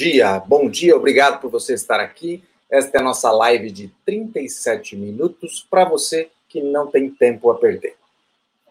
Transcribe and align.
dia, 0.00 0.38
bom 0.38 0.66
dia, 0.66 0.96
obrigado 0.96 1.42
por 1.42 1.50
você 1.50 1.74
estar 1.74 2.00
aqui. 2.00 2.42
Esta 2.70 2.96
é 2.96 3.00
a 3.02 3.04
nossa 3.04 3.30
live 3.30 3.70
de 3.70 3.92
37 4.06 4.96
minutos 4.96 5.66
para 5.70 5.84
você 5.84 6.30
que 6.48 6.62
não 6.62 6.86
tem 6.86 7.10
tempo 7.10 7.50
a 7.50 7.58
perder. 7.58 7.96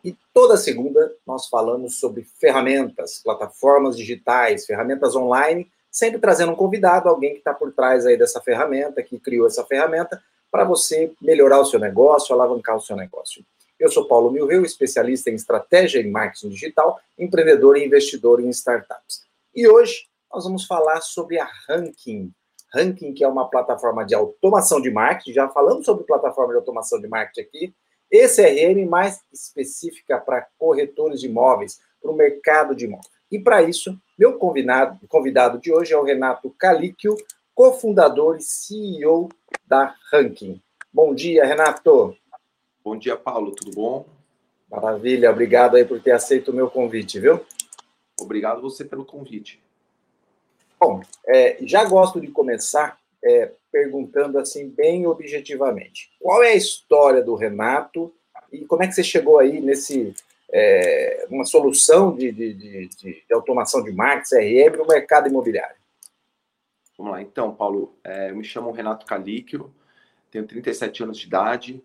E 0.03 0.17
toda 0.33 0.57
segunda 0.57 1.13
nós 1.27 1.47
falamos 1.47 1.99
sobre 1.99 2.23
ferramentas, 2.23 3.21
plataformas 3.23 3.95
digitais, 3.95 4.65
ferramentas 4.65 5.15
online, 5.15 5.71
sempre 5.91 6.17
trazendo 6.17 6.53
um 6.53 6.55
convidado, 6.55 7.07
alguém 7.07 7.33
que 7.33 7.37
está 7.37 7.53
por 7.53 7.71
trás 7.73 8.07
aí 8.07 8.17
dessa 8.17 8.41
ferramenta, 8.41 9.03
que 9.03 9.19
criou 9.19 9.45
essa 9.45 9.63
ferramenta, 9.63 10.19
para 10.49 10.63
você 10.63 11.11
melhorar 11.21 11.59
o 11.59 11.65
seu 11.65 11.79
negócio, 11.79 12.33
alavancar 12.33 12.75
o 12.75 12.81
seu 12.81 12.95
negócio. 12.95 13.45
Eu 13.79 13.91
sou 13.91 14.07
Paulo 14.07 14.31
Milreu, 14.31 14.65
especialista 14.65 15.29
em 15.29 15.35
estratégia 15.35 15.99
e 15.99 16.09
marketing 16.09 16.49
digital, 16.49 16.99
empreendedor 17.19 17.77
e 17.77 17.85
investidor 17.85 18.39
em 18.39 18.49
startups. 18.49 19.21
E 19.55 19.67
hoje 19.67 20.08
nós 20.31 20.43
vamos 20.43 20.65
falar 20.65 21.01
sobre 21.01 21.39
a 21.39 21.49
Ranking. 21.67 22.31
Ranking, 22.71 23.13
que 23.13 23.23
é 23.23 23.27
uma 23.27 23.49
plataforma 23.49 24.05
de 24.05 24.13
automação 24.13 24.79
de 24.79 24.91
marketing, 24.91 25.33
já 25.33 25.49
falamos 25.49 25.85
sobre 25.85 26.05
plataforma 26.05 26.53
de 26.53 26.59
automação 26.59 27.01
de 27.01 27.07
marketing 27.07 27.41
aqui, 27.41 27.75
ECRM 28.11 28.87
mais 28.87 29.23
específica 29.33 30.19
para 30.19 30.47
corretores 30.57 31.19
de 31.19 31.27
imóveis, 31.27 31.79
para 31.99 32.11
o 32.11 32.15
mercado 32.15 32.75
de 32.75 32.85
imóveis. 32.85 33.09
E 33.31 33.39
para 33.39 33.63
isso, 33.63 33.99
meu 34.17 34.37
convidado, 34.37 34.99
convidado 35.07 35.59
de 35.59 35.73
hoje 35.73 35.93
é 35.93 35.97
o 35.97 36.03
Renato 36.03 36.49
Calíquio, 36.57 37.15
cofundador 37.55 38.37
e 38.37 38.41
CEO 38.41 39.29
da 39.65 39.95
Ranking. 40.11 40.61
Bom 40.93 41.13
dia, 41.13 41.45
Renato. 41.45 42.15
Bom 42.83 42.97
dia, 42.97 43.15
Paulo, 43.15 43.51
tudo 43.51 43.71
bom? 43.75 44.05
Maravilha, 44.69 45.31
obrigado 45.31 45.75
aí 45.75 45.85
por 45.85 45.99
ter 46.01 46.11
aceito 46.11 46.51
o 46.51 46.53
meu 46.53 46.69
convite, 46.69 47.19
viu? 47.19 47.43
Obrigado 48.19 48.61
você 48.61 48.85
pelo 48.85 49.03
convite. 49.05 49.61
Bom, 50.79 51.01
é, 51.27 51.57
já 51.61 51.83
gosto 51.83 52.21
de 52.21 52.27
começar 52.27 52.97
é, 53.23 53.51
perguntando 53.71 54.39
assim, 54.39 54.69
bem 54.69 55.05
objetivamente. 55.05 56.09
Qual 56.19 56.41
é 56.41 56.51
a 56.51 56.55
história 56.55 57.21
do 57.21 57.35
Renato 57.35 58.13
e 58.51 58.65
como 58.65 58.83
é 58.83 58.87
que 58.87 58.93
você 58.93 59.03
chegou 59.03 59.39
aí 59.39 59.59
nesse 59.59 60.13
é, 60.51 61.27
uma 61.29 61.45
solução 61.45 62.15
de, 62.15 62.31
de, 62.31 62.53
de, 62.53 62.87
de, 62.87 63.23
automação 63.31 63.83
de 63.83 63.91
marketing, 63.91 64.35
CRM, 64.35 64.77
no 64.77 64.87
mercado 64.87 65.27
imobiliário? 65.27 65.75
Vamos 66.97 67.13
lá, 67.13 67.21
então, 67.21 67.53
Paulo, 67.53 67.95
é, 68.03 68.31
eu 68.31 68.35
me 68.35 68.43
chamo 68.43 68.71
Renato 68.71 69.05
Calíquio, 69.05 69.73
tenho 70.31 70.47
37 70.47 71.03
anos 71.03 71.17
de 71.17 71.27
idade. 71.27 71.83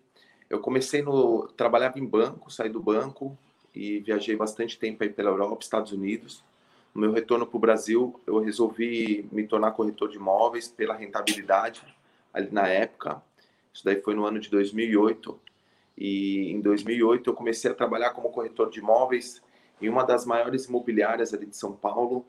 Eu 0.49 0.59
comecei 0.59 1.01
no. 1.01 1.47
trabalhava 1.47 1.99
em 1.99 2.05
banco, 2.05 2.51
saí 2.51 2.69
do 2.69 2.81
banco 2.81 3.37
e 3.73 3.99
viajei 3.99 4.35
bastante 4.35 4.77
tempo 4.77 5.03
aí 5.03 5.09
pela 5.09 5.29
Europa, 5.29 5.63
Estados 5.63 5.91
Unidos. 5.91 6.43
No 6.95 7.01
meu 7.01 7.11
retorno 7.11 7.45
para 7.45 7.57
o 7.57 7.59
Brasil, 7.59 8.21
eu 8.25 8.39
resolvi 8.39 9.27
me 9.29 9.45
tornar 9.45 9.71
corretor 9.71 10.07
de 10.07 10.15
imóveis 10.15 10.69
pela 10.69 10.95
rentabilidade 10.95 11.83
ali 12.33 12.49
na 12.49 12.69
época. 12.69 13.21
Isso 13.73 13.83
daí 13.83 14.01
foi 14.01 14.15
no 14.15 14.25
ano 14.25 14.39
de 14.39 14.49
2008. 14.49 15.37
E 15.97 16.49
em 16.53 16.61
2008 16.61 17.29
eu 17.29 17.33
comecei 17.33 17.69
a 17.69 17.73
trabalhar 17.73 18.11
como 18.11 18.29
corretor 18.29 18.69
de 18.69 18.79
imóveis 18.79 19.41
em 19.81 19.89
uma 19.89 20.05
das 20.05 20.25
maiores 20.25 20.67
imobiliárias 20.67 21.33
ali 21.33 21.45
de 21.45 21.57
São 21.57 21.73
Paulo, 21.73 22.25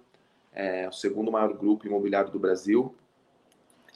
é, 0.53 0.89
o 0.89 0.93
segundo 0.93 1.31
maior 1.31 1.53
grupo 1.53 1.87
imobiliário 1.87 2.33
do 2.33 2.39
Brasil. 2.41 2.93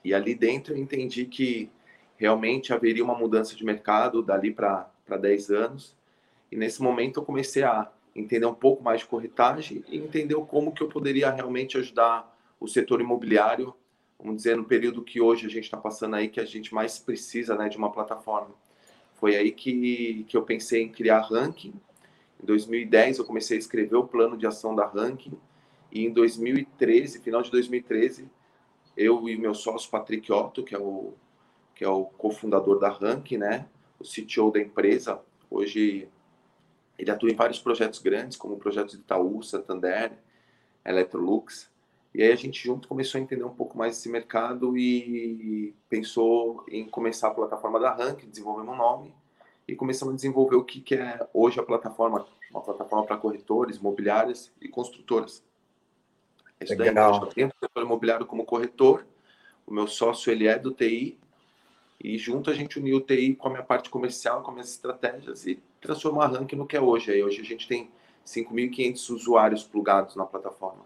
E 0.04 0.14
ali 0.14 0.36
dentro 0.36 0.74
eu 0.74 0.78
entendi 0.78 1.24
que 1.26 1.68
realmente 2.16 2.72
haveria 2.72 3.02
uma 3.02 3.18
mudança 3.18 3.56
de 3.56 3.64
mercado 3.64 4.22
dali 4.22 4.52
para 4.52 4.88
10 5.08 5.50
anos. 5.50 5.96
E 6.52 6.54
nesse 6.54 6.80
momento 6.80 7.18
eu 7.18 7.24
comecei 7.24 7.64
a 7.64 7.90
entender 8.20 8.46
um 8.46 8.54
pouco 8.54 8.82
mais 8.82 9.00
de 9.00 9.06
corretagem 9.06 9.84
e 9.88 9.98
entender 9.98 10.34
como 10.46 10.72
que 10.72 10.82
eu 10.82 10.88
poderia 10.88 11.30
realmente 11.30 11.76
ajudar 11.78 12.36
o 12.58 12.68
setor 12.68 13.00
imobiliário, 13.00 13.74
vamos 14.18 14.36
dizer, 14.36 14.56
no 14.56 14.64
período 14.64 15.02
que 15.02 15.20
hoje 15.20 15.46
a 15.46 15.50
gente 15.50 15.64
está 15.64 15.76
passando 15.76 16.16
aí, 16.16 16.28
que 16.28 16.40
a 16.40 16.44
gente 16.44 16.74
mais 16.74 16.98
precisa 16.98 17.56
né, 17.56 17.68
de 17.68 17.76
uma 17.76 17.90
plataforma. 17.90 18.54
Foi 19.14 19.36
aí 19.36 19.50
que, 19.52 20.24
que 20.28 20.36
eu 20.36 20.42
pensei 20.42 20.82
em 20.82 20.88
criar 20.88 21.20
Ranking. 21.20 21.74
Em 22.42 22.46
2010 22.46 23.18
eu 23.18 23.24
comecei 23.24 23.56
a 23.56 23.60
escrever 23.60 23.96
o 23.96 24.06
plano 24.06 24.36
de 24.36 24.46
ação 24.46 24.74
da 24.74 24.86
Ranking 24.86 25.38
e 25.92 26.04
em 26.04 26.12
2013, 26.12 27.20
final 27.20 27.42
de 27.42 27.50
2013, 27.50 28.28
eu 28.96 29.28
e 29.28 29.36
meu 29.36 29.54
sócio 29.54 29.90
Patrick 29.90 30.30
Otto, 30.32 30.62
que 30.62 30.74
é 30.74 30.78
o 30.78 31.14
que 31.74 31.84
é 31.84 31.88
o 31.88 32.04
cofundador 32.04 32.78
da 32.78 32.90
Ranking, 32.90 33.38
né, 33.38 33.66
o 33.98 34.04
CTO 34.04 34.50
da 34.50 34.60
empresa, 34.60 35.18
hoje 35.50 36.08
ele 37.00 37.10
atua 37.10 37.30
em 37.30 37.34
vários 37.34 37.58
projetos 37.58 37.98
grandes, 37.98 38.36
como 38.36 38.58
projetos 38.58 38.94
de 38.94 39.00
Itaú, 39.00 39.42
Santander, 39.42 40.12
Electrolux. 40.84 41.70
E 42.14 42.22
aí 42.22 42.30
a 42.30 42.36
gente 42.36 42.62
junto 42.62 42.86
começou 42.86 43.18
a 43.18 43.22
entender 43.22 43.44
um 43.44 43.54
pouco 43.54 43.78
mais 43.78 43.96
esse 43.96 44.08
mercado 44.10 44.76
e 44.76 45.74
pensou 45.88 46.62
em 46.68 46.86
começar 46.86 47.28
a 47.28 47.34
plataforma 47.34 47.80
da 47.80 47.94
Rank, 47.94 48.26
desenvolvemos 48.26 48.74
um 48.74 48.76
nome 48.76 49.14
e 49.66 49.74
começamos 49.74 50.12
a 50.12 50.16
desenvolver 50.16 50.56
o 50.56 50.64
que, 50.64 50.94
é 50.94 51.26
hoje 51.32 51.58
a 51.58 51.62
plataforma, 51.62 52.26
uma 52.50 52.60
plataforma 52.60 53.06
para 53.06 53.16
corretores, 53.16 53.78
imobiliárias 53.78 54.52
e 54.60 54.68
construtoras. 54.68 55.42
Isso 56.60 56.76
daí, 56.76 56.88
Legal. 56.88 57.22
eu 57.22 57.26
tenho 57.28 57.48
o 57.48 57.58
setor 57.58 57.82
imobiliário 57.82 58.26
como 58.26 58.44
corretor, 58.44 59.06
o 59.66 59.72
meu 59.72 59.86
sócio 59.86 60.30
ele 60.30 60.46
é 60.46 60.58
do 60.58 60.72
TI 60.72 61.18
e 61.98 62.18
junto 62.18 62.50
a 62.50 62.54
gente 62.54 62.78
uniu 62.78 62.98
o 62.98 63.00
TI 63.00 63.36
com 63.36 63.48
a 63.48 63.50
minha 63.52 63.62
parte 63.62 63.88
comercial, 63.88 64.42
com 64.42 64.50
as 64.50 64.54
minhas 64.54 64.70
estratégias 64.70 65.46
e 65.46 65.62
transformou 65.80 66.22
a 66.22 66.26
Rank 66.26 66.52
no 66.52 66.66
que 66.66 66.76
é 66.76 66.80
hoje. 66.80 67.10
Aí 67.10 67.22
hoje 67.22 67.40
a 67.40 67.44
gente 67.44 67.66
tem 67.66 67.90
5.500 68.26 69.10
usuários 69.10 69.64
plugados 69.64 70.14
na 70.14 70.24
plataforma. 70.24 70.84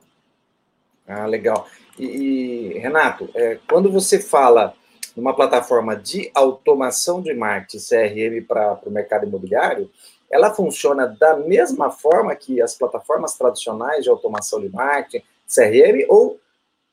Ah, 1.07 1.27
legal. 1.27 1.69
E, 1.99 2.07
e 2.07 2.79
Renato, 2.79 3.29
é, 3.35 3.59
quando 3.69 3.91
você 3.91 4.19
fala 4.19 4.75
numa 5.17 5.35
plataforma 5.35 5.95
de 5.95 6.31
automação 6.35 7.23
de 7.23 7.35
marketing 7.35 7.79
CRM 7.79 8.47
para 8.47 8.81
o 8.85 8.91
mercado 8.91 9.27
imobiliário, 9.27 9.91
ela 10.31 10.53
funciona 10.53 11.07
da 11.07 11.37
mesma 11.37 11.91
forma 11.91 12.35
que 12.35 12.61
as 12.61 12.75
plataformas 12.75 13.37
tradicionais 13.37 14.03
de 14.03 14.11
automação 14.11 14.61
de 14.61 14.69
marketing, 14.69 15.25
CRM, 15.47 16.07
ou 16.09 16.41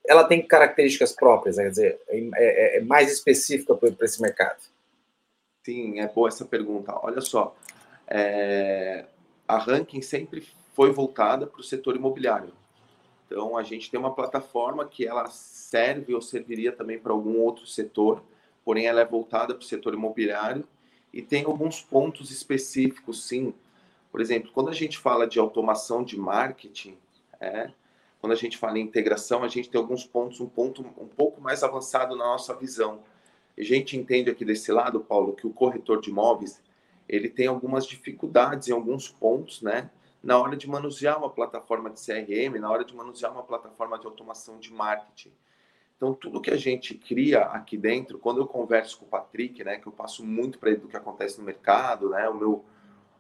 ela 0.06 0.24
tem 0.24 0.46
características 0.46 1.14
próprias, 1.14 1.56
quer 1.56 1.70
dizer, 1.70 2.00
é, 2.08 2.20
é, 2.36 2.78
é 2.78 2.82
mais 2.82 3.12
específica 3.12 3.74
para 3.76 4.06
esse 4.06 4.22
mercado? 4.22 4.60
Sim, 5.64 6.00
é 6.00 6.08
boa 6.08 6.28
essa 6.28 6.44
pergunta. 6.44 6.94
Olha 7.04 7.22
só, 7.22 7.56
é, 8.14 9.06
a 9.48 9.58
Ranking 9.58 10.02
sempre 10.02 10.46
foi 10.74 10.92
voltada 10.92 11.48
para 11.48 11.62
o 11.62 11.64
setor 11.64 11.96
imobiliário. 11.96 12.54
Então, 13.26 13.58
a 13.58 13.64
gente 13.64 13.90
tem 13.90 13.98
uma 13.98 14.14
plataforma 14.14 14.86
que 14.86 15.08
ela 15.08 15.28
serve 15.28 16.14
ou 16.14 16.22
serviria 16.22 16.74
também 16.74 17.00
para 17.00 17.14
algum 17.14 17.40
outro 17.40 17.66
setor, 17.66 18.22
porém 18.66 18.86
ela 18.86 19.00
é 19.00 19.06
voltada 19.06 19.56
para 19.56 19.64
o 19.64 19.66
setor 19.66 19.94
imobiliário 19.94 20.68
e 21.14 21.22
tem 21.22 21.46
alguns 21.46 21.82
pontos 21.82 22.30
específicos, 22.32 23.26
sim. 23.26 23.54
Por 24.12 24.20
exemplo, 24.20 24.52
quando 24.52 24.70
a 24.70 24.74
gente 24.74 24.98
fala 24.98 25.26
de 25.26 25.40
automação 25.40 26.04
de 26.04 26.20
marketing, 26.20 26.98
é, 27.40 27.72
quando 28.20 28.34
a 28.34 28.36
gente 28.36 28.58
fala 28.58 28.78
em 28.78 28.84
integração, 28.84 29.42
a 29.42 29.48
gente 29.48 29.70
tem 29.70 29.80
alguns 29.80 30.04
pontos, 30.06 30.42
um 30.42 30.50
ponto 30.50 30.82
um 30.82 31.08
pouco 31.08 31.40
mais 31.40 31.64
avançado 31.64 32.14
na 32.18 32.26
nossa 32.26 32.54
visão. 32.54 33.00
A 33.58 33.64
gente 33.64 33.96
entende 33.96 34.30
aqui 34.30 34.44
desse 34.44 34.70
lado, 34.70 35.00
Paulo, 35.00 35.34
que 35.34 35.48
o 35.48 35.54
corretor 35.54 36.02
de 36.02 36.10
imóveis 36.10 36.60
ele 37.12 37.28
tem 37.28 37.46
algumas 37.46 37.86
dificuldades 37.86 38.70
em 38.70 38.72
alguns 38.72 39.10
pontos, 39.10 39.62
né? 39.62 39.92
Na 40.24 40.40
hora 40.40 40.56
de 40.56 40.70
manusear 40.70 41.18
uma 41.18 41.30
plataforma 41.30 41.90
de 41.90 42.00
CRM, 42.00 42.58
na 42.58 42.72
hora 42.72 42.86
de 42.86 42.96
manusear 42.96 43.34
uma 43.34 43.44
plataforma 43.44 44.00
de 44.00 44.08
automação 44.08 44.58
de 44.58 44.72
marketing. 44.72 45.34
Então, 45.98 46.14
tudo 46.14 46.40
que 46.40 46.50
a 46.50 46.56
gente 46.56 46.96
cria 46.96 47.42
aqui 47.42 47.78
dentro, 47.78 48.18
quando 48.18 48.40
eu 48.40 48.48
converso 48.48 48.98
com 48.98 49.06
o 49.06 49.10
Patrick, 49.10 49.62
né, 49.62 49.78
que 49.78 49.88
eu 49.88 49.92
passo 49.92 50.26
muito 50.26 50.58
para 50.58 50.70
ele 50.70 50.80
do 50.80 50.88
que 50.88 50.96
acontece 50.96 51.38
no 51.38 51.44
mercado, 51.44 52.10
né, 52.10 52.30
o 52.30 52.34
meu, 52.34 52.64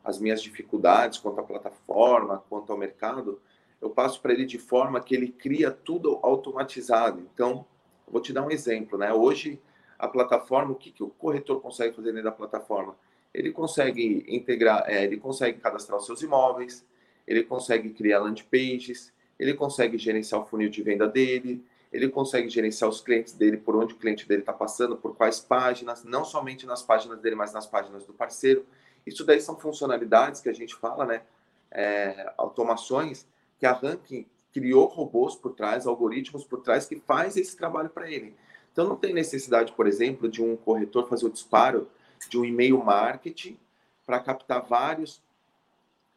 as 0.03 0.19
minhas 0.19 0.41
dificuldades 0.41 1.19
quanto 1.19 1.41
à 1.41 1.43
plataforma, 1.43 2.43
quanto 2.49 2.71
ao 2.71 2.79
mercado, 2.79 3.41
eu 3.81 3.89
passo 3.89 4.21
para 4.21 4.31
ele 4.31 4.45
de 4.45 4.57
forma 4.57 5.01
que 5.01 5.13
ele 5.13 5.27
cria 5.27 5.69
tudo 5.69 6.17
automatizado. 6.23 7.27
Então, 7.33 7.65
vou 8.07 8.21
te 8.21 8.31
dar 8.31 8.43
um 8.43 8.51
exemplo, 8.51 8.97
né? 8.97 9.11
Hoje, 9.11 9.61
a 9.99 10.07
plataforma, 10.07 10.71
o 10.71 10.75
que, 10.75 10.91
que 10.91 11.03
o 11.03 11.09
corretor 11.09 11.61
consegue 11.61 11.95
fazer 11.95 12.11
dentro 12.11 12.29
da 12.29 12.31
plataforma? 12.31 12.95
Ele 13.33 13.51
consegue 13.51 14.25
integrar, 14.27 14.83
é, 14.87 15.03
ele 15.03 15.17
consegue 15.17 15.59
cadastrar 15.59 15.97
os 15.97 16.05
seus 16.05 16.21
imóveis, 16.21 16.85
ele 17.25 17.43
consegue 17.43 17.91
criar 17.91 18.19
landing 18.19 18.43
pages, 18.43 19.13
ele 19.39 19.53
consegue 19.53 19.97
gerenciar 19.97 20.41
o 20.41 20.45
funil 20.45 20.69
de 20.69 20.81
venda 20.81 21.07
dele, 21.07 21.63
ele 21.91 22.07
consegue 22.09 22.47
gerenciar 22.49 22.89
os 22.89 23.01
clientes 23.01 23.33
dele, 23.33 23.57
por 23.57 23.75
onde 23.75 23.93
o 23.93 23.97
cliente 23.97 24.27
dele 24.27 24.41
está 24.41 24.53
passando, 24.53 24.95
por 24.95 25.15
quais 25.15 25.39
páginas, 25.39 26.03
não 26.03 26.23
somente 26.23 26.65
nas 26.65 26.81
páginas 26.81 27.19
dele, 27.19 27.35
mas 27.35 27.51
nas 27.53 27.67
páginas 27.67 28.05
do 28.05 28.13
parceiro. 28.13 28.65
Isso 29.05 29.25
daí 29.25 29.41
são 29.41 29.57
funcionalidades 29.59 30.41
que 30.41 30.49
a 30.49 30.53
gente 30.53 30.75
fala, 30.75 31.05
né? 31.05 31.21
É, 31.69 32.33
automações 32.37 33.25
que 33.57 33.65
a 33.65 33.73
Ranking 33.73 34.25
criou 34.53 34.85
robôs 34.87 35.35
por 35.35 35.53
trás, 35.53 35.85
algoritmos 35.85 36.43
por 36.43 36.61
trás 36.61 36.85
que 36.85 36.97
faz 36.97 37.35
esse 37.37 37.55
trabalho 37.57 37.89
para 37.89 38.09
ele. 38.09 38.35
Então 38.71 38.87
não 38.87 38.95
tem 38.95 39.13
necessidade, 39.13 39.71
por 39.73 39.87
exemplo, 39.87 40.29
de 40.29 40.41
um 40.41 40.55
corretor 40.55 41.07
fazer 41.07 41.25
o 41.25 41.29
disparo 41.29 41.89
de 42.29 42.37
um 42.37 42.45
e-mail 42.45 42.83
marketing 42.83 43.57
para 44.05 44.19
captar 44.19 44.61
vários 44.61 45.21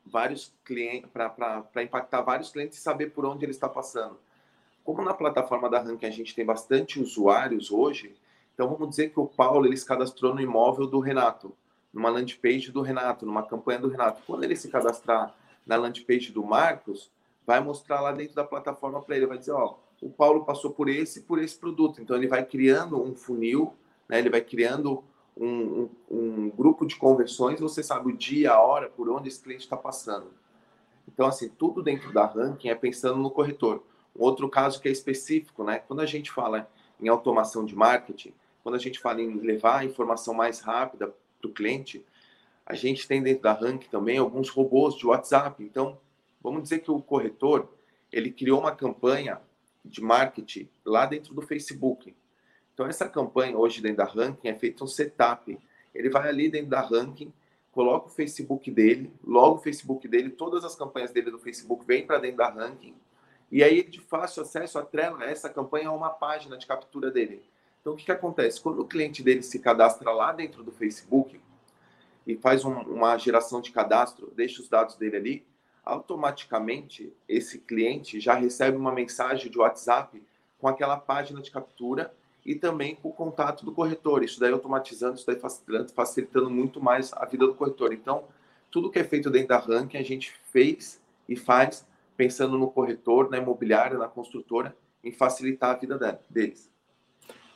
vários 0.06 0.52
clientes 0.64 1.08
para 1.10 1.82
impactar 1.82 2.20
vários 2.20 2.50
clientes 2.50 2.78
e 2.78 2.82
saber 2.82 3.10
por 3.10 3.24
onde 3.24 3.44
ele 3.44 3.52
está 3.52 3.68
passando. 3.68 4.18
Como 4.84 5.02
na 5.02 5.14
plataforma 5.14 5.70
da 5.70 5.80
Ranking 5.80 6.06
a 6.06 6.10
gente 6.10 6.34
tem 6.34 6.44
bastante 6.44 7.00
usuários 7.00 7.70
hoje, 7.70 8.14
então 8.52 8.68
vamos 8.68 8.90
dizer 8.90 9.10
que 9.10 9.18
o 9.18 9.26
Paulo 9.26 9.66
ele 9.66 9.76
se 9.76 9.86
cadastrou 9.86 10.34
no 10.34 10.40
imóvel 10.40 10.86
do 10.86 11.00
Renato, 11.00 11.56
numa 11.92 12.10
landing 12.10 12.36
page 12.36 12.70
do 12.70 12.82
Renato, 12.82 13.24
numa 13.24 13.42
campanha 13.42 13.78
do 13.78 13.88
Renato. 13.88 14.22
Quando 14.26 14.44
ele 14.44 14.56
se 14.56 14.68
cadastrar 14.68 15.34
na 15.66 15.76
landing 15.76 16.04
page 16.04 16.30
do 16.30 16.44
Marcos, 16.44 17.10
vai 17.46 17.60
mostrar 17.60 18.00
lá 18.00 18.12
dentro 18.12 18.34
da 18.34 18.44
plataforma 18.44 19.00
para 19.00 19.16
ele, 19.16 19.26
vai 19.26 19.38
dizer, 19.38 19.52
ó, 19.52 19.76
o 20.02 20.10
Paulo 20.10 20.44
passou 20.44 20.70
por 20.70 20.88
esse 20.88 21.22
por 21.22 21.42
esse 21.42 21.56
produto. 21.56 22.02
Então 22.02 22.16
ele 22.16 22.28
vai 22.28 22.44
criando 22.44 23.02
um 23.02 23.14
funil, 23.14 23.72
né? 24.08 24.18
Ele 24.18 24.28
vai 24.28 24.42
criando 24.42 25.02
um, 25.36 25.88
um, 26.10 26.50
grupo 26.50 26.86
de 26.86 26.96
conversões. 26.96 27.60
Você 27.60 27.82
sabe 27.82 28.12
o 28.12 28.16
dia, 28.16 28.52
a 28.52 28.60
hora, 28.60 28.88
por 28.88 29.08
onde 29.08 29.28
esse 29.28 29.42
cliente 29.42 29.64
está 29.64 29.76
passando. 29.76 30.30
Então 31.06 31.26
assim, 31.26 31.48
tudo 31.48 31.82
dentro 31.82 32.12
da 32.12 32.26
ranking 32.26 32.68
é 32.68 32.74
pensando 32.74 33.18
no 33.18 33.30
corretor. 33.30 33.82
Outro 34.14 34.48
caso 34.48 34.80
que 34.80 34.88
é 34.88 34.92
específico, 34.92 35.64
né? 35.64 35.78
Quando 35.78 36.00
a 36.00 36.06
gente 36.06 36.30
fala 36.30 36.70
em 37.00 37.08
automação 37.08 37.64
de 37.64 37.74
marketing, 37.74 38.32
quando 38.62 38.76
a 38.76 38.78
gente 38.78 38.98
fala 39.00 39.20
em 39.20 39.34
levar 39.40 39.80
a 39.80 39.84
informação 39.84 40.32
mais 40.32 40.60
rápida 40.60 41.12
para 41.40 41.48
o 41.48 41.52
cliente, 41.52 42.04
a 42.64 42.74
gente 42.74 43.06
tem 43.06 43.22
dentro 43.22 43.42
da 43.42 43.52
ranking 43.52 43.88
também 43.88 44.16
alguns 44.16 44.48
robôs 44.48 44.94
de 44.94 45.06
WhatsApp. 45.06 45.62
Então, 45.62 45.98
vamos 46.42 46.62
dizer 46.62 46.78
que 46.78 46.90
o 46.90 47.02
corretor 47.02 47.68
ele 48.10 48.30
criou 48.30 48.60
uma 48.60 48.72
campanha 48.72 49.40
de 49.84 50.00
marketing 50.00 50.68
lá 50.84 51.04
dentro 51.04 51.34
do 51.34 51.42
Facebook. 51.42 52.14
Então, 52.74 52.86
essa 52.86 53.08
campanha 53.08 53.56
hoje 53.56 53.80
dentro 53.80 53.98
da 53.98 54.04
ranking 54.04 54.48
é 54.48 54.54
feita 54.54 54.84
um 54.84 54.86
setup. 54.86 55.58
Ele 55.94 56.10
vai 56.10 56.28
ali 56.28 56.50
dentro 56.50 56.70
da 56.70 56.80
ranking, 56.80 57.32
coloca 57.72 58.08
o 58.08 58.10
Facebook 58.10 58.70
dele, 58.70 59.12
logo 59.24 59.56
o 59.56 59.60
Facebook 59.60 60.06
dele, 60.06 60.30
todas 60.30 60.64
as 60.64 60.74
campanhas 60.76 61.12
dele 61.12 61.30
do 61.30 61.38
Facebook 61.38 61.84
vêm 61.86 62.06
para 62.06 62.18
dentro 62.18 62.38
da 62.38 62.48
ranking 62.50 62.94
e 63.54 63.62
aí, 63.62 63.84
de 63.84 64.00
fácil 64.00 64.42
acesso, 64.42 64.80
atrela 64.80 65.24
essa 65.24 65.48
campanha 65.48 65.88
a 65.88 65.92
uma 65.92 66.10
página 66.10 66.58
de 66.58 66.66
captura 66.66 67.08
dele. 67.08 67.40
Então, 67.80 67.92
o 67.92 67.96
que, 67.96 68.04
que 68.04 68.10
acontece? 68.10 68.60
Quando 68.60 68.80
o 68.80 68.84
cliente 68.84 69.22
dele 69.22 69.44
se 69.44 69.60
cadastra 69.60 70.10
lá 70.10 70.32
dentro 70.32 70.64
do 70.64 70.72
Facebook 70.72 71.40
e 72.26 72.36
faz 72.36 72.64
um, 72.64 72.72
uma 72.80 73.16
geração 73.16 73.60
de 73.60 73.70
cadastro, 73.70 74.32
deixa 74.34 74.60
os 74.60 74.68
dados 74.68 74.96
dele 74.96 75.16
ali, 75.16 75.46
automaticamente 75.84 77.14
esse 77.28 77.60
cliente 77.60 78.18
já 78.18 78.34
recebe 78.34 78.76
uma 78.76 78.90
mensagem 78.90 79.48
de 79.48 79.56
WhatsApp 79.56 80.20
com 80.58 80.66
aquela 80.66 80.96
página 80.96 81.40
de 81.40 81.52
captura 81.52 82.12
e 82.44 82.54
também 82.54 82.94
com 82.94 83.08
o 83.08 83.12
contato 83.12 83.64
do 83.64 83.72
corretor. 83.72 84.22
Isso 84.22 84.38
daí 84.38 84.52
automatizando, 84.52 85.16
isso 85.16 85.26
daí 85.26 85.36
facilitando, 85.36 85.92
facilitando 85.92 86.50
muito 86.50 86.80
mais 86.80 87.12
a 87.14 87.24
vida 87.24 87.46
do 87.46 87.54
corretor. 87.54 87.92
Então, 87.92 88.24
tudo 88.70 88.90
que 88.90 88.98
é 88.98 89.04
feito 89.04 89.30
dentro 89.30 89.48
da 89.48 89.58
ranking 89.58 89.98
a 89.98 90.02
gente 90.02 90.32
fez 90.52 91.00
e 91.28 91.36
faz 91.36 91.86
pensando 92.16 92.58
no 92.58 92.70
corretor, 92.70 93.30
na 93.30 93.38
imobiliária, 93.38 93.98
na 93.98 94.08
construtora, 94.08 94.76
em 95.02 95.12
facilitar 95.12 95.70
a 95.70 95.78
vida 95.78 96.20
deles. 96.28 96.70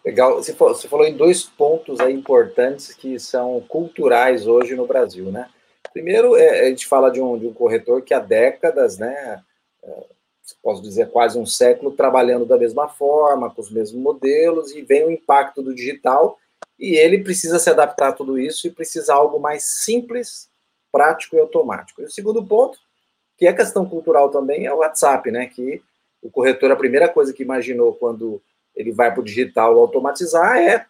Legal. 0.05 0.37
Você 0.37 0.55
falou, 0.55 1.07
em 1.07 1.17
dois 1.17 1.45
pontos 1.45 2.01
aí 2.01 2.15
importantes 2.15 2.95
que 2.95 3.19
são 3.19 3.61
culturais 3.69 4.47
hoje 4.47 4.75
no 4.75 4.87
Brasil, 4.87 5.31
né? 5.31 5.51
Primeiro, 5.93 6.37
é, 6.37 6.61
a 6.61 6.69
gente 6.69 6.87
fala 6.87 7.11
de 7.11 7.21
um, 7.21 7.39
de 7.39 7.47
um 7.47 7.53
corretor 7.53 8.03
que 8.03 8.15
há 8.15 8.21
décadas, 8.21 8.99
né, 8.99 9.43
é, 9.83 10.07
posso 10.63 10.83
dizer 10.83 11.11
quase 11.11 11.39
um 11.39 11.47
século, 11.47 11.93
trabalhando 11.93 12.47
da 12.47 12.57
mesma 12.57 12.89
forma, 12.89 13.51
com 13.51 13.61
os 13.61 13.71
mesmos 13.71 14.01
modelos, 14.01 14.73
e 14.73 14.83
vem 14.83 15.05
o 15.05 15.11
impacto 15.11 15.63
do 15.63 15.75
digital, 15.75 16.39
e 16.79 16.97
ele 16.97 17.23
precisa 17.23 17.59
se 17.59 17.69
adaptar 17.69 18.09
a 18.09 18.13
tudo 18.13 18.39
isso 18.39 18.67
e 18.67 18.71
precisa 18.71 19.15
algo 19.15 19.39
mais 19.39 19.65
simples, 19.65 20.49
prático 20.93 21.37
e 21.37 21.41
automático. 21.41 22.01
E 22.01 22.05
o 22.05 22.11
segundo 22.11 22.45
ponto 22.45 22.79
que 23.39 23.47
é 23.47 23.53
questão 23.53 23.89
cultural 23.89 24.29
também, 24.31 24.67
é 24.67 24.75
o 24.75 24.79
WhatsApp, 24.79 25.31
né? 25.31 25.47
Que 25.47 25.81
o 26.21 26.29
corretor, 26.29 26.73
a 26.73 26.77
primeira 26.77 27.09
coisa 27.09 27.33
que 27.33 27.45
imaginou 27.45 27.95
quando 27.95 28.43
ele 28.75 28.91
vai 28.91 29.13
para 29.13 29.21
o 29.21 29.25
digital 29.25 29.79
automatizar 29.79 30.59
é 30.59 30.85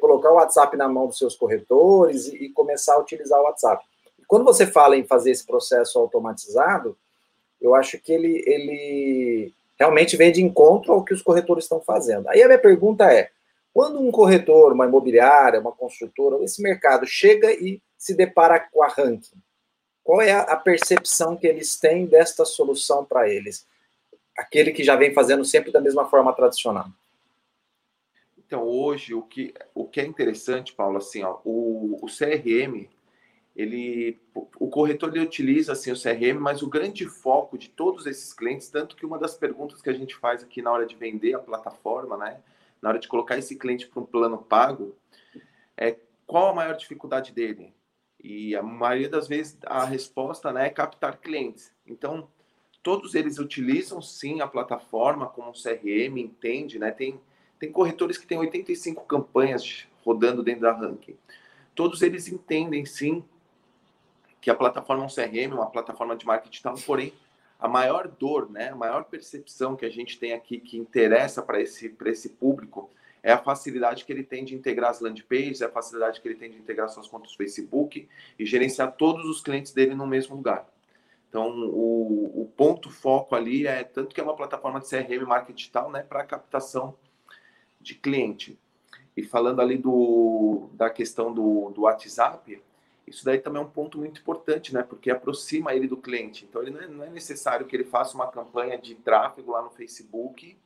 colocar 0.00 0.32
o 0.32 0.36
WhatsApp 0.36 0.76
na 0.76 0.88
mão 0.88 1.06
dos 1.06 1.18
seus 1.18 1.36
corretores 1.36 2.26
e, 2.26 2.48
começar 2.48 2.94
a 2.94 2.98
utilizar 2.98 3.38
o 3.38 3.44
WhatsApp. 3.44 3.84
Quando 4.26 4.44
você 4.44 4.66
fala 4.66 4.96
em 4.96 5.04
fazer 5.04 5.30
esse 5.30 5.46
processo 5.46 5.98
automatizado, 5.98 6.96
eu 7.60 7.74
acho 7.74 7.98
que 7.98 8.12
ele, 8.12 8.42
ele 8.46 9.52
realmente 9.78 10.16
vem 10.16 10.32
de 10.32 10.42
encontro 10.42 10.92
ao 10.92 11.04
que 11.04 11.14
os 11.14 11.22
corretores 11.22 11.64
estão 11.64 11.80
fazendo. 11.80 12.28
Aí 12.28 12.42
a 12.42 12.46
minha 12.46 12.58
pergunta 12.58 13.12
é: 13.12 13.30
quando 13.72 14.00
um 14.00 14.10
corretor, 14.10 14.72
uma 14.72 14.86
imobiliária, 14.86 15.60
uma 15.60 15.72
construtora, 15.72 16.42
esse 16.42 16.62
mercado 16.62 17.06
chega 17.06 17.50
e 17.52 17.80
se 17.96 18.14
depara 18.14 18.58
com 18.60 18.82
a 18.82 18.88
ranking, 18.88 19.36
qual 20.02 20.22
é 20.22 20.32
a 20.32 20.56
percepção 20.56 21.36
que 21.36 21.46
eles 21.46 21.76
têm 21.78 22.06
desta 22.06 22.44
solução 22.44 23.04
para 23.04 23.28
eles? 23.28 23.66
Aquele 24.36 24.72
que 24.72 24.82
já 24.82 24.96
vem 24.96 25.12
fazendo 25.12 25.44
sempre 25.44 25.70
da 25.70 25.80
mesma 25.80 26.08
forma 26.08 26.32
tradicional. 26.32 26.86
Então, 28.38 28.62
hoje, 28.62 29.12
o 29.12 29.20
que, 29.20 29.52
o 29.74 29.84
que 29.84 30.00
é 30.00 30.06
interessante, 30.06 30.72
Paulo, 30.72 30.96
assim, 30.96 31.22
ó, 31.22 31.38
o, 31.44 31.98
o 32.00 32.06
CRM, 32.06 32.88
ele, 33.58 34.20
o 34.56 34.68
corretor 34.68 35.08
ele 35.08 35.24
utiliza 35.24 35.72
assim, 35.72 35.90
o 35.90 36.00
CRM, 36.00 36.38
mas 36.38 36.62
o 36.62 36.68
grande 36.68 37.04
foco 37.06 37.58
de 37.58 37.68
todos 37.68 38.06
esses 38.06 38.32
clientes, 38.32 38.68
tanto 38.68 38.94
que 38.94 39.04
uma 39.04 39.18
das 39.18 39.34
perguntas 39.34 39.82
que 39.82 39.90
a 39.90 39.92
gente 39.92 40.14
faz 40.14 40.44
aqui 40.44 40.62
na 40.62 40.70
hora 40.70 40.86
de 40.86 40.94
vender 40.94 41.34
a 41.34 41.40
plataforma, 41.40 42.16
né, 42.16 42.40
na 42.80 42.90
hora 42.90 43.00
de 43.00 43.08
colocar 43.08 43.36
esse 43.36 43.56
cliente 43.56 43.88
para 43.88 44.00
um 44.00 44.06
plano 44.06 44.38
pago, 44.38 44.96
é 45.76 45.96
qual 46.24 46.50
a 46.50 46.54
maior 46.54 46.76
dificuldade 46.76 47.32
dele? 47.32 47.74
E 48.22 48.54
a 48.54 48.62
maioria 48.62 49.08
das 49.08 49.26
vezes 49.26 49.58
a 49.66 49.84
resposta 49.84 50.52
né, 50.52 50.68
é 50.68 50.70
captar 50.70 51.16
clientes. 51.16 51.72
Então, 51.84 52.28
todos 52.80 53.16
eles 53.16 53.40
utilizam 53.40 54.00
sim 54.00 54.40
a 54.40 54.46
plataforma 54.46 55.26
como 55.26 55.50
um 55.50 55.52
CRM, 55.52 56.16
entende, 56.16 56.78
né? 56.78 56.92
Tem, 56.92 57.20
tem 57.58 57.72
corretores 57.72 58.18
que 58.18 58.26
têm 58.26 58.38
85 58.38 59.04
campanhas 59.04 59.88
rodando 60.04 60.44
dentro 60.44 60.62
da 60.62 60.72
ranking. 60.72 61.16
Todos 61.74 62.02
eles 62.02 62.28
entendem 62.28 62.84
sim 62.84 63.24
que 64.40 64.50
a 64.50 64.54
plataforma 64.54 65.04
é 65.04 65.06
um 65.06 65.08
CRM, 65.08 65.54
uma 65.54 65.70
plataforma 65.70 66.16
de 66.16 66.26
marketing 66.26 66.50
digital, 66.50 66.74
porém 66.86 67.12
a 67.58 67.66
maior 67.66 68.06
dor, 68.06 68.50
né, 68.50 68.70
a 68.70 68.76
maior 68.76 69.04
percepção 69.04 69.74
que 69.74 69.84
a 69.84 69.90
gente 69.90 70.18
tem 70.18 70.32
aqui 70.32 70.60
que 70.60 70.78
interessa 70.78 71.42
para 71.42 71.60
esse, 71.60 71.94
esse 72.06 72.28
público 72.30 72.88
é 73.22 73.32
a 73.32 73.38
facilidade 73.38 74.04
que 74.04 74.12
ele 74.12 74.22
tem 74.22 74.44
de 74.44 74.54
integrar 74.54 74.90
as 74.90 75.00
landing 75.00 75.24
pages, 75.28 75.60
é 75.60 75.66
a 75.66 75.70
facilidade 75.70 76.20
que 76.20 76.28
ele 76.28 76.36
tem 76.36 76.50
de 76.50 76.56
integrar 76.56 76.88
suas 76.88 77.08
contas 77.08 77.34
Facebook 77.34 78.08
e 78.38 78.46
gerenciar 78.46 78.92
todos 78.92 79.26
os 79.26 79.40
clientes 79.40 79.72
dele 79.72 79.94
no 79.94 80.06
mesmo 80.06 80.36
lugar. 80.36 80.68
Então, 81.28 81.50
o, 81.50 82.42
o 82.42 82.52
ponto 82.56 82.90
foco 82.90 83.34
ali 83.34 83.66
é 83.66 83.84
tanto 83.84 84.14
que 84.14 84.20
é 84.20 84.24
uma 84.24 84.36
plataforma 84.36 84.80
de 84.80 84.88
CRM 84.88 85.26
marketing 85.26 85.56
digital, 85.56 85.90
né, 85.90 86.02
para 86.02 86.24
captação 86.24 86.94
de 87.80 87.94
cliente. 87.94 88.58
E 89.16 89.22
falando 89.22 89.60
ali 89.60 89.76
do, 89.76 90.70
da 90.72 90.88
questão 90.88 91.34
do, 91.34 91.70
do 91.70 91.82
WhatsApp, 91.82 92.62
isso 93.08 93.24
daí 93.24 93.38
também 93.38 93.60
é 93.60 93.64
um 93.64 93.70
ponto 93.70 93.98
muito 93.98 94.20
importante, 94.20 94.72
né? 94.74 94.82
Porque 94.82 95.10
aproxima 95.10 95.74
ele 95.74 95.86
do 95.88 95.96
cliente. 95.96 96.44
Então, 96.44 96.62
ele 96.62 96.70
não 96.70 96.80
é, 96.80 96.86
não 96.86 97.04
é 97.04 97.10
necessário 97.10 97.66
que 97.66 97.74
ele 97.74 97.84
faça 97.84 98.14
uma 98.14 98.28
campanha 98.30 98.78
de 98.78 98.94
tráfego 98.94 99.52
lá 99.52 99.62
no 99.62 99.70
Facebook 99.70 100.56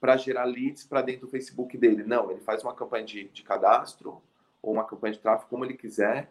para 0.00 0.16
gerar 0.16 0.44
leads 0.44 0.84
para 0.84 1.00
dentro 1.00 1.22
do 1.22 1.30
Facebook 1.30 1.78
dele. 1.78 2.04
Não, 2.04 2.30
ele 2.30 2.40
faz 2.40 2.62
uma 2.62 2.74
campanha 2.74 3.04
de, 3.04 3.24
de 3.28 3.42
cadastro 3.42 4.20
ou 4.60 4.72
uma 4.72 4.84
campanha 4.84 5.14
de 5.14 5.20
tráfego, 5.20 5.48
como 5.48 5.64
ele 5.64 5.74
quiser, 5.74 6.30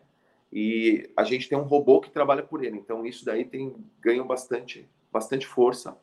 e 0.52 1.10
a 1.18 1.24
gente 1.24 1.50
tem 1.50 1.58
um 1.58 1.64
robô 1.64 2.00
que 2.00 2.12
trabalha 2.12 2.44
por 2.44 2.64
ele. 2.64 2.78
Então, 2.78 3.06
isso 3.06 3.26
daí 3.26 3.46
tem 3.46 3.76
ganho 4.00 4.26
bastante, 4.26 4.88
bastante 5.12 5.48
força. 5.48 5.98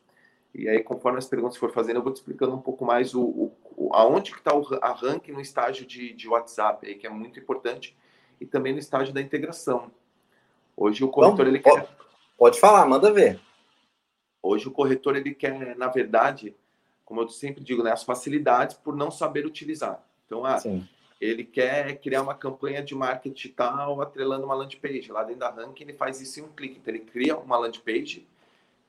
E 0.53 0.67
aí, 0.67 0.83
conforme 0.83 1.17
as 1.17 1.27
perguntas 1.27 1.57
for 1.57 1.71
fazendo, 1.71 1.97
eu 1.97 2.03
vou 2.03 2.11
te 2.11 2.17
explicando 2.17 2.53
um 2.53 2.61
pouco 2.61 2.83
mais 2.83 3.15
o, 3.15 3.21
o, 3.21 3.57
o 3.77 3.93
aonde 3.93 4.31
que 4.31 4.39
está 4.39 4.51
a 4.81 4.91
ranking 4.91 5.31
no 5.31 5.39
estágio 5.39 5.85
de, 5.85 6.11
de 6.11 6.27
WhatsApp, 6.27 6.85
aí, 6.85 6.95
que 6.95 7.07
é 7.07 7.09
muito 7.09 7.39
importante, 7.39 7.95
e 8.41 8.45
também 8.47 8.73
no 8.73 8.79
estágio 8.79 9.13
da 9.13 9.21
integração. 9.21 9.91
Hoje 10.75 11.03
o 11.03 11.07
corretor 11.07 11.47
ele 11.47 11.59
quer. 11.59 11.87
Pode 12.35 12.59
falar, 12.59 12.87
manda 12.87 13.13
ver. 13.13 13.39
Hoje 14.41 14.67
o 14.67 14.71
corretor 14.71 15.15
ele 15.15 15.35
quer, 15.35 15.77
na 15.77 15.87
verdade, 15.87 16.55
como 17.05 17.21
eu 17.21 17.29
sempre 17.29 17.63
digo, 17.63 17.83
né, 17.83 17.91
as 17.91 18.03
facilidades 18.03 18.75
por 18.75 18.95
não 18.95 19.11
saber 19.11 19.45
utilizar. 19.45 20.03
Então, 20.25 20.43
ah, 20.43 20.59
ele 21.19 21.43
quer 21.43 21.99
criar 21.99 22.23
uma 22.23 22.33
campanha 22.33 22.81
de 22.81 22.95
marketing 22.95 23.49
tal, 23.49 24.01
atrelando 24.01 24.45
uma 24.45 24.55
landing 24.55 24.77
page. 24.77 25.11
Lá 25.11 25.23
dentro 25.23 25.41
da 25.41 25.51
ranking, 25.51 25.83
ele 25.83 25.93
faz 25.93 26.19
isso 26.19 26.39
em 26.39 26.43
um 26.43 26.47
clique. 26.47 26.79
Então, 26.81 26.91
ele 26.91 27.03
cria 27.03 27.37
uma 27.37 27.57
landing 27.57 27.81
page, 27.81 28.27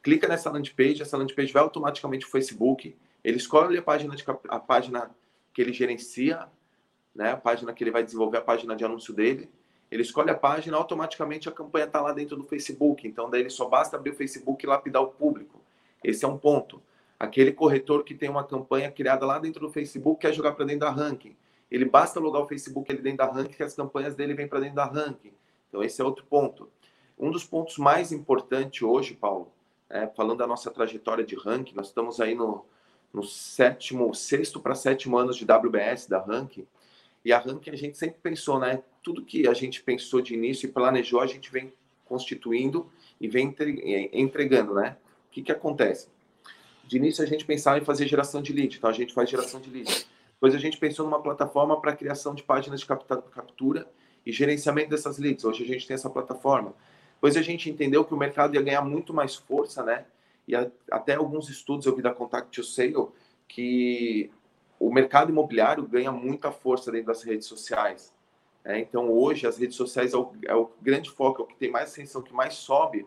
clica 0.02 0.26
nessa 0.26 0.50
landing 0.50 0.73
page, 0.75 1.02
essa 1.02 1.18
landing 1.18 1.35
page 1.35 1.52
vai 1.52 1.62
automaticamente 1.62 2.25
para 2.25 2.28
o 2.28 2.32
Facebook, 2.32 2.97
ele 3.23 3.37
escolhe 3.37 3.76
a 3.76 3.82
página, 3.82 4.16
de, 4.16 4.25
a 4.49 4.59
página 4.59 5.11
que 5.52 5.61
ele 5.61 5.75
gerencia, 5.75 6.49
né, 7.14 7.33
a 7.33 7.37
página 7.37 7.73
que 7.73 7.83
ele 7.85 7.90
vai 7.90 8.02
desenvolver, 8.02 8.38
a 8.38 8.42
página 8.42 8.75
de 8.75 8.85
anúncio 8.85 9.12
dele, 9.14 9.50
ele 9.90 10.02
escolhe 10.02 10.31
a 10.31 10.35
página, 10.35 10.76
automaticamente 10.76 11.49
a 11.49 11.52
campanha 11.52 11.85
está 11.85 12.00
lá 12.00 12.12
dentro 12.12 12.37
do 12.37 12.45
Facebook. 12.45 13.07
Então, 13.07 13.28
daí 13.28 13.42
ele 13.42 13.50
só 13.50 13.69
basta 13.69 13.97
abrir 13.97 14.11
o 14.11 14.14
Facebook 14.14 14.64
e 14.64 14.69
lapidar 14.69 15.02
o 15.02 15.09
público. 15.09 15.61
Esse 16.02 16.25
é 16.25 16.28
um 16.28 16.38
ponto. 16.38 16.83
Aquele 17.21 17.52
corretor 17.52 18.02
que 18.02 18.14
tem 18.14 18.28
uma 18.28 18.42
campanha 18.42 18.90
criada 18.90 19.26
lá 19.26 19.38
dentro 19.38 19.61
do 19.61 19.71
Facebook 19.71 20.21
quer 20.21 20.33
jogar 20.33 20.52
para 20.52 20.64
dentro 20.64 20.81
da 20.81 20.90
ranking. 20.90 21.37
Ele 21.71 21.85
basta 21.85 22.19
logar 22.19 22.42
o 22.42 22.49
Facebook 22.49 22.90
ali 22.90 23.02
dentro 23.02 23.19
da 23.19 23.31
ranking 23.31 23.52
que 23.52 23.62
as 23.62 23.75
campanhas 23.75 24.14
dele 24.14 24.35
vêm 24.35 24.49
para 24.49 24.61
dentro 24.61 24.76
da 24.76 24.85
ranking. 24.85 25.33
Então, 25.69 25.83
esse 25.83 26.00
é 26.00 26.04
outro 26.04 26.25
ponto. 26.25 26.71
Um 27.19 27.31
dos 27.31 27.45
pontos 27.45 27.76
mais 27.76 28.12
importantes 28.12 28.83
hoje, 28.83 29.14
Paulo, 29.14 29.52
é, 29.88 30.07
falando 30.07 30.38
da 30.38 30.47
nossa 30.47 30.71
trajetória 30.71 31.25
de 31.25 31.37
ranking, 31.37 31.75
nós 31.75 31.88
estamos 31.88 32.19
aí 32.19 32.35
no, 32.35 32.64
no 33.12 33.23
sétimo, 33.23 34.14
sexto 34.14 34.59
para 34.59 34.75
sétimo 34.75 35.19
anos 35.19 35.37
de 35.37 35.45
WBS 35.45 36.09
da 36.09 36.19
Ranking. 36.19 36.66
E 37.24 37.32
a 37.32 37.38
Ranking 37.38 37.70
a 37.70 37.76
gente 37.76 37.96
sempre 37.96 38.18
pensou, 38.20 38.58
né? 38.58 38.82
Tudo 39.02 39.24
que 39.24 39.48
a 39.48 39.54
gente 39.54 39.82
pensou 39.82 40.20
de 40.20 40.34
início 40.34 40.68
e 40.68 40.72
planejou, 40.72 41.20
a 41.20 41.26
gente 41.26 41.50
vem 41.50 41.72
constituindo 42.04 42.90
e 43.20 43.28
vem 43.28 43.54
entregando, 44.12 44.74
né? 44.74 44.96
O 45.28 45.30
que, 45.32 45.42
que 45.42 45.52
acontece? 45.52 46.08
De 46.84 46.96
início 46.96 47.24
a 47.24 47.26
gente 47.26 47.44
pensava 47.44 47.78
em 47.78 47.84
fazer 47.84 48.06
geração 48.06 48.42
de 48.42 48.52
lead, 48.52 48.76
então 48.76 48.90
a 48.90 48.92
gente 48.92 49.14
faz 49.14 49.30
geração 49.30 49.60
de 49.60 49.70
lead. 49.70 50.06
Depois 50.34 50.54
a 50.54 50.58
gente 50.58 50.76
pensou 50.76 51.04
numa 51.04 51.22
plataforma 51.22 51.80
para 51.80 51.94
criação 51.94 52.34
de 52.34 52.42
páginas 52.42 52.80
de 52.80 52.86
captura 52.86 53.88
e 54.26 54.32
gerenciamento 54.32 54.90
dessas 54.90 55.18
leads. 55.18 55.44
Hoje 55.44 55.62
a 55.62 55.66
gente 55.66 55.86
tem 55.86 55.94
essa 55.94 56.10
plataforma. 56.10 56.74
Depois 57.14 57.36
a 57.36 57.42
gente 57.42 57.70
entendeu 57.70 58.04
que 58.04 58.12
o 58.12 58.16
mercado 58.16 58.54
ia 58.56 58.60
ganhar 58.60 58.82
muito 58.82 59.14
mais 59.14 59.36
força, 59.36 59.84
né? 59.84 60.04
E 60.46 60.54
até 60.90 61.14
alguns 61.14 61.48
estudos 61.48 61.86
eu 61.86 61.94
vi 61.94 62.02
da 62.02 62.12
Contact 62.12 62.50
to 62.50 62.66
Sale 62.66 63.08
que 63.46 64.30
o 64.86 64.92
mercado 64.92 65.30
imobiliário 65.30 65.86
ganha 65.86 66.10
muita 66.10 66.50
força 66.50 66.90
dentro 66.90 67.08
das 67.08 67.22
redes 67.22 67.46
sociais. 67.46 68.12
Né? 68.64 68.80
Então 68.80 69.10
hoje 69.10 69.46
as 69.46 69.58
redes 69.58 69.76
sociais 69.76 70.12
é 70.12 70.16
o, 70.16 70.32
é 70.44 70.54
o 70.54 70.70
grande 70.80 71.10
foco, 71.10 71.42
é 71.42 71.44
o 71.44 71.48
que 71.48 71.56
tem 71.56 71.70
mais 71.70 71.92
atenção, 71.92 72.22
que 72.22 72.32
mais 72.32 72.54
sobe. 72.54 73.06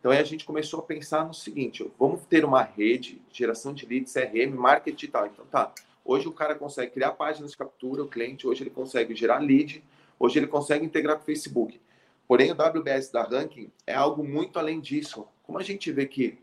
Então 0.00 0.10
aí 0.10 0.18
a 0.18 0.24
gente 0.24 0.44
começou 0.44 0.80
a 0.80 0.82
pensar 0.82 1.24
no 1.24 1.34
seguinte: 1.34 1.90
vamos 1.98 2.24
ter 2.26 2.44
uma 2.44 2.62
rede, 2.62 3.20
geração 3.32 3.72
de 3.72 3.86
leads, 3.86 4.12
CRM, 4.12 4.54
marketing 4.54 5.04
e 5.04 5.08
tal. 5.08 5.26
Então 5.26 5.44
tá. 5.46 5.72
Hoje 6.04 6.28
o 6.28 6.32
cara 6.32 6.54
consegue 6.54 6.92
criar 6.92 7.12
páginas 7.12 7.50
de 7.50 7.56
captura, 7.56 8.02
o 8.02 8.08
cliente, 8.08 8.46
hoje 8.46 8.62
ele 8.62 8.70
consegue 8.70 9.12
gerar 9.12 9.38
lead, 9.38 9.82
Hoje 10.18 10.38
ele 10.38 10.46
consegue 10.46 10.84
integrar 10.84 11.16
com 11.16 11.22
o 11.22 11.26
Facebook. 11.26 11.80
Porém, 12.26 12.50
o 12.50 12.54
WBS 12.54 13.10
da 13.10 13.22
Ranking 13.22 13.70
é 13.86 13.94
algo 13.94 14.24
muito 14.24 14.58
além 14.58 14.80
disso. 14.80 15.26
Como 15.42 15.58
a 15.58 15.62
gente 15.62 15.92
vê 15.92 16.06
que 16.06 16.38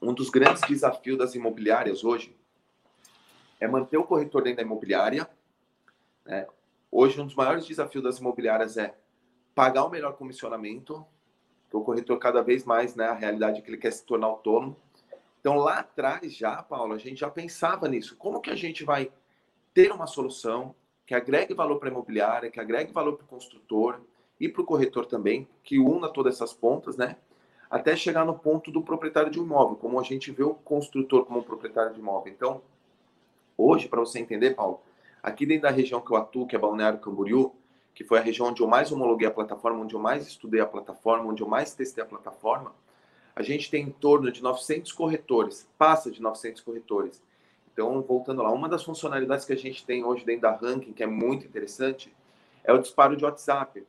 um 0.00 0.14
dos 0.14 0.30
grandes 0.30 0.62
desafios 0.62 1.18
das 1.18 1.34
imobiliárias 1.34 2.04
hoje 2.04 2.34
é 3.60 3.66
manter 3.66 3.96
o 3.96 4.04
corretor 4.04 4.42
dentro 4.42 4.58
da 4.58 4.62
imobiliária. 4.62 5.28
Né? 6.24 6.46
Hoje, 6.90 7.20
um 7.20 7.26
dos 7.26 7.34
maiores 7.34 7.66
desafios 7.66 8.02
das 8.02 8.18
imobiliárias 8.18 8.76
é 8.76 8.94
pagar 9.54 9.84
o 9.84 9.90
melhor 9.90 10.14
comissionamento, 10.16 11.04
que 11.68 11.76
o 11.76 11.80
corretor 11.80 12.18
cada 12.18 12.42
vez 12.42 12.64
mais, 12.64 12.94
né, 12.94 13.06
a 13.06 13.14
realidade 13.14 13.58
é 13.58 13.62
que 13.62 13.70
ele 13.70 13.78
quer 13.78 13.92
se 13.92 14.04
tornar 14.04 14.26
autônomo. 14.26 14.76
Então, 15.40 15.56
lá 15.56 15.78
atrás 15.78 16.34
já, 16.34 16.62
Paulo, 16.62 16.92
a 16.92 16.98
gente 16.98 17.20
já 17.20 17.30
pensava 17.30 17.88
nisso. 17.88 18.16
Como 18.16 18.40
que 18.40 18.50
a 18.50 18.56
gente 18.56 18.84
vai 18.84 19.10
ter 19.72 19.92
uma 19.92 20.06
solução 20.06 20.74
que 21.06 21.14
agregue 21.14 21.54
valor 21.54 21.78
para 21.78 21.88
a 21.88 21.92
imobiliária, 21.92 22.50
que 22.50 22.58
agregue 22.58 22.92
valor 22.92 23.16
para 23.16 23.24
o 23.24 23.28
construtor 23.28 24.00
e 24.40 24.48
para 24.48 24.62
o 24.62 24.64
corretor 24.64 25.06
também, 25.06 25.48
que 25.62 25.78
una 25.78 26.08
todas 26.08 26.34
essas 26.34 26.52
pontas, 26.52 26.96
né? 26.96 27.16
Até 27.70 27.96
chegar 27.96 28.24
no 28.24 28.38
ponto 28.38 28.70
do 28.70 28.82
proprietário 28.82 29.30
de 29.30 29.40
um 29.40 29.44
imóvel, 29.44 29.76
como 29.76 29.98
a 29.98 30.02
gente 30.02 30.30
vê 30.30 30.42
o 30.42 30.54
construtor 30.54 31.24
como 31.24 31.40
um 31.40 31.42
proprietário 31.42 31.94
de 31.94 32.00
imóvel. 32.00 32.32
Então, 32.32 32.62
hoje, 33.56 33.88
para 33.88 34.00
você 34.00 34.18
entender, 34.18 34.54
Paulo, 34.54 34.80
aqui 35.22 35.46
dentro 35.46 35.62
da 35.62 35.70
região 35.70 36.00
que 36.00 36.10
eu 36.10 36.16
atuo, 36.16 36.46
que 36.46 36.56
é 36.56 36.58
Balneário 36.58 36.98
Camboriú, 36.98 37.54
que 37.94 38.04
foi 38.04 38.18
a 38.18 38.22
região 38.22 38.48
onde 38.48 38.62
eu 38.62 38.66
mais 38.66 38.92
homologuei 38.92 39.26
a 39.26 39.30
plataforma, 39.30 39.80
onde 39.80 39.94
eu 39.94 40.00
mais 40.00 40.26
estudei 40.26 40.60
a 40.60 40.66
plataforma, 40.66 41.30
onde 41.30 41.42
eu 41.42 41.48
mais 41.48 41.74
testei 41.74 42.04
a 42.04 42.06
plataforma, 42.06 42.74
a 43.34 43.42
gente 43.42 43.70
tem 43.70 43.84
em 43.84 43.90
torno 43.90 44.30
de 44.30 44.42
900 44.42 44.92
corretores, 44.92 45.68
passa 45.76 46.10
de 46.10 46.22
900 46.22 46.62
corretores. 46.62 47.22
Então, 47.72 48.00
voltando 48.00 48.42
lá, 48.42 48.50
uma 48.50 48.68
das 48.68 48.82
funcionalidades 48.82 49.44
que 49.44 49.52
a 49.52 49.56
gente 49.56 49.84
tem 49.84 50.04
hoje 50.04 50.24
dentro 50.24 50.42
da 50.42 50.52
Ranking, 50.52 50.92
que 50.92 51.02
é 51.02 51.06
muito 51.06 51.46
interessante, 51.46 52.14
é 52.64 52.72
o 52.72 52.78
disparo 52.78 53.16
de 53.16 53.24
WhatsApp. 53.24 53.86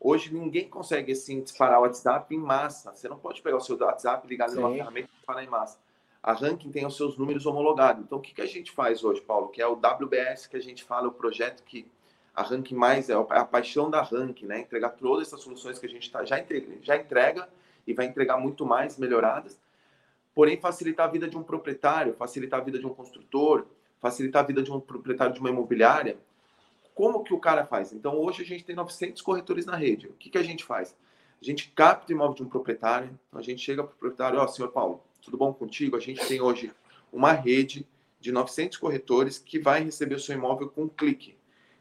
Hoje 0.00 0.34
ninguém 0.34 0.68
consegue 0.68 1.12
assim 1.12 1.40
disparar 1.40 1.78
o 1.78 1.82
WhatsApp 1.82 2.34
em 2.34 2.38
massa. 2.38 2.94
Você 2.94 3.08
não 3.08 3.18
pode 3.18 3.40
pegar 3.42 3.58
o 3.58 3.60
seu 3.60 3.78
WhatsApp, 3.78 4.26
ligar 4.26 4.50
numa 4.50 4.72
ferramenta 4.72 5.08
e 5.12 5.16
disparar 5.16 5.44
em 5.44 5.48
massa. 5.48 5.78
A 6.22 6.32
Ranking 6.32 6.70
tem 6.70 6.86
os 6.86 6.96
seus 6.96 7.16
números 7.16 7.46
homologados. 7.46 8.04
Então, 8.04 8.18
o 8.18 8.20
que, 8.20 8.32
que 8.32 8.42
a 8.42 8.46
gente 8.46 8.70
faz 8.70 9.02
hoje, 9.02 9.20
Paulo? 9.20 9.48
Que 9.48 9.60
é 9.60 9.66
o 9.66 9.72
WBS 9.72 10.46
que 10.46 10.56
a 10.56 10.60
gente 10.60 10.84
fala, 10.84 11.08
o 11.08 11.12
projeto 11.12 11.62
que 11.64 11.86
a 12.34 12.42
Ranking 12.42 12.76
mais 12.76 13.10
é 13.10 13.14
a 13.14 13.44
paixão 13.44 13.90
da 13.90 14.02
Ranking, 14.02 14.46
né? 14.46 14.60
Entregar 14.60 14.90
todas 14.90 15.28
essas 15.28 15.40
soluções 15.40 15.78
que 15.78 15.86
a 15.86 15.88
gente 15.88 16.10
tá, 16.10 16.24
já, 16.24 16.38
entrega, 16.38 16.78
já 16.80 16.96
entrega 16.96 17.48
e 17.86 17.92
vai 17.92 18.06
entregar 18.06 18.36
muito 18.36 18.64
mais 18.64 18.96
melhoradas 18.96 19.58
porém 20.34 20.56
facilitar 20.56 21.08
a 21.08 21.10
vida 21.10 21.28
de 21.28 21.36
um 21.36 21.42
proprietário, 21.42 22.14
facilitar 22.14 22.60
a 22.60 22.64
vida 22.64 22.78
de 22.78 22.86
um 22.86 22.94
construtor, 22.94 23.66
facilitar 24.00 24.42
a 24.42 24.46
vida 24.46 24.62
de 24.62 24.72
um 24.72 24.80
proprietário 24.80 25.34
de 25.34 25.40
uma 25.40 25.50
imobiliária. 25.50 26.16
Como 26.94 27.22
que 27.22 27.32
o 27.32 27.38
cara 27.38 27.64
faz? 27.64 27.92
Então, 27.92 28.18
hoje 28.18 28.42
a 28.42 28.46
gente 28.46 28.64
tem 28.64 28.76
900 28.76 29.20
corretores 29.22 29.64
na 29.64 29.76
rede. 29.76 30.08
O 30.08 30.12
que, 30.14 30.30
que 30.30 30.38
a 30.38 30.42
gente 30.42 30.64
faz? 30.64 30.96
A 31.40 31.44
gente 31.44 31.70
capta 31.70 32.12
o 32.12 32.14
imóvel 32.14 32.34
de 32.34 32.42
um 32.42 32.48
proprietário, 32.48 33.18
então 33.28 33.40
a 33.40 33.42
gente 33.42 33.60
chega 33.62 33.82
para 33.82 33.92
o 33.92 33.96
proprietário, 33.96 34.38
ó, 34.38 34.44
oh, 34.44 34.48
senhor 34.48 34.68
Paulo, 34.68 35.02
tudo 35.22 35.36
bom 35.36 35.52
contigo? 35.54 35.96
A 35.96 36.00
gente 36.00 36.26
tem 36.26 36.40
hoje 36.40 36.72
uma 37.12 37.32
rede 37.32 37.86
de 38.20 38.32
900 38.32 38.76
corretores 38.76 39.38
que 39.38 39.58
vai 39.58 39.82
receber 39.84 40.16
o 40.16 40.20
seu 40.20 40.36
imóvel 40.36 40.68
com 40.68 40.84
um 40.84 40.88
clique. 40.88 41.36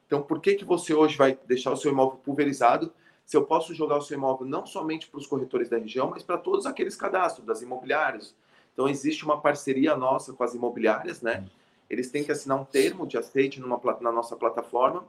Então, 0.05 0.21
por 0.21 0.39
que, 0.39 0.55
que 0.55 0.65
você 0.65 0.93
hoje 0.93 1.17
vai 1.17 1.37
deixar 1.47 1.71
o 1.71 1.77
seu 1.77 1.91
imóvel 1.91 2.19
pulverizado 2.19 2.93
se 3.25 3.37
eu 3.37 3.45
posso 3.45 3.73
jogar 3.73 3.97
o 3.97 4.01
seu 4.01 4.17
imóvel 4.17 4.45
não 4.45 4.65
somente 4.65 5.07
para 5.07 5.19
os 5.19 5.27
corretores 5.27 5.69
da 5.69 5.77
região, 5.77 6.09
mas 6.09 6.23
para 6.23 6.37
todos 6.37 6.65
aqueles 6.65 6.95
cadastros 6.95 7.45
das 7.45 7.61
imobiliárias. 7.61 8.35
Então, 8.73 8.87
existe 8.87 9.23
uma 9.23 9.39
parceria 9.39 9.95
nossa 9.95 10.33
com 10.33 10.43
as 10.43 10.53
imobiliárias, 10.53 11.21
né? 11.21 11.45
Eles 11.89 12.09
têm 12.09 12.23
que 12.23 12.31
assinar 12.31 12.59
um 12.59 12.65
termo 12.65 13.05
de 13.05 13.17
aceite 13.17 13.59
numa, 13.59 13.79
na 13.99 14.11
nossa 14.11 14.35
plataforma. 14.35 15.05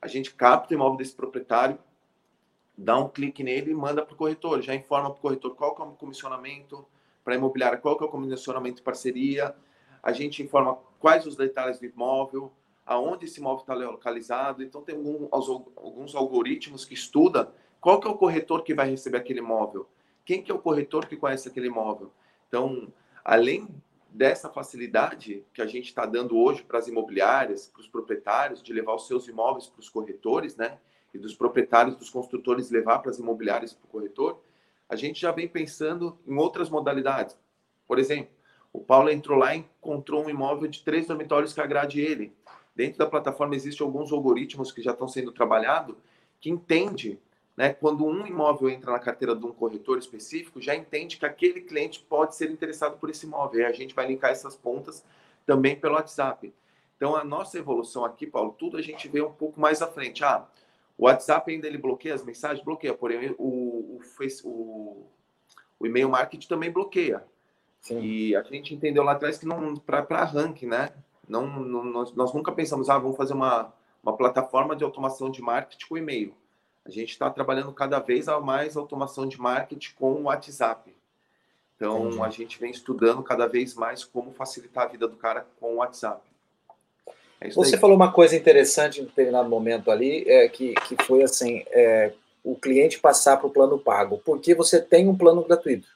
A 0.00 0.08
gente 0.08 0.34
capta 0.34 0.72
o 0.72 0.76
imóvel 0.76 0.98
desse 0.98 1.14
proprietário, 1.14 1.78
dá 2.76 2.98
um 2.98 3.08
clique 3.08 3.42
nele 3.42 3.70
e 3.70 3.74
manda 3.74 4.04
para 4.04 4.14
o 4.14 4.16
corretor. 4.16 4.60
Já 4.62 4.74
informa 4.74 5.10
para 5.10 5.18
o 5.18 5.22
corretor 5.22 5.54
qual 5.54 5.76
é 5.78 5.82
o 5.82 5.92
comissionamento 5.92 6.84
para 7.24 7.34
a 7.34 7.36
imobiliária, 7.36 7.78
qual 7.78 7.96
que 7.96 8.04
é 8.04 8.06
o 8.06 8.10
comissionamento 8.10 8.76
de 8.76 8.82
parceria. 8.82 9.54
A 10.02 10.12
gente 10.12 10.42
informa 10.42 10.78
quais 10.98 11.26
os 11.26 11.36
detalhes 11.36 11.78
do 11.78 11.86
imóvel, 11.86 12.52
aonde 12.84 13.26
esse 13.26 13.40
imóvel 13.40 13.60
está 13.60 13.74
localizado. 13.74 14.62
Então, 14.62 14.82
tem 14.82 14.96
alguns 15.30 16.14
algoritmos 16.14 16.84
que 16.84 16.94
estudam 16.94 17.48
qual 17.80 18.00
que 18.00 18.06
é 18.06 18.10
o 18.10 18.16
corretor 18.16 18.62
que 18.62 18.74
vai 18.74 18.88
receber 18.88 19.18
aquele 19.18 19.40
imóvel, 19.40 19.88
quem 20.24 20.40
que 20.40 20.52
é 20.52 20.54
o 20.54 20.58
corretor 20.58 21.06
que 21.06 21.16
conhece 21.16 21.48
aquele 21.48 21.66
imóvel. 21.66 22.12
Então, 22.46 22.92
além 23.24 23.68
dessa 24.08 24.48
facilidade 24.48 25.44
que 25.52 25.60
a 25.62 25.66
gente 25.66 25.86
está 25.86 26.06
dando 26.06 26.38
hoje 26.38 26.62
para 26.62 26.78
as 26.78 26.86
imobiliárias, 26.86 27.66
para 27.66 27.80
os 27.80 27.88
proprietários, 27.88 28.62
de 28.62 28.72
levar 28.72 28.94
os 28.94 29.06
seus 29.06 29.26
imóveis 29.26 29.66
para 29.66 29.80
os 29.80 29.88
corretores, 29.88 30.54
né? 30.56 30.78
E 31.12 31.18
dos 31.18 31.34
proprietários, 31.34 31.96
dos 31.96 32.10
construtores 32.10 32.70
levar 32.70 33.00
para 33.00 33.10
as 33.10 33.18
imobiliárias 33.18 33.72
para 33.72 33.84
o 33.84 33.88
corretor, 33.88 34.40
a 34.92 34.96
gente 34.96 35.18
já 35.18 35.32
vem 35.32 35.48
pensando 35.48 36.18
em 36.26 36.36
outras 36.36 36.68
modalidades. 36.68 37.34
Por 37.88 37.98
exemplo, 37.98 38.30
o 38.70 38.78
Paulo 38.78 39.08
entrou 39.08 39.38
lá 39.38 39.56
e 39.56 39.60
encontrou 39.60 40.22
um 40.22 40.28
imóvel 40.28 40.68
de 40.68 40.82
três 40.82 41.06
dormitórios 41.06 41.54
que 41.54 41.62
agrade 41.62 41.98
ele. 41.98 42.36
Dentro 42.76 42.98
da 42.98 43.06
plataforma 43.06 43.56
existem 43.56 43.86
alguns 43.86 44.12
algoritmos 44.12 44.70
que 44.70 44.82
já 44.82 44.90
estão 44.90 45.08
sendo 45.08 45.32
trabalhados 45.32 45.96
que 46.38 46.50
entende, 46.50 47.18
né, 47.56 47.72
quando 47.72 48.04
um 48.04 48.26
imóvel 48.26 48.68
entra 48.68 48.92
na 48.92 48.98
carteira 48.98 49.34
de 49.34 49.46
um 49.46 49.52
corretor 49.52 49.96
específico, 49.96 50.60
já 50.60 50.74
entende 50.74 51.16
que 51.16 51.24
aquele 51.24 51.62
cliente 51.62 52.04
pode 52.06 52.36
ser 52.36 52.50
interessado 52.50 52.98
por 52.98 53.08
esse 53.08 53.24
imóvel. 53.24 53.60
E 53.60 53.64
a 53.64 53.72
gente 53.72 53.94
vai 53.94 54.06
linkar 54.06 54.30
essas 54.30 54.54
pontas 54.54 55.02
também 55.46 55.74
pelo 55.74 55.94
WhatsApp. 55.94 56.52
Então, 56.98 57.16
a 57.16 57.24
nossa 57.24 57.56
evolução 57.56 58.04
aqui, 58.04 58.26
Paulo, 58.26 58.54
tudo 58.58 58.76
a 58.76 58.82
gente 58.82 59.08
vê 59.08 59.22
um 59.22 59.32
pouco 59.32 59.58
mais 59.58 59.80
à 59.80 59.86
frente. 59.86 60.22
Ah, 60.22 60.46
o 61.02 61.06
WhatsApp 61.06 61.50
ainda 61.50 61.66
ele 61.66 61.78
bloqueia 61.78 62.14
as 62.14 62.22
mensagens? 62.22 62.64
Bloqueia, 62.64 62.94
porém 62.94 63.34
o, 63.36 63.98
o, 63.98 64.00
o, 64.44 65.06
o 65.80 65.86
e-mail 65.86 66.08
marketing 66.08 66.46
também 66.46 66.70
bloqueia. 66.70 67.24
Sim. 67.80 68.00
E 68.00 68.36
a 68.36 68.42
gente 68.44 68.72
entendeu 68.72 69.02
lá 69.02 69.10
atrás 69.10 69.36
que 69.36 69.44
não 69.44 69.74
para 69.74 70.24
ranking, 70.24 70.66
né? 70.66 70.92
Não, 71.28 71.44
não 71.44 71.82
nós, 71.82 72.14
nós, 72.14 72.32
nunca 72.32 72.52
pensamos, 72.52 72.88
ah, 72.88 72.98
vamos 72.98 73.16
fazer 73.16 73.32
uma, 73.32 73.74
uma 74.00 74.16
plataforma 74.16 74.76
de 74.76 74.84
automação 74.84 75.28
de 75.28 75.42
marketing 75.42 75.88
com 75.88 75.98
e-mail. 75.98 76.36
A 76.84 76.90
gente 76.90 77.10
está 77.10 77.28
trabalhando 77.28 77.72
cada 77.72 77.98
vez 77.98 78.26
mais 78.40 78.76
automação 78.76 79.26
de 79.26 79.40
marketing 79.40 79.94
com 79.96 80.12
o 80.12 80.22
WhatsApp. 80.24 80.94
Então, 81.74 82.06
Entendi. 82.06 82.22
a 82.22 82.30
gente 82.30 82.60
vem 82.60 82.70
estudando 82.70 83.24
cada 83.24 83.48
vez 83.48 83.74
mais 83.74 84.04
como 84.04 84.30
facilitar 84.30 84.84
a 84.84 84.88
vida 84.88 85.08
do 85.08 85.16
cara 85.16 85.48
com 85.58 85.74
o 85.74 85.76
WhatsApp. 85.78 86.22
É 87.42 87.50
Você 87.50 87.76
falou 87.76 87.96
uma 87.96 88.12
coisa 88.12 88.36
interessante 88.36 89.00
em 89.00 89.04
determinado 89.04 89.48
momento 89.48 89.90
ali, 89.90 90.24
é, 90.28 90.48
que, 90.48 90.74
que 90.74 90.96
foi 91.04 91.24
assim, 91.24 91.64
é, 91.70 92.12
o 92.44 92.54
cliente 92.54 93.00
passar 93.00 93.36
para 93.36 93.48
o 93.48 93.52
plano 93.52 93.78
pago, 93.78 94.22
porque 94.24 94.54
você 94.54 94.80
tem 94.80 95.08
um 95.08 95.16
plano 95.16 95.42
gratuito. 95.42 95.88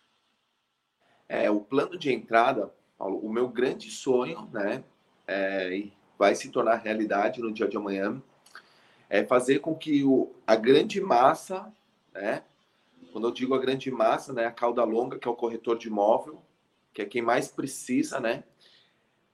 É, 1.28 1.48
o 1.48 1.60
plano 1.60 1.96
de 1.96 2.12
entrada, 2.12 2.72
Paulo, 2.98 3.18
o 3.18 3.32
meu 3.32 3.48
grande 3.48 3.90
sonho, 3.90 4.48
né, 4.52 4.82
é, 5.26 5.84
vai 6.18 6.34
se 6.34 6.48
tornar 6.50 6.76
realidade 6.76 7.40
no 7.40 7.52
dia 7.52 7.68
de 7.68 7.76
amanhã, 7.76 8.20
é 9.08 9.24
fazer 9.24 9.60
com 9.60 9.74
que 9.74 10.02
o, 10.02 10.32
a 10.44 10.56
grande 10.56 11.00
massa, 11.00 11.72
né, 12.12 12.42
quando 13.12 13.28
eu 13.28 13.32
digo 13.32 13.54
a 13.54 13.58
grande 13.58 13.88
massa, 13.90 14.32
né, 14.32 14.46
a 14.46 14.52
cauda 14.52 14.82
longa, 14.82 15.16
que 15.18 15.28
é 15.28 15.30
o 15.30 15.36
corretor 15.36 15.78
de 15.78 15.86
imóvel, 15.86 16.42
que 16.92 17.02
é 17.02 17.04
quem 17.04 17.22
mais 17.22 17.48
precisa, 17.48 18.18
né, 18.18 18.42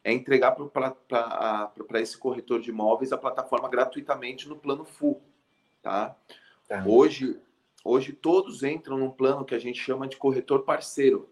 é 0.04 0.12
entregar 0.12 0.52
para 0.52 2.00
esse 2.00 2.18
corretor 2.18 2.60
de 2.60 2.70
imóveis 2.70 3.12
a 3.12 3.18
plataforma 3.18 3.68
gratuitamente 3.68 4.48
no 4.48 4.56
plano 4.56 4.84
full, 4.84 5.20
tá? 5.80 6.16
tá? 6.68 6.84
Hoje, 6.86 7.38
hoje 7.84 8.12
todos 8.12 8.62
entram 8.62 8.98
num 8.98 9.10
plano 9.10 9.44
que 9.44 9.54
a 9.54 9.58
gente 9.58 9.80
chama 9.80 10.08
de 10.08 10.16
corretor 10.16 10.64
parceiro. 10.64 11.28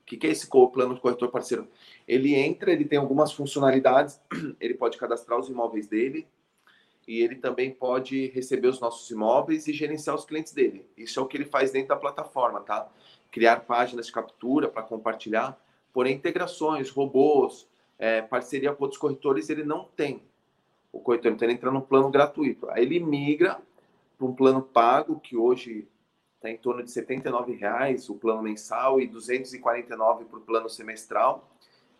O 0.00 0.04
que, 0.04 0.16
que 0.16 0.26
é 0.26 0.30
esse 0.30 0.48
plano 0.48 0.94
de 0.94 1.00
corretor 1.00 1.30
parceiro? 1.30 1.68
Ele 2.06 2.34
entra, 2.34 2.72
ele 2.72 2.84
tem 2.84 2.98
algumas 2.98 3.32
funcionalidades, 3.32 4.20
ele 4.60 4.74
pode 4.74 4.98
cadastrar 4.98 5.38
os 5.38 5.48
imóveis 5.48 5.86
dele 5.86 6.26
e 7.06 7.20
ele 7.20 7.36
também 7.36 7.70
pode 7.70 8.26
receber 8.28 8.68
os 8.68 8.80
nossos 8.80 9.08
imóveis 9.10 9.66
e 9.66 9.72
gerenciar 9.72 10.16
os 10.16 10.24
clientes 10.24 10.52
dele. 10.52 10.86
Isso 10.96 11.18
é 11.18 11.22
o 11.22 11.26
que 11.26 11.36
ele 11.36 11.44
faz 11.44 11.70
dentro 11.70 11.88
da 11.88 11.96
plataforma, 11.96 12.60
tá? 12.60 12.88
Criar 13.30 13.60
páginas 13.60 14.06
de 14.06 14.12
captura 14.12 14.68
para 14.68 14.82
compartilhar, 14.82 15.58
porém 15.92 16.14
integrações, 16.14 16.90
robôs, 16.90 17.68
é, 17.98 18.22
parceria 18.22 18.74
com 18.74 18.84
outros 18.84 19.00
corretores, 19.00 19.48
ele 19.48 19.64
não 19.64 19.84
tem. 19.84 20.22
O 20.92 21.00
corretor, 21.00 21.32
então 21.32 21.46
ele 21.46 21.54
entra 21.54 21.70
no 21.70 21.82
plano 21.82 22.10
gratuito. 22.10 22.68
Aí 22.70 22.82
ele 22.82 23.00
migra 23.00 23.60
para 24.18 24.26
um 24.26 24.34
plano 24.34 24.62
pago, 24.62 25.20
que 25.20 25.36
hoje 25.36 25.88
está 26.36 26.50
em 26.50 26.56
torno 26.56 26.82
de 26.82 27.00
R$ 27.00 27.54
reais 27.54 28.10
o 28.10 28.14
plano 28.14 28.42
mensal 28.42 29.00
e 29.00 29.06
249 29.06 30.24
para 30.24 30.38
o 30.38 30.42
plano 30.42 30.68
semestral. 30.68 31.48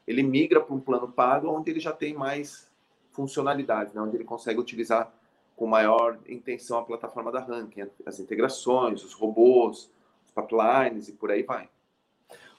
Ele 0.06 0.22
migra 0.22 0.60
para 0.60 0.74
um 0.74 0.80
plano 0.80 1.08
pago, 1.08 1.48
onde 1.48 1.70
ele 1.70 1.80
já 1.80 1.92
tem 1.92 2.12
mais 2.12 2.70
funcionalidades, 3.12 3.94
né? 3.94 4.00
onde 4.00 4.16
ele 4.16 4.24
consegue 4.24 4.58
utilizar 4.58 5.12
com 5.54 5.66
maior 5.66 6.18
intenção 6.26 6.78
a 6.78 6.82
plataforma 6.82 7.30
da 7.30 7.40
Ranking, 7.40 7.88
as 8.04 8.18
integrações, 8.18 9.04
os 9.04 9.12
robôs, 9.12 9.90
os 10.24 10.30
pipelines 10.32 11.08
e 11.08 11.12
por 11.12 11.30
aí 11.30 11.42
vai. 11.42 11.68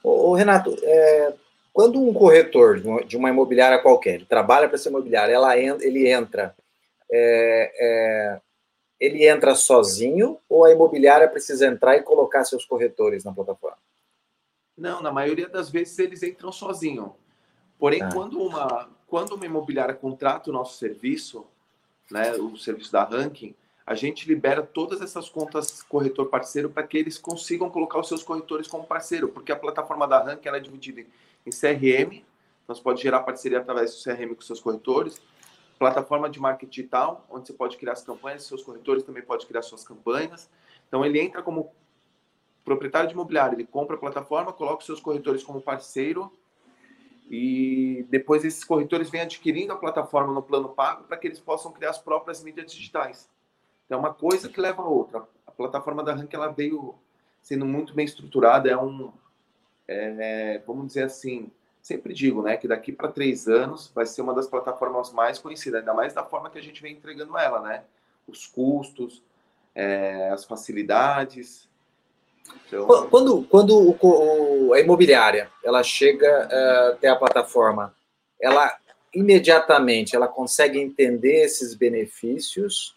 Ô, 0.04 0.34
Renato, 0.34 0.78
é, 0.84 1.34
quando 1.72 2.02
um 2.02 2.14
corretor 2.14 2.80
de 3.06 3.16
uma 3.16 3.30
imobiliária 3.30 3.82
qualquer, 3.82 4.16
ele 4.16 4.26
trabalha 4.26 4.68
para 4.68 4.76
essa 4.76 4.90
imobiliária, 4.90 5.34
ela, 5.34 5.58
ele 5.58 6.08
entra, 6.08 6.54
é, 7.10 7.72
é, 7.80 8.42
ele 9.00 9.26
entra 9.28 9.56
sozinho 9.56 10.38
ou 10.50 10.66
a 10.66 10.72
imobiliária 10.72 11.28
precisa 11.28 11.66
entrar 11.66 11.96
e 11.96 12.04
colocar 12.04 12.44
seus 12.44 12.66
corretores 12.66 13.24
na 13.24 13.32
plataforma? 13.32 13.78
Não, 14.78 15.02
na 15.02 15.12
maioria 15.12 15.48
das 15.48 15.70
vezes 15.70 15.98
eles 16.00 16.22
entram 16.22 16.52
sozinho. 16.52 17.16
Porém, 17.80 18.02
ah. 18.02 18.10
quando, 18.14 18.42
uma, 18.42 18.90
quando 19.08 19.36
uma 19.36 19.46
imobiliária 19.46 19.94
contrata 19.94 20.50
o 20.50 20.54
nosso 20.54 20.78
serviço, 20.78 21.46
né, 22.12 22.34
o 22.34 22.58
serviço 22.58 22.92
da 22.92 23.04
Ranking, 23.04 23.56
a 23.86 23.96
gente 23.96 24.28
libera 24.28 24.62
todas 24.64 25.02
essas 25.02 25.30
contas 25.30 25.84
corretor 25.84 26.28
parceiro 26.28 26.70
para 26.70 26.84
que 26.84 26.98
eles 26.98 27.18
consigam 27.18 27.70
colocar 27.70 28.00
os 28.00 28.08
seus 28.08 28.24
corretores 28.24 28.68
como 28.68 28.86
parceiro, 28.86 29.28
porque 29.30 29.52
a 29.52 29.56
plataforma 29.56 30.08
da 30.08 30.24
Ranking 30.24 30.48
ela 30.48 30.58
é 30.58 30.62
dividida 30.62 31.02
em 31.02 31.50
CRM, 31.50 32.24
então 32.64 32.76
você 32.76 32.82
pode 32.82 33.02
gerar 33.02 33.20
parceria 33.22 33.60
através 33.60 33.96
do 33.96 34.04
CRM 34.04 34.34
com 34.34 34.42
seus 34.42 34.62
corretores, 34.62 35.22
plataforma 35.78 36.30
de 36.30 36.40
marketing 36.40 36.70
digital, 36.70 37.28
onde 37.30 37.48
você 37.48 37.54
pode 37.54 37.78
criar 37.78 37.94
as 37.94 38.04
campanhas, 38.04 38.46
seus 38.46 38.64
corretores 38.64 39.04
também 39.04 39.22
podem 39.22 39.46
criar 39.46 39.62
suas 39.62 39.84
campanhas. 39.84 40.50
Então 40.88 41.04
ele 41.04 41.20
entra 41.20 41.44
como 41.44 41.74
proprietário 42.64 43.10
de 43.10 43.14
imobiliário, 43.14 43.56
ele 43.56 43.66
compra 43.66 43.98
a 43.98 44.00
plataforma, 44.00 44.54
coloca 44.54 44.80
os 44.80 44.86
seus 44.86 45.02
corretores 45.02 45.44
como 45.44 45.60
parceiro 45.60 46.32
e 47.30 48.06
depois 48.10 48.46
esses 48.46 48.64
corretores 48.64 49.10
vêm 49.10 49.22
adquirindo 49.22 49.74
a 49.74 49.76
plataforma 49.76 50.34
no 50.34 50.42
plano 50.42 50.70
pago 50.70 51.04
para 51.04 51.18
que 51.18 51.28
eles 51.28 51.40
possam 51.40 51.72
criar 51.72 51.90
as 51.90 51.98
próprias 51.98 52.42
mídias 52.42 52.72
digitais. 52.72 53.30
Então, 53.86 53.98
é 53.98 54.02
uma 54.02 54.14
coisa 54.14 54.50
que 54.50 54.62
leva 54.62 54.82
a 54.82 54.88
outra. 54.88 55.24
A 55.46 55.52
plataforma 55.52 56.04
da 56.04 56.14
Rank 56.14 56.34
ela 56.34 56.48
veio 56.48 56.96
sendo 57.42 57.66
muito 57.66 57.94
bem 57.94 58.06
estruturada, 58.06 58.70
é 58.70 58.78
um, 58.78 59.12
é, 59.88 60.62
vamos 60.66 60.88
dizer 60.88 61.04
assim, 61.04 61.52
sempre 61.82 62.14
digo, 62.14 62.42
né, 62.42 62.56
que 62.56 62.70
daqui 62.70 62.92
para 62.92 63.12
três 63.12 63.48
anos 63.50 63.92
vai 63.94 64.06
ser 64.06 64.22
uma 64.22 64.34
das 64.34 64.48
plataformas 64.48 65.12
mais 65.12 65.40
conhecidas, 65.40 65.82
ainda 65.82 65.94
mais 65.94 66.14
da 66.14 66.24
forma 66.24 66.50
que 66.50 66.58
a 66.58 66.64
gente 66.64 66.82
vem 66.82 66.94
entregando 66.94 67.38
ela, 67.38 67.62
né? 67.62 67.84
Os 68.26 68.48
custos, 68.48 69.22
é, 69.76 70.30
as 70.30 70.46
facilidades, 70.46 71.68
então... 72.68 72.88
Quando, 73.10 73.44
quando 73.44 73.98
o, 74.02 74.74
a 74.74 74.80
imobiliária 74.80 75.50
ela 75.64 75.84
chega 75.84 76.48
uh, 76.48 76.94
até 76.94 77.08
a 77.08 77.16
plataforma, 77.16 77.96
ela 78.42 78.78
imediatamente 79.14 80.16
ela 80.16 80.28
consegue 80.28 80.80
entender 80.80 81.44
esses 81.44 81.74
benefícios 81.74 82.96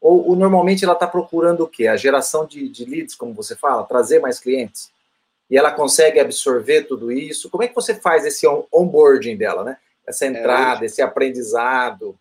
ou, 0.00 0.28
ou 0.28 0.36
normalmente 0.36 0.84
ela 0.84 0.94
está 0.94 1.06
procurando 1.06 1.64
o 1.64 1.68
quê? 1.68 1.86
A 1.88 1.96
geração 1.96 2.46
de, 2.46 2.68
de, 2.68 2.84
leads, 2.84 3.14
como 3.14 3.34
você 3.34 3.56
fala, 3.56 3.84
trazer 3.84 4.20
mais 4.20 4.38
clientes? 4.38 4.92
E 5.50 5.56
ela 5.56 5.72
consegue 5.72 6.20
absorver 6.20 6.84
tudo 6.84 7.10
isso? 7.10 7.50
Como 7.50 7.62
é 7.62 7.68
que 7.68 7.74
você 7.74 7.94
faz 7.94 8.24
esse 8.24 8.46
onboarding 8.72 9.36
dela, 9.36 9.64
né? 9.64 9.78
Essa 10.06 10.26
é, 10.26 10.28
entrada, 10.28 10.84
é, 10.84 10.86
esse 10.86 11.02
aprendizado? 11.02 12.18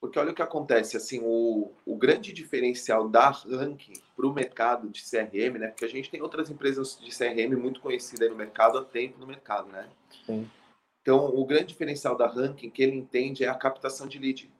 Porque 0.00 0.18
olha 0.18 0.32
o 0.32 0.34
que 0.34 0.42
acontece, 0.42 0.96
assim, 0.96 1.20
o, 1.22 1.72
o 1.86 1.96
grande 1.96 2.32
diferencial 2.32 3.08
da 3.08 3.30
ranking 3.30 3.94
para 4.14 4.26
o 4.26 4.32
mercado 4.32 4.88
de 4.88 5.02
CRM, 5.02 5.58
né? 5.58 5.68
Porque 5.68 5.84
a 5.84 5.88
gente 5.88 6.10
tem 6.10 6.20
outras 6.20 6.50
empresas 6.50 6.98
de 7.00 7.10
CRM 7.10 7.56
muito 7.56 7.80
conhecidas 7.80 8.28
no 8.28 8.36
mercado 8.36 8.78
há 8.78 8.84
tempo 8.84 9.18
no 9.18 9.26
mercado, 9.26 9.68
né? 9.70 9.88
Sim. 10.26 10.48
Então, 11.00 11.26
o 11.34 11.44
grande 11.44 11.66
diferencial 11.66 12.16
da 12.16 12.26
ranking 12.26 12.70
que 12.70 12.82
ele 12.82 12.96
entende 12.96 13.44
é 13.44 13.48
a 13.48 13.54
captação 13.54 14.06
de 14.06 14.18
lead. 14.18 14.50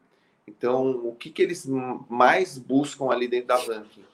Então, 0.46 1.06
o 1.06 1.14
que, 1.14 1.30
que 1.30 1.42
eles 1.42 1.66
mais 2.08 2.58
buscam 2.58 3.10
ali 3.10 3.26
dentro 3.26 3.48
da 3.48 3.56
ranking? 3.56 4.04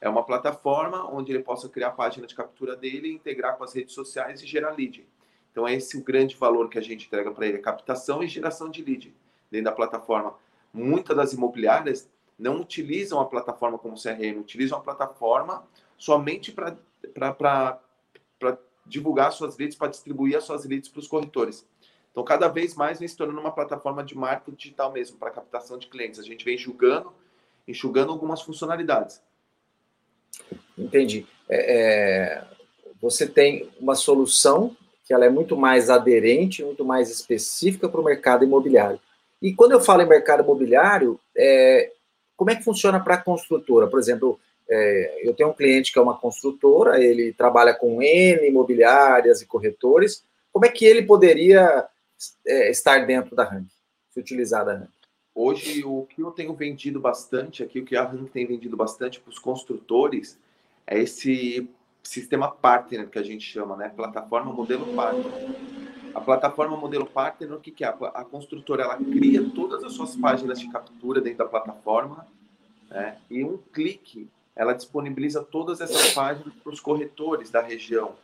É 0.00 0.08
uma 0.08 0.22
plataforma 0.22 1.10
onde 1.12 1.32
ele 1.32 1.42
possa 1.42 1.68
criar 1.68 1.88
a 1.88 1.92
página 1.92 2.26
de 2.26 2.34
captura 2.34 2.76
dele, 2.76 3.12
integrar 3.12 3.56
com 3.56 3.64
as 3.64 3.72
redes 3.72 3.94
sociais 3.94 4.42
e 4.42 4.46
gerar 4.46 4.70
lead. 4.70 5.06
Então, 5.50 5.66
é 5.66 5.74
esse 5.74 5.96
o 5.96 6.04
grande 6.04 6.36
valor 6.36 6.68
que 6.68 6.78
a 6.78 6.82
gente 6.82 7.06
entrega 7.06 7.30
para 7.30 7.46
ele, 7.46 7.58
captação 7.58 8.22
e 8.22 8.28
geração 8.28 8.70
de 8.70 8.82
lead 8.82 9.14
dentro 9.50 9.64
da 9.64 9.72
plataforma 9.72 10.36
muitas 10.72 11.16
das 11.16 11.32
imobiliárias 11.32 12.08
não 12.38 12.60
utilizam 12.60 13.20
a 13.20 13.24
plataforma 13.24 13.78
como 13.78 14.00
CRM, 14.00 14.38
utilizam 14.38 14.78
a 14.78 14.80
plataforma 14.80 15.66
somente 15.96 16.52
para 16.52 17.80
divulgar 18.86 19.32
suas 19.32 19.56
leads, 19.56 19.76
para 19.76 19.88
distribuir 19.88 20.36
as 20.36 20.44
suas 20.44 20.64
leads 20.64 20.88
para 20.88 21.00
os 21.00 21.08
corretores. 21.08 21.66
Então, 22.10 22.24
cada 22.24 22.48
vez 22.48 22.74
mais 22.74 22.98
vem 22.98 23.06
se 23.06 23.16
tornando 23.16 23.40
uma 23.40 23.52
plataforma 23.52 24.02
de 24.02 24.16
marketing 24.16 24.56
digital 24.56 24.92
mesmo, 24.92 25.18
para 25.18 25.30
captação 25.30 25.78
de 25.78 25.86
clientes. 25.86 26.18
A 26.18 26.24
gente 26.24 26.44
vem 26.44 26.54
enxugando, 26.54 27.12
enxugando 27.66 28.10
algumas 28.10 28.42
funcionalidades. 28.42 29.22
Entendi. 30.76 31.26
É, 31.48 31.76
é, 31.76 32.44
você 33.00 33.26
tem 33.26 33.68
uma 33.80 33.94
solução 33.94 34.76
que 35.04 35.14
ela 35.14 35.24
é 35.24 35.30
muito 35.30 35.56
mais 35.56 35.88
aderente, 35.88 36.64
muito 36.64 36.84
mais 36.84 37.10
específica 37.10 37.88
para 37.88 38.00
o 38.00 38.04
mercado 38.04 38.44
imobiliário. 38.44 39.00
E 39.40 39.54
quando 39.54 39.72
eu 39.72 39.80
falo 39.80 40.02
em 40.02 40.08
mercado 40.08 40.42
imobiliário, 40.42 41.18
é, 41.36 41.92
como 42.36 42.50
é 42.50 42.56
que 42.56 42.64
funciona 42.64 43.00
para 43.00 43.14
a 43.14 43.22
construtora? 43.22 43.86
Por 43.86 43.98
exemplo, 43.98 44.38
é, 44.68 45.20
eu 45.22 45.32
tenho 45.32 45.48
um 45.48 45.54
cliente 45.54 45.92
que 45.92 45.98
é 45.98 46.02
uma 46.02 46.18
construtora, 46.18 47.02
ele 47.02 47.32
trabalha 47.32 47.72
com 47.72 48.02
N 48.02 48.46
imobiliárias 48.46 49.40
e 49.40 49.46
corretores. 49.46 50.22
Como 50.52 50.66
é 50.66 50.68
que 50.68 50.84
ele 50.84 51.02
poderia 51.02 51.86
é, 52.46 52.70
estar 52.70 53.06
dentro 53.06 53.34
da 53.34 53.44
RANC, 53.44 53.68
se 54.10 54.20
utilizar 54.20 54.64
da 54.64 54.74
RANC? 54.74 54.90
Hoje, 55.34 55.84
o 55.84 56.04
que 56.06 56.20
eu 56.20 56.30
tenho 56.30 56.54
vendido 56.54 57.00
bastante 57.00 57.62
aqui, 57.62 57.80
o 57.80 57.84
que 57.84 57.96
a 57.96 58.04
RANC 58.04 58.30
tem 58.30 58.46
vendido 58.46 58.76
bastante 58.76 59.20
para 59.20 59.30
os 59.30 59.38
construtores, 59.38 60.38
é 60.86 60.98
esse 60.98 61.68
sistema 62.02 62.50
partner 62.50 63.08
que 63.08 63.18
a 63.18 63.22
gente 63.22 63.44
chama, 63.44 63.76
né? 63.76 63.88
Plataforma 63.90 64.52
modelo 64.52 64.94
partner. 64.94 65.32
A 66.14 66.20
plataforma 66.20 66.76
modelo 66.76 67.06
partner, 67.06 67.52
o 67.52 67.60
que, 67.60 67.70
que 67.70 67.84
é? 67.84 67.88
A 67.88 68.24
construtora 68.24 68.82
ela 68.82 68.96
cria 68.96 69.48
todas 69.50 69.84
as 69.84 69.92
suas 69.92 70.16
páginas 70.16 70.58
de 70.58 70.68
captura 70.70 71.20
dentro 71.20 71.38
da 71.38 71.46
plataforma 71.46 72.26
né? 72.88 73.18
e 73.30 73.44
um 73.44 73.58
clique 73.72 74.28
ela 74.56 74.72
disponibiliza 74.72 75.42
todas 75.42 75.80
essas 75.80 76.12
páginas 76.14 76.52
para 76.64 76.72
os 76.72 76.80
corretores 76.80 77.50
da 77.50 77.62
região. 77.62 78.16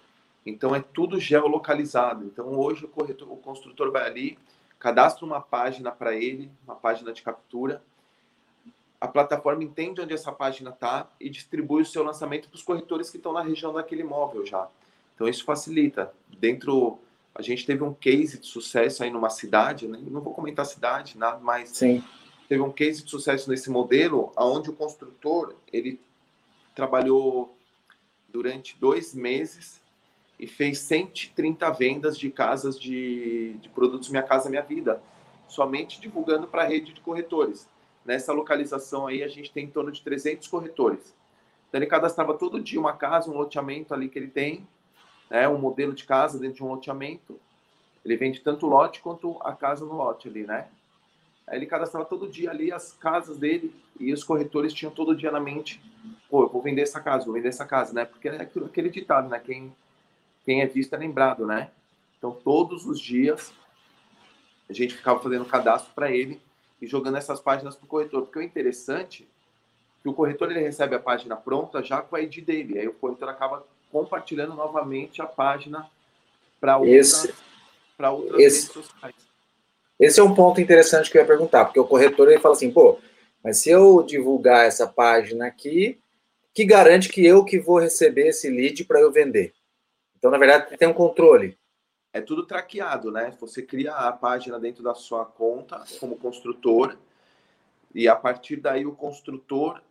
Então 0.45 0.75
é 0.75 0.81
tudo 0.81 1.19
geolocalizado. 1.19 2.25
Então 2.25 2.59
hoje 2.59 2.85
o, 2.85 2.89
corretor, 2.89 3.31
o 3.33 3.37
construtor 3.37 3.91
vai 3.91 4.07
ali, 4.07 4.39
cadastra 4.79 5.25
uma 5.25 5.41
página 5.41 5.91
para 5.91 6.15
ele, 6.15 6.51
uma 6.67 6.75
página 6.75 7.13
de 7.13 7.23
captura. 7.23 7.83
A 9.01 9.09
plataforma 9.09 9.65
entende 9.65 10.01
onde 10.01 10.13
essa 10.13 10.33
página 10.33 10.71
está 10.71 11.11
e 11.21 11.31
distribui 11.31 11.83
o 11.83 11.87
seu 11.87 12.03
lançamento 12.03 12.49
para 12.49 12.57
os 12.57 12.63
corretores 12.63 13.11
que 13.11 13.17
estão 13.17 13.33
na 13.33 13.43
região 13.43 13.73
daquele 13.73 14.03
imóvel 14.03 14.45
já. 14.45 14.69
Então 15.15 15.29
isso 15.29 15.45
facilita. 15.45 16.13
Dentro 16.39 16.99
a 17.35 17.43
gente 17.43 17.67
teve 17.67 17.83
um 17.83 17.93
case 17.93 18.39
de 18.39 18.47
sucesso 18.47 19.03
aí 19.03 19.11
numa 19.11 19.31
cidade, 19.31 19.89
né? 19.89 19.99
não 20.07 20.21
vou 20.21 20.33
comentar 20.33 20.65
a 20.65 20.69
cidade, 20.69 21.19
nada 21.19 21.39
mais. 21.39 21.71
Sim. 21.71 22.03
Teve 22.49 22.63
um 22.63 22.71
case 22.71 23.03
de 23.03 23.11
sucesso 23.11 23.51
nesse 23.51 23.71
modelo, 23.71 24.33
onde 24.37 24.71
o 24.71 24.73
construtor 24.73 25.55
ele 25.73 26.01
trabalhou 26.75 27.57
durante 28.29 28.79
dois 28.79 29.15
meses 29.15 29.81
e 30.39 30.47
fez 30.47 30.79
130 30.81 31.71
vendas 31.71 32.19
de 32.19 32.31
casas 32.31 32.79
de, 32.79 33.55
de 33.55 33.69
produtos 33.69 34.09
Minha 34.09 34.23
Casa 34.23 34.51
Minha 34.51 34.63
Vida, 34.63 35.01
somente 35.49 36.01
divulgando 36.01 36.47
para 36.47 36.63
a 36.63 36.67
rede 36.67 36.93
de 36.93 37.01
corretores. 37.01 37.69
Nessa 38.05 38.33
localização 38.33 39.07
aí, 39.07 39.23
a 39.23 39.29
gente 39.29 39.53
tem 39.53 39.65
em 39.65 39.71
torno 39.71 39.91
de 39.91 40.03
300 40.03 40.47
corretores. 40.49 41.15
Então, 41.69 41.79
ele 41.81 41.87
cadastrava 41.87 42.35
todo 42.35 42.61
dia 42.61 42.79
uma 42.79 42.93
casa, 42.93 43.31
um 43.31 43.35
loteamento 43.35 43.95
ali 43.95 44.09
que 44.09 44.19
ele 44.19 44.29
tem, 44.29 44.67
né, 45.31 45.49
um 45.49 45.59
modelo 45.59 45.93
de 45.93 46.05
casa 46.05 46.39
dentro 46.39 46.57
de 46.57 46.65
um 46.65 46.69
loteamento. 46.69 47.41
Ele 48.05 48.17
vende 48.17 48.41
tanto 48.41 48.67
o 48.67 48.69
lote 48.69 49.01
quanto 49.01 49.39
a 49.43 49.53
casa 49.55 49.85
no 49.85 49.95
lote 49.95 50.29
ali, 50.29 50.45
né? 50.45 50.69
Aí 51.47 51.59
ele 51.59 51.67
cadastrava 51.67 52.07
todo 52.07 52.29
dia 52.29 52.51
ali 52.51 52.73
as 52.73 52.93
casas 52.93 53.37
dele 53.37 53.75
e 53.99 54.13
os 54.13 54.25
corretores 54.25 54.73
tinham 54.73 54.91
todo 54.91 55.15
dia 55.15 55.31
na 55.31 55.41
mente, 55.41 55.81
pô, 56.29 56.43
eu 56.43 56.49
vou 56.49 56.63
vender 56.63 56.83
essa 56.83 57.01
casa, 57.01 57.25
vou 57.25 57.35
vender 57.35 57.49
essa 57.49 57.67
casa, 57.67 57.93
né? 57.93 58.05
Porque 58.05 58.29
é 58.29 58.43
aquele 58.43 58.89
ditado, 58.89 59.29
né? 59.29 59.39
Quem, 59.39 59.75
quem 60.45 60.63
é 60.63 60.67
visto 60.67 60.95
é 60.95 60.99
lembrado, 60.99 61.47
né? 61.47 61.71
Então, 62.19 62.33
todos 62.33 62.87
os 62.87 63.01
dias, 63.01 63.53
a 64.69 64.73
gente 64.73 64.95
ficava 64.95 65.21
fazendo 65.21 65.45
cadastro 65.45 65.93
para 65.95 66.11
ele 66.11 66.41
e 66.81 66.87
jogando 66.87 67.19
essas 67.19 67.41
páginas 67.41 67.77
para 67.77 67.85
o 67.85 67.89
corretor. 67.89 68.23
Porque 68.23 68.39
o 68.39 68.43
interessante 68.43 69.23
é 69.23 70.03
que 70.03 70.09
o 70.09 70.15
corretor 70.15 70.51
ele 70.51 70.61
recebe 70.61 70.95
a 70.95 71.01
página 71.01 71.37
pronta 71.37 71.83
já 71.83 72.03
com 72.03 72.17
a 72.17 72.21
ID 72.21 72.45
dele. 72.45 72.79
Aí 72.79 72.89
o 72.89 72.95
corretor 72.95 73.29
acaba 73.29 73.65
compartilhando 73.91 74.55
novamente 74.55 75.23
a 75.23 75.27
página 75.27 75.89
para 76.61 76.79
outras, 76.79 77.33
outras 77.99 78.41
esse, 78.41 78.69
redes 78.69 78.73
sociais. 78.73 79.15
Esse 80.01 80.21
é 80.21 80.23
um 80.23 80.35
ponto 80.35 80.61
interessante 80.61 81.11
que 81.11 81.17
eu 81.17 81.23
ia 81.23 81.27
perguntar, 81.27 81.67
porque 81.67 81.79
o 81.79 81.87
corretor 81.87 82.29
ele 82.29 82.41
fala 82.41 82.55
assim, 82.55 82.71
pô, 82.71 82.99
mas 83.43 83.59
se 83.59 83.71
eu 83.71 84.03
divulgar 84.03 84.67
essa 84.67 84.87
página 84.87 85.47
aqui, 85.47 86.01
que 86.53 86.65
garante 86.65 87.09
que 87.09 87.25
eu 87.25 87.45
que 87.45 87.59
vou 87.59 87.79
receber 87.79 88.29
esse 88.29 88.49
lead 88.51 88.85
para 88.85 89.01
eu 89.01 89.13
vender? 89.13 89.53
Então, 90.25 90.33
na 90.33 90.39
verdade, 90.39 90.75
tem 90.79 90.89
um 90.89 90.95
controle. 90.95 91.59
É 92.11 92.19
tudo 92.19 92.47
traqueado, 92.47 93.13
né? 93.13 93.37
Você 93.39 93.61
cria 93.61 93.93
a 93.93 94.11
página 94.11 94.59
dentro 94.59 94.83
da 94.83 94.95
sua 94.95 95.27
conta 95.27 95.85
como 96.01 96.17
construtor 96.17 96.97
e 97.95 98.09
a 98.09 98.17
partir 98.17 98.57
daí 98.57 98.87
o 98.87 98.95
construtor 98.95 99.83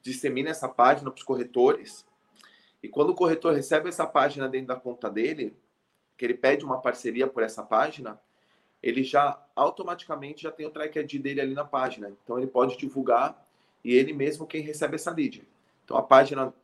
dissemina 0.00 0.50
essa 0.50 0.68
página 0.68 1.10
para 1.10 1.18
os 1.18 1.24
corretores. 1.24 2.06
E 2.84 2.88
quando 2.88 3.10
o 3.10 3.14
corretor 3.16 3.52
recebe 3.52 3.88
essa 3.88 4.06
página 4.06 4.48
dentro 4.48 4.68
da 4.68 4.76
conta 4.76 5.10
dele, 5.10 5.56
que 6.16 6.24
ele 6.24 6.34
pede 6.34 6.64
uma 6.64 6.80
parceria 6.80 7.26
por 7.26 7.42
essa 7.42 7.64
página, 7.64 8.20
ele 8.80 9.02
já 9.02 9.44
automaticamente 9.56 10.44
já 10.44 10.52
tem 10.52 10.66
o 10.66 10.70
track 10.70 11.00
ID 11.00 11.20
dele 11.20 11.40
ali 11.40 11.52
na 11.52 11.64
página. 11.64 12.12
Então 12.22 12.38
ele 12.38 12.46
pode 12.46 12.76
divulgar 12.76 13.44
e 13.82 13.92
ele 13.92 14.12
mesmo 14.12 14.46
quem 14.46 14.62
recebe 14.62 14.94
essa 14.94 15.10
lead. 15.10 15.44
Então 15.84 15.96
a 15.96 16.02
página 16.04 16.54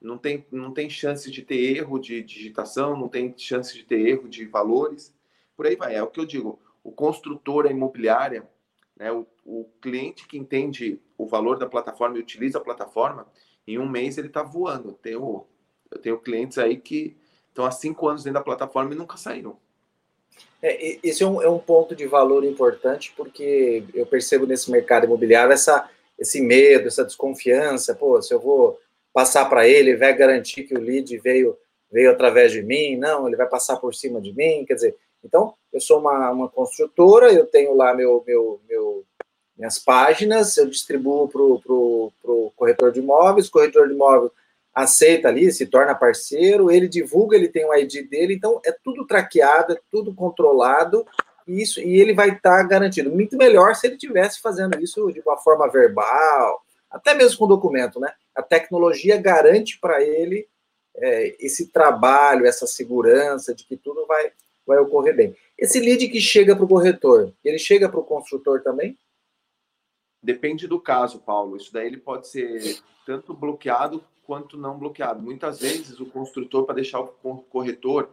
não 0.00 0.16
tem, 0.16 0.46
não 0.50 0.72
tem 0.72 0.88
chance 0.88 1.30
de 1.30 1.42
ter 1.42 1.76
erro 1.76 1.98
de 1.98 2.22
digitação, 2.22 2.96
não 2.96 3.08
tem 3.08 3.34
chance 3.36 3.74
de 3.74 3.84
ter 3.84 4.00
erro 4.00 4.28
de 4.28 4.44
valores, 4.46 5.14
por 5.56 5.66
aí 5.66 5.76
vai. 5.76 5.96
É 5.96 6.02
o 6.02 6.06
que 6.06 6.20
eu 6.20 6.26
digo, 6.26 6.58
o 6.84 6.92
construtor, 6.92 7.66
a 7.66 7.70
imobiliária, 7.70 8.48
né, 8.96 9.10
o, 9.12 9.26
o 9.44 9.64
cliente 9.80 10.26
que 10.26 10.38
entende 10.38 11.00
o 11.16 11.26
valor 11.26 11.58
da 11.58 11.66
plataforma 11.66 12.16
e 12.16 12.20
utiliza 12.20 12.58
a 12.58 12.62
plataforma, 12.62 13.26
em 13.66 13.78
um 13.78 13.88
mês 13.88 14.16
ele 14.16 14.28
está 14.28 14.42
voando. 14.42 14.90
Eu 14.90 14.94
tenho, 14.94 15.46
eu 15.90 15.98
tenho 15.98 16.18
clientes 16.18 16.58
aí 16.58 16.76
que 16.76 17.16
estão 17.48 17.64
há 17.64 17.70
cinco 17.70 18.08
anos 18.08 18.22
dentro 18.22 18.38
da 18.38 18.44
plataforma 18.44 18.94
e 18.94 18.96
nunca 18.96 19.16
saíram. 19.16 19.58
É, 20.62 20.98
esse 21.02 21.22
é 21.22 21.26
um, 21.26 21.42
é 21.42 21.48
um 21.48 21.58
ponto 21.58 21.94
de 21.94 22.06
valor 22.06 22.44
importante, 22.44 23.12
porque 23.16 23.84
eu 23.92 24.06
percebo 24.06 24.46
nesse 24.46 24.70
mercado 24.70 25.04
imobiliário 25.04 25.52
essa, 25.52 25.88
esse 26.18 26.40
medo, 26.40 26.88
essa 26.88 27.04
desconfiança. 27.04 27.94
Pô, 27.94 28.20
se 28.22 28.32
eu 28.32 28.40
vou 28.40 28.78
passar 29.12 29.46
para 29.46 29.66
ele, 29.66 29.96
vai 29.96 30.14
garantir 30.16 30.64
que 30.64 30.74
o 30.74 30.80
lead 30.80 31.16
veio 31.18 31.56
veio 31.90 32.10
através 32.10 32.52
de 32.52 32.62
mim, 32.62 32.96
não, 32.96 33.26
ele 33.26 33.36
vai 33.36 33.48
passar 33.48 33.76
por 33.76 33.94
cima 33.94 34.20
de 34.20 34.30
mim, 34.34 34.64
quer 34.66 34.74
dizer, 34.74 34.94
então, 35.24 35.54
eu 35.72 35.80
sou 35.80 35.98
uma, 36.00 36.30
uma 36.30 36.48
construtora, 36.48 37.32
eu 37.32 37.46
tenho 37.46 37.74
lá 37.74 37.94
meu, 37.94 38.22
meu, 38.26 38.60
meu 38.68 39.04
minhas 39.56 39.78
páginas, 39.78 40.56
eu 40.56 40.68
distribuo 40.68 41.28
para 41.28 41.42
o 41.42 42.52
corretor 42.54 42.92
de 42.92 43.00
imóveis, 43.00 43.48
o 43.48 43.50
corretor 43.50 43.88
de 43.88 43.94
imóveis 43.94 44.30
aceita 44.72 45.26
ali, 45.26 45.50
se 45.50 45.66
torna 45.66 45.94
parceiro, 45.94 46.70
ele 46.70 46.86
divulga, 46.86 47.36
ele 47.36 47.48
tem 47.48 47.64
o 47.64 47.74
ID 47.74 48.08
dele, 48.08 48.34
então 48.34 48.60
é 48.64 48.70
tudo 48.70 49.04
traqueado, 49.04 49.72
é 49.72 49.80
tudo 49.90 50.14
controlado, 50.14 51.04
e, 51.48 51.60
isso, 51.60 51.80
e 51.80 52.00
ele 52.00 52.14
vai 52.14 52.28
estar 52.28 52.58
tá 52.58 52.62
garantido. 52.62 53.10
Muito 53.10 53.36
melhor 53.36 53.74
se 53.74 53.88
ele 53.88 53.96
tivesse 53.96 54.40
fazendo 54.40 54.80
isso 54.80 55.10
de 55.10 55.20
uma 55.20 55.36
forma 55.36 55.68
verbal, 55.68 56.62
até 56.90 57.14
mesmo 57.14 57.38
com 57.38 57.46
documento, 57.46 58.00
né? 58.00 58.12
A 58.34 58.42
tecnologia 58.42 59.16
garante 59.20 59.78
para 59.78 60.02
ele 60.02 60.48
é, 60.96 61.36
esse 61.38 61.68
trabalho, 61.68 62.46
essa 62.46 62.66
segurança 62.66 63.54
de 63.54 63.64
que 63.64 63.76
tudo 63.76 64.06
vai, 64.06 64.32
vai 64.66 64.78
ocorrer 64.78 65.14
bem. 65.14 65.36
Esse 65.56 65.80
lead 65.80 66.08
que 66.08 66.20
chega 66.20 66.54
para 66.54 66.64
o 66.64 66.68
corretor, 66.68 67.32
ele 67.44 67.58
chega 67.58 67.88
para 67.88 68.00
o 68.00 68.04
construtor 68.04 68.62
também? 68.62 68.96
Depende 70.22 70.66
do 70.66 70.80
caso, 70.80 71.20
Paulo. 71.20 71.56
Isso 71.56 71.72
daí 71.72 71.86
ele 71.86 71.98
pode 71.98 72.28
ser 72.28 72.80
tanto 73.06 73.32
bloqueado 73.32 74.04
quanto 74.24 74.58
não 74.58 74.78
bloqueado. 74.78 75.22
Muitas 75.22 75.60
vezes 75.60 76.00
o 76.00 76.06
construtor, 76.06 76.64
para 76.64 76.74
deixar 76.74 77.00
o 77.00 77.08
corretor 77.48 78.10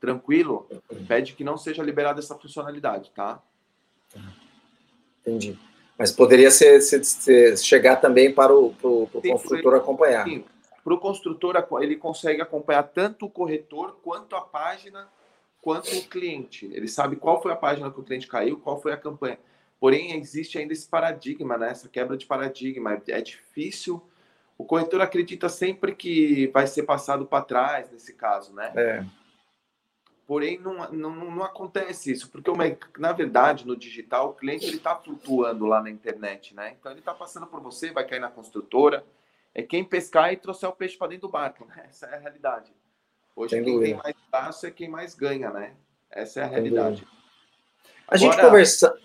tranquilo, 0.00 0.68
pede 1.06 1.34
que 1.34 1.44
não 1.44 1.58
seja 1.58 1.82
liberada 1.82 2.20
essa 2.20 2.36
funcionalidade, 2.36 3.10
tá? 3.10 3.42
Entendi. 5.20 5.58
Mas 5.98 6.12
poderia 6.12 6.50
ser, 6.50 6.80
ser, 6.80 7.04
ser 7.04 7.58
chegar 7.58 7.96
também 7.96 8.32
para 8.32 8.54
o, 8.54 8.72
pro, 8.74 9.08
pro 9.08 9.20
construtor 9.20 9.74
acompanhar. 9.74 10.24
Sim, 10.24 10.44
para 10.84 10.94
o 10.94 10.98
construtor, 10.98 11.54
ele 11.82 11.96
consegue 11.96 12.40
acompanhar 12.40 12.84
tanto 12.84 13.26
o 13.26 13.30
corretor, 13.30 13.98
quanto 14.02 14.36
a 14.36 14.40
página, 14.40 15.08
quanto 15.60 15.94
o 15.94 16.08
cliente. 16.08 16.66
Ele 16.72 16.88
sabe 16.88 17.16
qual 17.16 17.42
foi 17.42 17.52
a 17.52 17.56
página 17.56 17.90
que 17.90 18.00
o 18.00 18.02
cliente 18.02 18.26
caiu, 18.26 18.58
qual 18.58 18.80
foi 18.80 18.92
a 18.92 18.96
campanha. 18.96 19.38
Porém, 19.80 20.16
existe 20.16 20.56
ainda 20.56 20.72
esse 20.72 20.88
paradigma, 20.88 21.58
né? 21.58 21.70
essa 21.70 21.88
quebra 21.88 22.16
de 22.16 22.26
paradigma. 22.26 23.02
É 23.08 23.20
difícil. 23.20 24.02
O 24.56 24.64
corretor 24.64 25.00
acredita 25.00 25.48
sempre 25.48 25.94
que 25.94 26.46
vai 26.48 26.66
ser 26.66 26.84
passado 26.84 27.26
para 27.26 27.44
trás, 27.44 27.90
nesse 27.90 28.12
caso, 28.14 28.54
né? 28.54 28.72
É. 28.74 29.04
Porém, 30.28 30.58
não, 30.58 30.74
não, 30.92 31.10
não 31.10 31.42
acontece 31.42 32.12
isso, 32.12 32.30
porque, 32.30 32.50
na 32.98 33.12
verdade, 33.12 33.66
no 33.66 33.74
digital, 33.74 34.28
o 34.28 34.34
cliente 34.34 34.66
está 34.66 34.94
flutuando 34.94 35.64
lá 35.64 35.82
na 35.82 35.88
internet, 35.88 36.54
né? 36.54 36.76
Então, 36.78 36.92
ele 36.92 36.98
está 36.98 37.14
passando 37.14 37.46
por 37.46 37.62
você, 37.62 37.90
vai 37.92 38.06
cair 38.06 38.20
na 38.20 38.28
construtora. 38.28 39.06
É 39.54 39.62
quem 39.62 39.82
pescar 39.82 40.30
e 40.30 40.36
trouxer 40.36 40.68
o 40.68 40.72
peixe 40.74 40.98
para 40.98 41.06
dentro 41.06 41.28
do 41.28 41.32
barco, 41.32 41.64
né? 41.64 41.86
Essa 41.88 42.04
é 42.08 42.16
a 42.16 42.18
realidade. 42.18 42.70
Hoje, 43.34 43.56
Sem 43.56 43.64
quem 43.64 43.72
dúvida. 43.72 43.90
tem 43.90 44.02
mais 44.02 44.16
braço 44.30 44.66
é 44.66 44.70
quem 44.70 44.88
mais 44.90 45.14
ganha, 45.14 45.50
né? 45.50 45.74
Essa 46.10 46.40
é 46.40 46.42
a 46.42 46.46
Sem 46.46 46.54
realidade. 46.56 47.00
Dúvida. 47.00 47.18
A 48.06 48.14
Agora, 48.14 48.18
gente 48.18 48.36
conversa... 48.38 49.00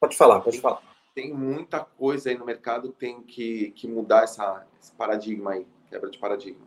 Pode 0.00 0.16
falar, 0.16 0.40
pode 0.40 0.58
falar. 0.58 0.82
Tem 1.14 1.34
muita 1.34 1.80
coisa 1.80 2.30
aí 2.30 2.38
no 2.38 2.46
mercado 2.46 2.92
que 2.92 2.98
tem 2.98 3.22
que, 3.22 3.72
que 3.72 3.86
mudar 3.86 4.24
essa, 4.24 4.66
esse 4.80 4.92
paradigma 4.92 5.50
aí, 5.52 5.66
quebra 5.90 6.08
de 6.08 6.16
paradigma. 6.18 6.66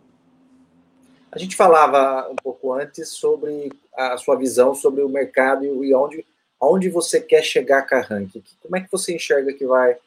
A 1.31 1.37
gente 1.37 1.55
falava 1.55 2.29
um 2.29 2.35
pouco 2.35 2.73
antes 2.73 3.09
sobre 3.09 3.71
a 3.93 4.17
sua 4.17 4.35
visão 4.35 4.73
sobre 4.73 5.03
o 5.03 5.09
mercado 5.09 5.63
e 5.63 5.93
onde, 5.93 6.25
onde 6.59 6.89
você 6.89 7.21
quer 7.21 7.43
chegar 7.43 7.87
com 7.87 7.95
a 7.95 8.01
Rank. 8.01 8.43
Como 8.61 8.75
é 8.75 8.81
que 8.81 8.91
você 8.91 9.15
enxerga 9.15 9.53
que 9.53 9.65
vai 9.65 9.97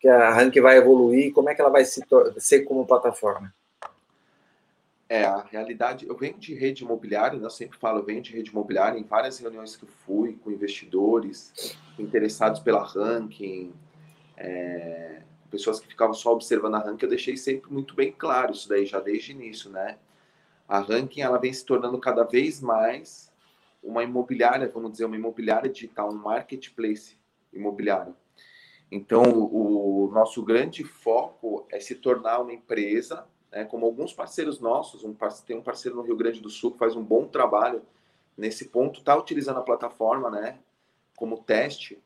que 0.00 0.08
a 0.08 0.32
Rank 0.32 0.56
vai 0.56 0.78
evoluir? 0.78 1.32
Como 1.32 1.48
é 1.48 1.54
que 1.54 1.60
ela 1.60 1.70
vai 1.70 1.84
se 1.84 2.02
ser 2.38 2.62
como 2.62 2.86
plataforma? 2.86 3.54
É, 5.08 5.24
a 5.24 5.42
realidade, 5.42 6.08
eu 6.08 6.16
venho 6.16 6.38
de 6.38 6.54
rede 6.54 6.84
imobiliária, 6.84 7.38
né? 7.38 7.44
eu 7.44 7.50
sempre 7.50 7.78
falo, 7.78 7.98
eu 7.98 8.04
venho 8.04 8.22
de 8.22 8.32
rede 8.32 8.50
imobiliária 8.50 8.98
em 8.98 9.04
várias 9.04 9.38
reuniões 9.38 9.76
que 9.76 9.84
fui 9.84 10.38
com 10.42 10.50
investidores 10.50 11.76
interessados 11.98 12.60
pela 12.60 12.82
ranking, 12.82 13.74
é, 14.38 15.20
pessoas 15.50 15.78
que 15.78 15.86
ficavam 15.86 16.14
só 16.14 16.32
observando 16.32 16.76
a 16.76 16.78
ranking, 16.78 17.04
eu 17.04 17.10
deixei 17.10 17.36
sempre 17.36 17.70
muito 17.70 17.94
bem 17.94 18.10
claro 18.10 18.52
isso 18.52 18.66
daí 18.66 18.86
já 18.86 19.00
desde 19.00 19.32
o 19.32 19.34
início, 19.34 19.68
né? 19.68 19.98
A 20.72 20.80
ranking 20.80 21.20
ela 21.20 21.36
vem 21.36 21.52
se 21.52 21.66
tornando 21.66 21.98
cada 21.98 22.24
vez 22.24 22.62
mais 22.62 23.30
uma 23.82 24.02
imobiliária, 24.02 24.66
vamos 24.72 24.92
dizer, 24.92 25.04
uma 25.04 25.16
imobiliária 25.16 25.68
digital, 25.68 26.10
um 26.10 26.16
marketplace 26.16 27.18
imobiliário. 27.52 28.16
Então, 28.90 29.22
o 29.22 30.10
nosso 30.10 30.42
grande 30.42 30.82
foco 30.82 31.66
é 31.70 31.78
se 31.78 31.96
tornar 31.96 32.40
uma 32.40 32.54
empresa, 32.54 33.26
né, 33.50 33.66
como 33.66 33.84
alguns 33.84 34.14
parceiros 34.14 34.60
nossos, 34.60 35.04
um, 35.04 35.14
tem 35.46 35.58
um 35.58 35.62
parceiro 35.62 35.98
no 35.98 36.02
Rio 36.02 36.16
Grande 36.16 36.40
do 36.40 36.48
Sul 36.48 36.72
que 36.72 36.78
faz 36.78 36.96
um 36.96 37.04
bom 37.04 37.26
trabalho 37.26 37.82
nesse 38.34 38.70
ponto, 38.70 39.00
está 39.00 39.14
utilizando 39.14 39.58
a 39.58 39.62
plataforma 39.62 40.30
né, 40.30 40.58
como 41.14 41.36
teste 41.36 42.02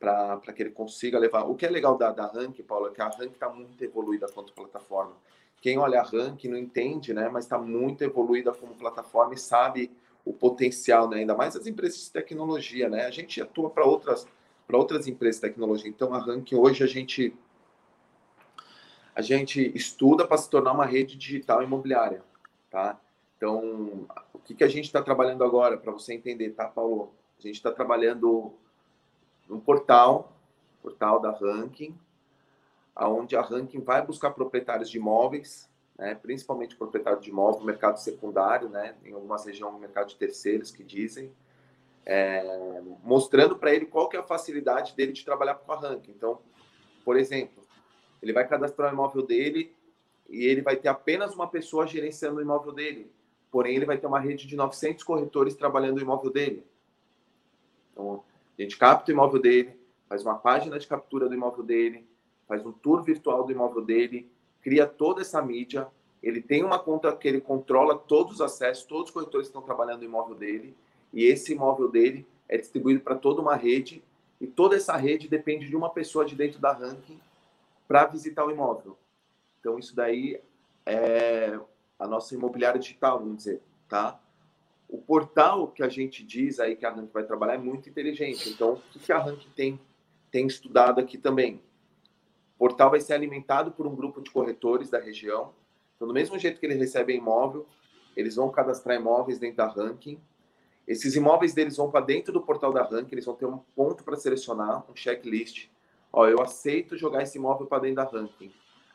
para 0.00 0.40
que 0.54 0.62
ele 0.62 0.70
consiga 0.70 1.18
levar. 1.18 1.42
O 1.42 1.54
que 1.54 1.66
é 1.66 1.70
legal 1.70 1.98
da, 1.98 2.10
da 2.10 2.26
Rank, 2.26 2.58
Paulo, 2.62 2.86
é 2.86 2.90
que 2.90 3.02
a 3.02 3.08
Rank 3.08 3.32
está 3.32 3.50
muito 3.50 3.84
evoluída 3.84 4.26
quanto 4.32 4.54
plataforma 4.54 5.14
quem 5.62 5.78
olha 5.78 6.00
a 6.00 6.02
ranking 6.02 6.48
não 6.48 6.58
entende, 6.58 7.14
né? 7.14 7.28
Mas 7.28 7.44
está 7.44 7.56
muito 7.56 8.02
evoluída 8.02 8.52
como 8.52 8.74
plataforma 8.74 9.32
e 9.32 9.38
sabe 9.38 9.92
o 10.24 10.32
potencial, 10.32 11.08
né? 11.08 11.18
Ainda 11.18 11.36
mais 11.36 11.54
as 11.54 11.68
empresas 11.68 12.04
de 12.04 12.10
tecnologia, 12.10 12.88
né? 12.88 13.06
A 13.06 13.12
gente 13.12 13.40
atua 13.40 13.70
para 13.70 13.84
outras 13.84 14.26
para 14.66 14.76
outras 14.76 15.06
empresas 15.06 15.40
de 15.40 15.48
tecnologia. 15.48 15.88
Então 15.88 16.12
a 16.12 16.18
ranking 16.18 16.56
hoje 16.56 16.82
a 16.82 16.86
gente 16.88 17.32
a 19.14 19.22
gente 19.22 19.72
estuda 19.76 20.26
para 20.26 20.36
se 20.36 20.50
tornar 20.50 20.72
uma 20.72 20.86
rede 20.86 21.16
digital 21.16 21.62
imobiliária, 21.62 22.24
tá? 22.68 22.98
Então 23.36 24.08
o 24.34 24.40
que 24.40 24.56
que 24.56 24.64
a 24.64 24.68
gente 24.68 24.86
está 24.86 25.00
trabalhando 25.00 25.44
agora 25.44 25.78
para 25.78 25.92
você 25.92 26.12
entender, 26.12 26.50
tá, 26.50 26.66
Paulo? 26.66 27.14
A 27.38 27.42
gente 27.42 27.54
está 27.54 27.70
trabalhando 27.70 28.52
no 29.48 29.60
portal, 29.60 30.36
portal 30.82 31.20
da 31.20 31.30
ranking 31.30 31.96
aonde 32.94 33.36
a 33.36 33.42
Ranking 33.42 33.80
vai 33.80 34.04
buscar 34.04 34.30
proprietários 34.30 34.90
de 34.90 34.98
imóveis, 34.98 35.70
né, 35.96 36.14
principalmente 36.14 36.76
proprietários 36.76 37.22
de 37.22 37.30
imóveis, 37.30 37.64
mercado 37.64 37.98
secundário, 37.98 38.68
né, 38.68 38.96
em 39.04 39.12
algumas 39.12 39.44
regiões, 39.44 39.78
mercado 39.80 40.08
de 40.08 40.16
terceiros 40.16 40.70
que 40.70 40.82
dizem, 40.82 41.32
é, 42.04 42.82
mostrando 43.02 43.56
para 43.56 43.74
ele 43.74 43.86
qual 43.86 44.08
que 44.08 44.16
é 44.16 44.20
a 44.20 44.24
facilidade 44.24 44.94
dele 44.94 45.12
de 45.12 45.24
trabalhar 45.24 45.54
com 45.54 45.72
a 45.72 45.76
Ranking. 45.76 46.10
Então, 46.10 46.40
por 47.04 47.16
exemplo, 47.16 47.62
ele 48.22 48.32
vai 48.32 48.46
cadastrar 48.46 48.90
o 48.90 48.94
imóvel 48.94 49.22
dele 49.22 49.74
e 50.28 50.44
ele 50.44 50.62
vai 50.62 50.76
ter 50.76 50.88
apenas 50.88 51.34
uma 51.34 51.46
pessoa 51.46 51.86
gerenciando 51.86 52.38
o 52.38 52.42
imóvel 52.42 52.72
dele. 52.72 53.10
porém 53.50 53.76
ele 53.76 53.84
vai 53.84 53.98
ter 53.98 54.06
uma 54.06 54.18
rede 54.18 54.46
de 54.46 54.56
900 54.56 55.04
corretores 55.04 55.54
trabalhando 55.54 55.98
o 55.98 56.00
imóvel 56.00 56.30
dele. 56.30 56.66
Então, 57.92 58.24
a 58.58 58.62
gente 58.62 58.78
capta 58.78 59.10
o 59.10 59.14
imóvel 59.14 59.42
dele, 59.42 59.78
faz 60.08 60.24
uma 60.24 60.38
página 60.38 60.78
de 60.78 60.86
captura 60.86 61.28
do 61.28 61.34
imóvel 61.34 61.62
dele, 61.62 62.08
faz 62.46 62.64
um 62.64 62.72
tour 62.72 63.02
virtual 63.02 63.44
do 63.44 63.52
imóvel 63.52 63.82
dele, 63.82 64.30
cria 64.60 64.86
toda 64.86 65.20
essa 65.20 65.40
mídia, 65.42 65.88
ele 66.22 66.40
tem 66.40 66.62
uma 66.62 66.78
conta 66.78 67.14
que 67.16 67.26
ele 67.26 67.40
controla 67.40 67.98
todos 67.98 68.34
os 68.34 68.40
acessos, 68.40 68.84
todos 68.84 69.06
os 69.06 69.10
corretores 69.10 69.48
que 69.48 69.50
estão 69.50 69.62
trabalhando 69.62 70.00
no 70.00 70.06
imóvel 70.06 70.34
dele, 70.34 70.76
e 71.12 71.24
esse 71.24 71.52
imóvel 71.52 71.88
dele 71.88 72.26
é 72.48 72.56
distribuído 72.56 73.00
para 73.00 73.16
toda 73.16 73.40
uma 73.40 73.56
rede, 73.56 74.02
e 74.40 74.46
toda 74.46 74.76
essa 74.76 74.96
rede 74.96 75.28
depende 75.28 75.68
de 75.68 75.76
uma 75.76 75.90
pessoa 75.90 76.24
de 76.24 76.34
dentro 76.34 76.60
da 76.60 76.72
ranking 76.72 77.18
para 77.88 78.06
visitar 78.06 78.44
o 78.44 78.50
imóvel. 78.50 78.96
Então, 79.60 79.78
isso 79.78 79.94
daí 79.94 80.40
é 80.84 81.58
a 81.98 82.06
nossa 82.06 82.34
imobiliária 82.34 82.80
digital, 82.80 83.20
vamos 83.20 83.36
dizer, 83.38 83.60
tá? 83.88 84.20
O 84.88 84.98
portal 84.98 85.68
que 85.68 85.82
a 85.82 85.88
gente 85.88 86.22
diz 86.24 86.60
aí 86.60 86.76
que 86.76 86.84
a 86.84 86.90
Rank 86.90 87.10
vai 87.12 87.24
trabalhar 87.24 87.54
é 87.54 87.58
muito 87.58 87.88
inteligente. 87.88 88.50
Então, 88.50 88.80
o 88.94 88.98
que 88.98 89.10
a 89.12 89.18
Rank 89.18 89.40
tem, 89.56 89.80
tem 90.30 90.46
estudado 90.46 91.00
aqui 91.00 91.16
também? 91.16 91.60
Portal 92.62 92.90
vai 92.90 93.00
ser 93.00 93.14
alimentado 93.14 93.72
por 93.72 93.86
um 93.86 93.94
grupo 93.94 94.20
de 94.20 94.30
corretores 94.30 94.88
da 94.88 95.00
região. 95.00 95.52
Então, 95.96 96.06
do 96.06 96.14
mesmo 96.14 96.38
jeito 96.38 96.60
que 96.60 96.66
eles 96.66 96.78
recebem 96.78 97.16
imóvel, 97.16 97.66
eles 98.16 98.36
vão 98.36 98.50
cadastrar 98.50 98.96
imóveis 98.96 99.40
dentro 99.40 99.56
da 99.56 99.66
Ranking. 99.66 100.20
Esses 100.86 101.16
imóveis 101.16 101.54
deles 101.54 101.76
vão 101.76 101.90
para 101.90 102.04
dentro 102.04 102.32
do 102.32 102.40
portal 102.40 102.72
da 102.72 102.84
Ranking, 102.84 103.14
eles 103.14 103.24
vão 103.24 103.34
ter 103.34 103.46
um 103.46 103.58
ponto 103.58 104.04
para 104.04 104.14
selecionar, 104.14 104.84
um 104.88 104.94
checklist. 104.94 105.68
Ó, 106.12 106.28
eu 106.28 106.40
aceito 106.40 106.96
jogar 106.96 107.24
esse 107.24 107.36
imóvel 107.36 107.66
para 107.66 107.80
dentro 107.80 107.96
da 107.96 108.04
Ranking 108.04 108.52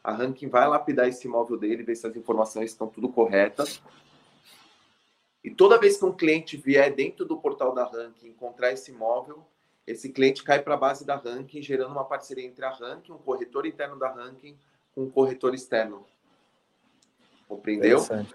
a 0.08 0.14
Ranking 0.14 0.48
vai 0.48 0.66
lapidar 0.66 1.06
esse 1.10 1.28
imóvel 1.28 1.58
dele, 1.58 1.84
ver 1.84 1.98
se 1.98 2.08
as 2.08 2.16
informações 2.16 2.72
estão 2.72 2.88
tudo 2.88 3.10
corretas. 3.10 3.84
E 5.44 5.52
toda 5.52 5.78
vez 5.78 5.98
que 5.98 6.06
um 6.06 6.14
cliente 6.14 6.56
vier 6.56 6.96
dentro 6.96 7.26
do 7.26 7.36
portal 7.36 7.76
da 7.76 7.84
Ranking 7.84 8.30
encontrar 8.30 8.72
esse 8.72 8.90
imóvel, 8.90 9.46
esse 9.88 10.10
cliente 10.10 10.44
cai 10.44 10.62
para 10.62 10.74
a 10.74 10.78
base 10.78 11.06
da 11.06 11.16
Ranking, 11.16 11.62
gerando 11.62 11.92
uma 11.92 12.04
parceria 12.04 12.46
entre 12.46 12.64
a 12.66 12.70
Ranking, 12.70 13.14
um 13.14 13.18
corretor 13.18 13.66
interno 13.66 13.98
da 13.98 14.10
Ranking, 14.10 14.58
com 14.94 15.04
um 15.04 15.10
corretor 15.10 15.56
externo. 15.56 16.06
Compreendeu? 17.48 18.00
Sim, 18.00 18.26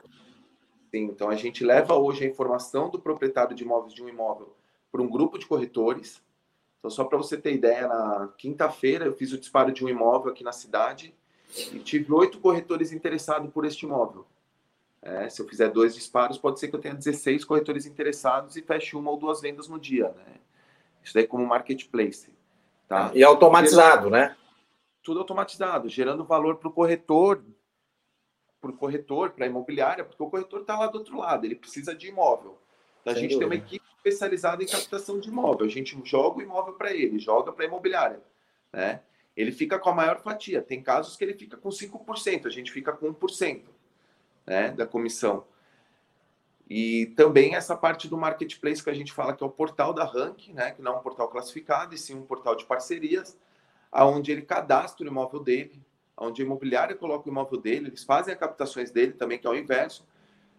então 0.94 1.28
a 1.28 1.36
gente 1.36 1.62
leva 1.62 1.94
hoje 1.94 2.24
a 2.24 2.28
informação 2.28 2.88
do 2.88 2.98
proprietário 2.98 3.54
de 3.54 3.64
imóveis 3.64 3.92
de 3.92 4.02
um 4.02 4.08
imóvel 4.08 4.56
para 4.90 5.02
um 5.02 5.08
grupo 5.08 5.38
de 5.38 5.46
corretores. 5.46 6.22
Então, 6.78 6.90
só 6.90 7.04
para 7.04 7.18
você 7.18 7.36
ter 7.36 7.54
ideia, 7.54 7.86
na 7.86 8.32
quinta-feira 8.38 9.04
eu 9.04 9.12
fiz 9.12 9.32
o 9.32 9.38
disparo 9.38 9.72
de 9.72 9.84
um 9.84 9.88
imóvel 9.88 10.32
aqui 10.32 10.42
na 10.42 10.52
cidade 10.52 11.14
e 11.72 11.78
tive 11.78 12.12
oito 12.12 12.40
corretores 12.40 12.92
interessados 12.92 13.50
por 13.50 13.66
este 13.66 13.84
imóvel. 13.84 14.26
É, 15.02 15.28
se 15.28 15.42
eu 15.42 15.48
fizer 15.48 15.68
dois 15.68 15.94
disparos, 15.94 16.38
pode 16.38 16.60
ser 16.60 16.68
que 16.68 16.76
eu 16.76 16.80
tenha 16.80 16.94
16 16.94 17.44
corretores 17.44 17.86
interessados 17.86 18.56
e 18.56 18.62
feche 18.62 18.96
uma 18.96 19.10
ou 19.10 19.18
duas 19.18 19.40
vendas 19.40 19.68
no 19.68 19.78
dia. 19.78 20.08
Né? 20.10 20.36
Isso 21.02 21.14
daí 21.14 21.26
como 21.26 21.46
marketplace. 21.46 22.32
Tá? 22.88 23.10
E 23.14 23.22
automatizado, 23.22 24.10
né? 24.10 24.36
Tudo 25.02 25.20
automatizado, 25.20 25.88
gerando 25.88 26.24
valor 26.24 26.56
para 26.56 26.68
o 26.68 26.72
corretor, 26.72 27.42
para 28.60 28.70
o 28.70 28.76
corretor, 28.76 29.30
para 29.30 29.44
a 29.44 29.48
imobiliária, 29.48 30.04
porque 30.04 30.22
o 30.22 30.30
corretor 30.30 30.60
está 30.60 30.78
lá 30.78 30.86
do 30.86 30.98
outro 30.98 31.18
lado, 31.18 31.44
ele 31.44 31.56
precisa 31.56 31.94
de 31.94 32.08
imóvel. 32.08 32.58
Então, 33.00 33.12
a 33.12 33.16
gente 33.16 33.34
dúvida. 33.34 33.50
tem 33.50 33.58
uma 33.58 33.66
equipe 33.66 33.84
especializada 33.96 34.62
em 34.62 34.66
captação 34.66 35.18
de 35.18 35.28
imóvel. 35.28 35.66
A 35.66 35.70
gente 35.70 36.00
joga 36.04 36.38
o 36.38 36.42
imóvel 36.42 36.74
para 36.74 36.92
ele, 36.92 37.18
joga 37.18 37.52
para 37.52 37.64
a 37.64 37.68
imobiliária. 37.68 38.20
Né? 38.72 39.00
ele 39.36 39.52
fica 39.52 39.78
com 39.78 39.90
a 39.90 39.94
maior 39.94 40.20
fatia. 40.20 40.62
Tem 40.62 40.82
casos 40.82 41.16
que 41.16 41.24
ele 41.24 41.34
fica 41.34 41.56
com 41.56 41.70
5%, 41.70 42.46
a 42.46 42.50
gente 42.50 42.70
fica 42.70 42.92
com 42.92 43.12
1% 43.12 43.62
né, 44.46 44.70
da 44.70 44.86
comissão. 44.86 45.44
E 46.74 47.04
também 47.16 47.54
essa 47.54 47.76
parte 47.76 48.08
do 48.08 48.16
marketplace 48.16 48.82
que 48.82 48.88
a 48.88 48.94
gente 48.94 49.12
fala 49.12 49.34
que 49.34 49.44
é 49.44 49.46
o 49.46 49.50
portal 49.50 49.92
da 49.92 50.06
Rank, 50.06 50.48
né, 50.54 50.70
que 50.70 50.80
não 50.80 50.94
é 50.94 50.96
um 50.96 51.02
portal 51.02 51.28
classificado, 51.28 51.94
e 51.94 51.98
sim 51.98 52.14
um 52.14 52.22
portal 52.22 52.56
de 52.56 52.64
parcerias, 52.64 53.36
aonde 53.92 54.32
ele 54.32 54.40
cadastra 54.40 55.04
o 55.04 55.10
imóvel 55.10 55.40
dele, 55.40 55.78
onde 56.16 56.40
a 56.40 56.46
imobiliária 56.46 56.96
coloca 56.96 57.28
o 57.28 57.30
imóvel 57.30 57.60
dele, 57.60 57.88
eles 57.88 58.04
fazem 58.04 58.32
as 58.32 58.40
captações 58.40 58.90
dele 58.90 59.12
também, 59.12 59.38
que 59.38 59.46
é 59.46 59.50
o 59.50 59.54
inverso, 59.54 60.06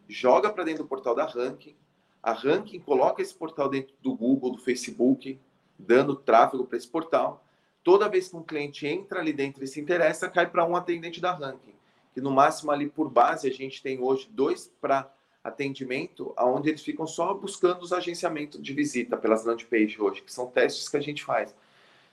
joga 0.08 0.54
para 0.54 0.64
dentro 0.64 0.84
do 0.84 0.88
portal 0.88 1.16
da 1.16 1.26
Ranking, 1.26 1.76
a 2.22 2.32
Ranking 2.32 2.80
coloca 2.82 3.20
esse 3.20 3.34
portal 3.34 3.68
dentro 3.68 3.96
do 4.00 4.16
Google, 4.16 4.52
do 4.52 4.60
Facebook, 4.60 5.40
dando 5.80 6.16
tráfego 6.16 6.64
para 6.64 6.78
esse 6.78 6.88
portal, 6.88 7.44
toda 7.84 8.08
vez 8.08 8.28
que 8.28 8.36
um 8.36 8.44
cliente 8.44 8.86
entra 8.86 9.20
ali 9.20 9.34
dentro 9.34 9.64
e 9.64 9.68
se 9.68 9.82
interessa, 9.82 10.30
cai 10.30 10.48
para 10.48 10.64
um 10.64 10.76
atendente 10.76 11.20
da 11.20 11.32
ranking. 11.32 11.74
Que 12.14 12.22
no 12.22 12.30
máximo 12.30 12.70
ali 12.70 12.88
por 12.88 13.10
base 13.10 13.48
a 13.48 13.52
gente 13.52 13.82
tem 13.82 14.00
hoje 14.00 14.30
dois 14.32 14.72
para 14.80 15.12
atendimento, 15.44 16.34
aonde 16.38 16.70
eles 16.70 16.82
ficam 16.82 17.06
só 17.06 17.34
buscando 17.34 17.82
os 17.82 17.92
agenciamentos 17.92 18.62
de 18.62 18.74
visita 18.74 19.18
pelas 19.18 19.44
landing 19.44 19.66
page 19.66 19.98
hoje, 20.00 20.22
que 20.22 20.32
são 20.32 20.48
testes 20.48 20.88
que 20.88 20.98
a 20.98 21.02
gente 21.02 21.24
faz. 21.24 21.54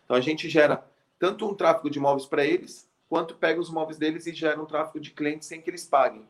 Então 0.05 0.17
a 0.17 0.21
gente 0.21 0.49
gera 0.49 0.85
tanto 1.19 1.47
um 1.47 1.55
tráfego 1.55 1.89
de 1.89 1.99
imóveis 1.99 2.27
para 2.27 2.45
eles, 2.45 2.89
quanto 3.09 3.35
pega 3.35 3.61
os 3.61 3.69
imóveis 3.69 3.99
deles 3.99 4.27
e 4.27 4.33
gera 4.33 4.61
um 4.61 4.67
tráfego 4.67 4.99
de 4.99 5.11
clientes 5.11 5.47
sem 5.47 5.61
que 5.61 5.71
eles 5.71 5.87
paguem. 5.87 6.23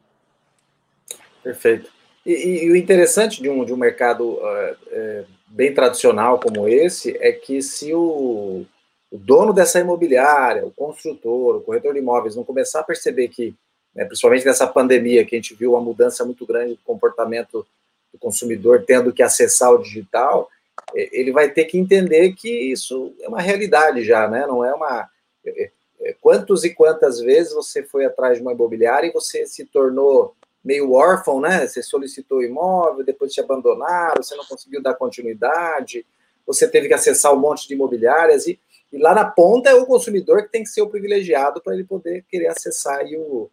Perfeito. 1.42 1.90
E, 2.24 2.32
e, 2.32 2.64
e 2.64 2.70
o 2.70 2.76
interessante 2.76 3.40
de 3.40 3.48
um, 3.48 3.64
de 3.64 3.72
um 3.72 3.76
mercado 3.76 4.34
uh, 4.34 4.76
é, 4.88 5.24
bem 5.46 5.72
tradicional 5.72 6.38
como 6.38 6.68
esse 6.68 7.16
é 7.18 7.32
que 7.32 7.62
se 7.62 7.94
o, 7.94 8.66
o 9.10 9.18
dono 9.18 9.52
dessa 9.52 9.80
imobiliária, 9.80 10.66
o 10.66 10.70
construtor, 10.70 11.56
o 11.56 11.60
corretor 11.62 11.94
de 11.94 12.00
imóveis 12.00 12.36
não 12.36 12.44
começar 12.44 12.80
a 12.80 12.84
perceber 12.84 13.28
que, 13.28 13.54
né, 13.94 14.04
principalmente 14.04 14.44
nessa 14.44 14.66
pandemia, 14.66 15.24
que 15.24 15.34
a 15.34 15.38
gente 15.38 15.54
viu 15.54 15.72
uma 15.72 15.80
mudança 15.80 16.24
muito 16.24 16.46
grande 16.46 16.74
do 16.74 16.80
comportamento 16.84 17.66
do 18.12 18.18
consumidor 18.18 18.84
tendo 18.86 19.12
que 19.12 19.22
acessar 19.22 19.72
o 19.72 19.82
digital, 19.82 20.48
ele 20.94 21.30
vai 21.30 21.50
ter 21.50 21.66
que 21.66 21.78
entender 21.78 22.32
que 22.32 22.48
isso 22.48 23.14
é 23.20 23.28
uma 23.28 23.40
realidade 23.40 24.02
já, 24.02 24.26
né? 24.28 24.46
Não 24.46 24.64
é 24.64 24.74
uma. 24.74 25.08
É, 25.44 25.70
é, 26.02 26.16
quantos 26.20 26.64
e 26.64 26.70
quantas 26.70 27.20
vezes 27.20 27.52
você 27.52 27.82
foi 27.82 28.04
atrás 28.04 28.38
de 28.38 28.42
uma 28.42 28.52
imobiliária 28.52 29.06
e 29.06 29.12
você 29.12 29.46
se 29.46 29.64
tornou 29.66 30.34
meio 30.64 30.92
órfão, 30.92 31.40
né? 31.40 31.66
Você 31.66 31.82
solicitou 31.82 32.42
imóvel, 32.42 33.04
depois 33.04 33.32
te 33.32 33.40
abandonaram, 33.40 34.22
você 34.22 34.34
não 34.34 34.44
conseguiu 34.44 34.82
dar 34.82 34.94
continuidade, 34.94 36.04
você 36.46 36.66
teve 36.66 36.88
que 36.88 36.94
acessar 36.94 37.32
um 37.32 37.38
monte 37.38 37.68
de 37.68 37.74
imobiliárias 37.74 38.46
e 38.46 38.58
e 38.92 38.98
lá 38.98 39.14
na 39.14 39.24
ponta 39.24 39.70
é 39.70 39.74
o 39.74 39.86
consumidor 39.86 40.42
que 40.42 40.50
tem 40.50 40.64
que 40.64 40.68
ser 40.68 40.82
o 40.82 40.88
privilegiado 40.88 41.60
para 41.60 41.74
ele 41.74 41.84
poder 41.84 42.24
querer 42.28 42.48
acessar 42.48 43.04
o, 43.16 43.50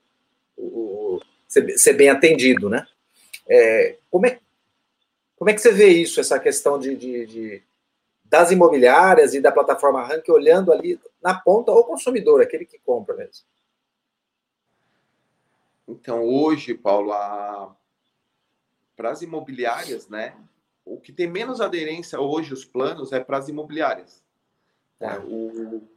o, 0.58 1.22
ser, 1.48 1.78
ser, 1.78 1.94
bem 1.94 2.10
atendido, 2.10 2.70
né? 2.70 2.86
É, 3.48 3.98
como, 4.10 4.26
é, 4.26 4.40
como 5.38 5.50
é 5.50 5.54
que 5.54 5.62
você 5.62 5.72
vê 5.72 5.88
isso, 5.88 6.20
essa 6.20 6.40
questão 6.40 6.80
de, 6.80 6.96
de, 6.96 7.26
de 7.26 7.64
das 8.26 8.52
imobiliárias 8.52 9.34
e 9.34 9.40
da 9.40 9.52
plataforma 9.52 10.04
Rank 10.04 10.28
olhando 10.30 10.72
ali 10.72 11.00
na 11.22 11.34
ponta 11.34 11.72
o 11.72 11.84
consumidor, 11.84 12.42
aquele 12.42 12.66
que 12.66 12.80
compra 12.80 13.16
mesmo? 13.16 13.46
Então, 15.88 16.24
hoje, 16.24 16.74
Paulo, 16.74 17.14
a... 17.14 17.74
para 18.96 19.12
as 19.12 19.22
imobiliárias, 19.22 20.10
né? 20.10 20.36
O 20.84 21.00
que 21.00 21.14
tem 21.14 21.28
menos 21.28 21.62
aderência 21.62 22.20
hoje, 22.20 22.54
os 22.54 22.66
planos, 22.66 23.14
é 23.14 23.20
para 23.20 23.38
as 23.38 23.48
imobiliárias. 23.48 24.24
É, 25.00 25.18
o, 25.20 25.88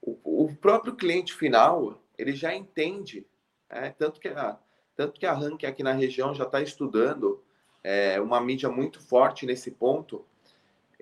o, 0.00 0.44
o, 0.44 0.56
próprio 0.56 0.94
cliente 0.94 1.34
final, 1.34 2.00
ele 2.16 2.32
já 2.34 2.54
entende, 2.54 3.26
é, 3.74 3.90
tanto, 3.90 4.20
que 4.20 4.28
a, 4.28 4.58
tanto 4.96 5.18
que 5.18 5.26
a 5.26 5.32
Rank 5.32 5.64
aqui 5.64 5.82
na 5.82 5.92
região 5.92 6.34
já 6.34 6.44
está 6.44 6.62
estudando 6.62 7.42
é, 7.82 8.20
uma 8.20 8.40
mídia 8.40 8.70
muito 8.70 9.00
forte 9.00 9.44
nesse 9.44 9.70
ponto, 9.70 10.24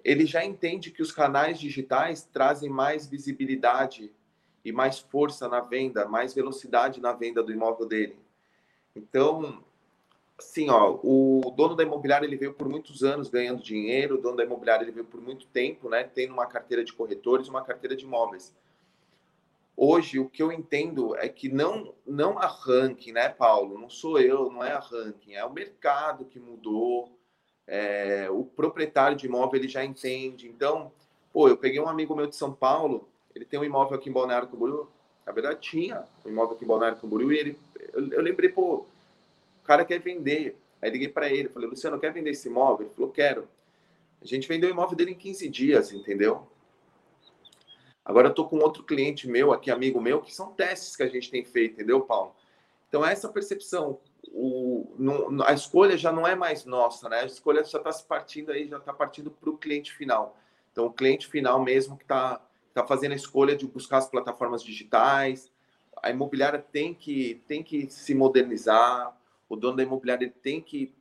ele 0.05 0.27
já 0.27 0.45
entende 0.45 0.91
que 0.91 1.03
os 1.03 1.13
canais 1.13 1.61
digitais 1.61 2.25
trazem 2.33 2.69
mais 2.69 3.07
visibilidade 3.07 4.13
e 4.65 4.73
mais 4.73 4.99
força 4.99 5.49
na 5.49 5.61
venda, 5.61 6.07
mais 6.07 6.35
velocidade 6.35 7.01
na 7.01 7.13
venda 7.13 7.43
do 7.43 7.53
imóvel 7.53 7.87
dele. 7.87 8.17
Então, 8.95 9.63
assim, 10.39 10.69
ó, 10.71 10.99
o 11.03 11.53
dono 11.57 11.77
da 11.77 11.83
imobiliária 11.83 12.27
ele 12.27 12.37
veio 12.37 12.55
por 12.55 12.69
muitos 12.69 13.03
anos 13.03 13.29
ganhando 13.29 13.63
dinheiro, 13.63 14.17
o 14.17 14.21
dono 14.21 14.37
da 14.37 14.45
imobiliária 14.45 14.85
ele 14.85 14.93
veio 14.93 15.07
por 15.07 15.21
muito 15.21 15.47
tempo, 15.47 15.89
né, 15.89 16.05
tendo 16.05 16.33
uma 16.33 16.47
carteira 16.47 16.85
de 16.85 16.93
corretores, 16.93 17.49
uma 17.49 17.63
carteira 17.63 17.95
de 17.95 18.05
imóveis. 18.05 18.53
Hoje 19.85 20.21
o 20.21 20.29
que 20.29 20.41
eu 20.41 20.53
entendo 20.53 21.17
é 21.17 21.29
que 21.29 21.49
não 21.49 21.93
não 22.07 22.39
a 22.39 22.47
ranking, 22.47 23.11
né, 23.11 23.29
Paulo? 23.29 23.77
Não 23.77 23.91
sou 23.91 24.21
eu, 24.21 24.49
não 24.49 24.63
é 24.63 24.71
a 24.71 24.79
ranking, 24.79 25.35
é 25.35 25.45
o 25.45 25.53
mercado 25.53 26.25
que 26.25 26.39
mudou. 26.39 27.19
É, 27.67 28.31
o 28.31 28.45
proprietário 28.45 29.17
de 29.17 29.27
imóvel 29.27 29.59
ele 29.59 29.67
já 29.67 29.85
entende. 29.85 30.47
Então, 30.47 30.93
pô, 31.33 31.49
eu 31.49 31.57
peguei 31.57 31.81
um 31.81 31.89
amigo 31.89 32.15
meu 32.15 32.29
de 32.29 32.37
São 32.37 32.53
Paulo, 32.53 33.09
ele 33.35 33.45
tem 33.45 33.59
um 33.59 33.65
imóvel 33.65 33.99
aqui 33.99 34.09
em 34.09 34.13
Balneário 34.13 34.47
Camboriú. 34.47 34.87
Na 35.27 35.33
verdade 35.33 35.59
tinha 35.61 36.07
um 36.25 36.29
imóvel 36.29 36.55
aqui 36.55 36.65
em 36.65 36.69
Balneário 36.69 37.01
Camboriú 37.01 37.33
e 37.33 37.39
ele 37.39 37.59
eu, 37.93 38.09
eu 38.13 38.23
lembrei, 38.23 38.51
pô, 38.51 38.87
o 39.63 39.65
cara 39.65 39.85
quer 39.85 39.99
vender. 39.99 40.57
Aí 40.81 40.93
liguei 40.93 41.09
para 41.09 41.29
ele, 41.29 41.49
falei, 41.49 41.69
Luciano, 41.69 41.99
quer 41.99 42.13
vender 42.13 42.31
esse 42.31 42.47
imóvel? 42.47 42.87
Ele 42.87 42.95
falou, 42.95 43.11
quero. 43.11 43.49
A 44.21 44.27
gente 44.27 44.47
vendeu 44.47 44.71
o 44.71 44.73
imóvel 44.73 44.97
dele 44.97 45.11
em 45.11 45.19
15 45.19 45.49
dias, 45.49 45.91
entendeu? 45.91 46.47
Agora 48.05 48.29
eu 48.29 48.35
tô 48.35 48.47
com 48.47 48.59
outro 48.59 48.83
cliente 48.83 49.29
meu, 49.29 49.53
aqui 49.53 49.71
amigo 49.71 50.01
meu, 50.01 50.21
que 50.21 50.35
são 50.35 50.53
testes 50.53 50.97
que 50.97 51.03
a 51.03 51.09
gente 51.09 51.31
tem 51.31 51.45
feito, 51.45 51.75
entendeu, 51.75 52.01
Paulo? 52.01 52.35
Então 52.89 53.05
essa 53.05 53.29
percepção, 53.29 54.01
o, 54.29 54.87
a 55.47 55.53
escolha 55.53 55.97
já 55.97 56.13
não 56.13 56.27
é 56.27 56.35
mais 56.35 56.65
nossa, 56.65 57.09
né? 57.09 57.21
A 57.21 57.27
escolha 57.27 57.65
já 57.65 57.79
está 57.79 57.93
se 57.93 58.05
partindo 58.05 58.51
aí, 58.51 58.69
já 58.69 58.79
está 58.79 58.93
partindo 58.93 59.31
para 59.31 59.51
o 59.51 59.57
cliente 59.57 59.93
final. 59.93 60.37
Então, 60.73 60.87
o 60.87 60.93
cliente 60.93 61.29
final 61.29 61.63
mesmo 61.63 61.97
que 61.97 62.05
está 62.05 62.41
tá 62.73 62.85
fazendo 62.87 63.13
a 63.13 63.17
escolha 63.17 63.55
de 63.55 63.67
buscar 63.67 63.99
as 63.99 64.09
plataformas 64.09 64.63
digitais. 64.63 65.53
A 66.03 66.11
imobiliária 66.11 66.59
tem 66.59 66.95
que, 66.95 67.43
tem 67.47 67.63
que 67.63 67.89
se 67.91 68.15
modernizar, 68.15 69.17
o 69.49 69.55
dono 69.55 69.77
da 69.77 69.83
imobiliária 69.83 70.33
tem 70.43 70.61
que, 70.61 70.93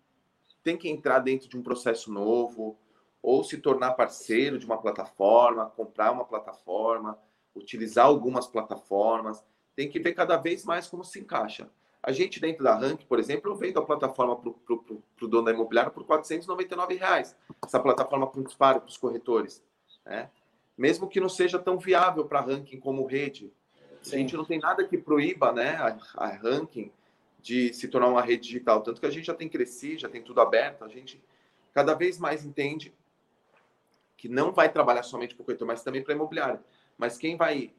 tem 0.64 0.78
que 0.78 0.90
entrar 0.90 1.20
dentro 1.20 1.48
de 1.48 1.58
um 1.58 1.64
processo 1.64 2.12
novo, 2.12 2.78
ou 3.22 3.44
se 3.44 3.58
tornar 3.58 3.92
parceiro 3.92 4.58
de 4.58 4.66
uma 4.66 4.78
plataforma, 4.78 5.70
comprar 5.76 6.12
uma 6.12 6.26
plataforma, 6.26 7.18
utilizar 7.56 8.06
algumas 8.06 8.48
plataformas. 8.48 9.44
Tem 9.76 9.90
que 9.90 10.00
ver 10.00 10.14
cada 10.14 10.38
vez 10.38 10.66
mais 10.66 10.88
como 10.88 11.04
se 11.04 11.20
encaixa. 11.20 11.70
A 12.04 12.12
gente, 12.12 12.40
dentro 12.40 12.64
da 12.64 12.76
Rank, 12.76 13.06
por 13.06 13.20
exemplo, 13.20 13.52
eu 13.52 13.56
vendo 13.56 13.78
a 13.78 13.86
plataforma 13.86 14.36
para 14.36 14.50
o 14.50 15.28
dono 15.28 15.46
da 15.46 15.52
imobiliária 15.52 15.92
por 15.92 16.04
499 16.04 16.96
reais. 16.96 17.36
Essa 17.64 17.80
plataforma 17.80 18.26
com 18.26 18.42
disparo 18.42 18.82
para 18.82 18.90
os 18.90 18.98
corretores. 18.98 19.64
Né? 20.04 20.30
Mesmo 20.76 21.08
que 21.08 21.20
não 21.20 21.30
seja 21.30 21.60
tão 21.60 21.78
viável 21.78 22.26
para 22.26 22.42
ranking 22.42 22.80
como 22.80 23.06
rede. 23.06 23.54
Sim. 24.02 24.16
A 24.16 24.18
gente 24.18 24.36
não 24.36 24.44
tem 24.44 24.60
nada 24.60 24.84
que 24.84 24.98
proíba 24.98 25.52
né, 25.52 25.76
a, 25.76 25.98
a 26.16 26.28
ranking 26.28 26.92
de 27.40 27.72
se 27.72 27.88
tornar 27.88 28.08
uma 28.08 28.22
rede 28.24 28.44
digital. 28.44 28.82
Tanto 28.82 29.00
que 29.00 29.06
a 29.06 29.12
gente 29.12 29.26
já 29.26 29.36
tem 29.36 29.48
crescido, 29.48 30.02
já 30.02 30.10
tem 30.10 30.24
tudo 30.24 30.42
aberto. 30.42 30.84
A 30.84 30.88
gente 30.88 31.22
cada 31.72 31.94
vez 31.94 32.18
mais 32.18 32.44
entende 32.44 32.92
que 34.22 34.30
não 34.30 34.52
vai 34.52 34.72
trabalhar 34.72 35.02
somente 35.02 35.34
para 35.34 35.42
o 35.42 35.46
corretor, 35.46 35.66
mas 35.66 35.82
também 35.82 36.04
para 36.04 36.14
imobiliário. 36.14 36.60
Mas 36.96 37.18
quem 37.18 37.36
vai 37.36 37.74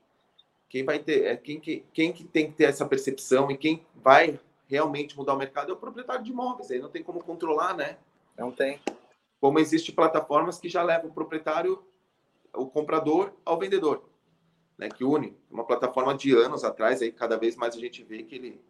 quem 0.69 0.85
vai 0.85 0.99
ter, 0.99 1.27
é 1.27 1.37
quem 1.37 1.61
que, 1.61 1.85
quem 1.93 2.13
que 2.13 2.25
tem 2.25 2.51
que 2.51 2.57
ter 2.57 2.65
essa 2.65 2.85
percepção 2.85 3.49
e 3.49 3.57
quem 3.57 3.87
vai 3.95 4.41
realmente 4.67 5.17
mudar 5.17 5.35
o 5.35 5.39
mercado 5.39 5.71
é 5.71 5.75
o 5.75 5.77
proprietário 5.77 6.25
de 6.25 6.33
imóveis. 6.33 6.69
Aí 6.73 6.81
não 6.81 6.89
tem 6.89 7.01
como 7.01 7.23
controlar, 7.23 7.77
né? 7.77 7.97
Não 8.37 8.51
tem. 8.51 8.81
Como 9.41 9.61
existem 9.61 9.95
plataformas 9.95 10.59
que 10.59 10.69
já 10.69 10.83
levam 10.83 11.11
o 11.11 11.15
proprietário, 11.15 11.81
o 12.53 12.67
comprador 12.67 13.33
ao 13.45 13.57
vendedor, 13.57 14.03
né? 14.77 14.89
Que 14.89 15.05
une 15.05 15.37
uma 15.49 15.63
plataforma 15.63 16.13
de 16.13 16.35
anos 16.35 16.65
atrás, 16.65 17.03
aí 17.03 17.13
cada 17.13 17.37
vez 17.37 17.55
mais 17.55 17.77
a 17.77 17.79
gente 17.79 18.03
vê 18.03 18.25
que 18.25 18.35
ele 18.35 18.61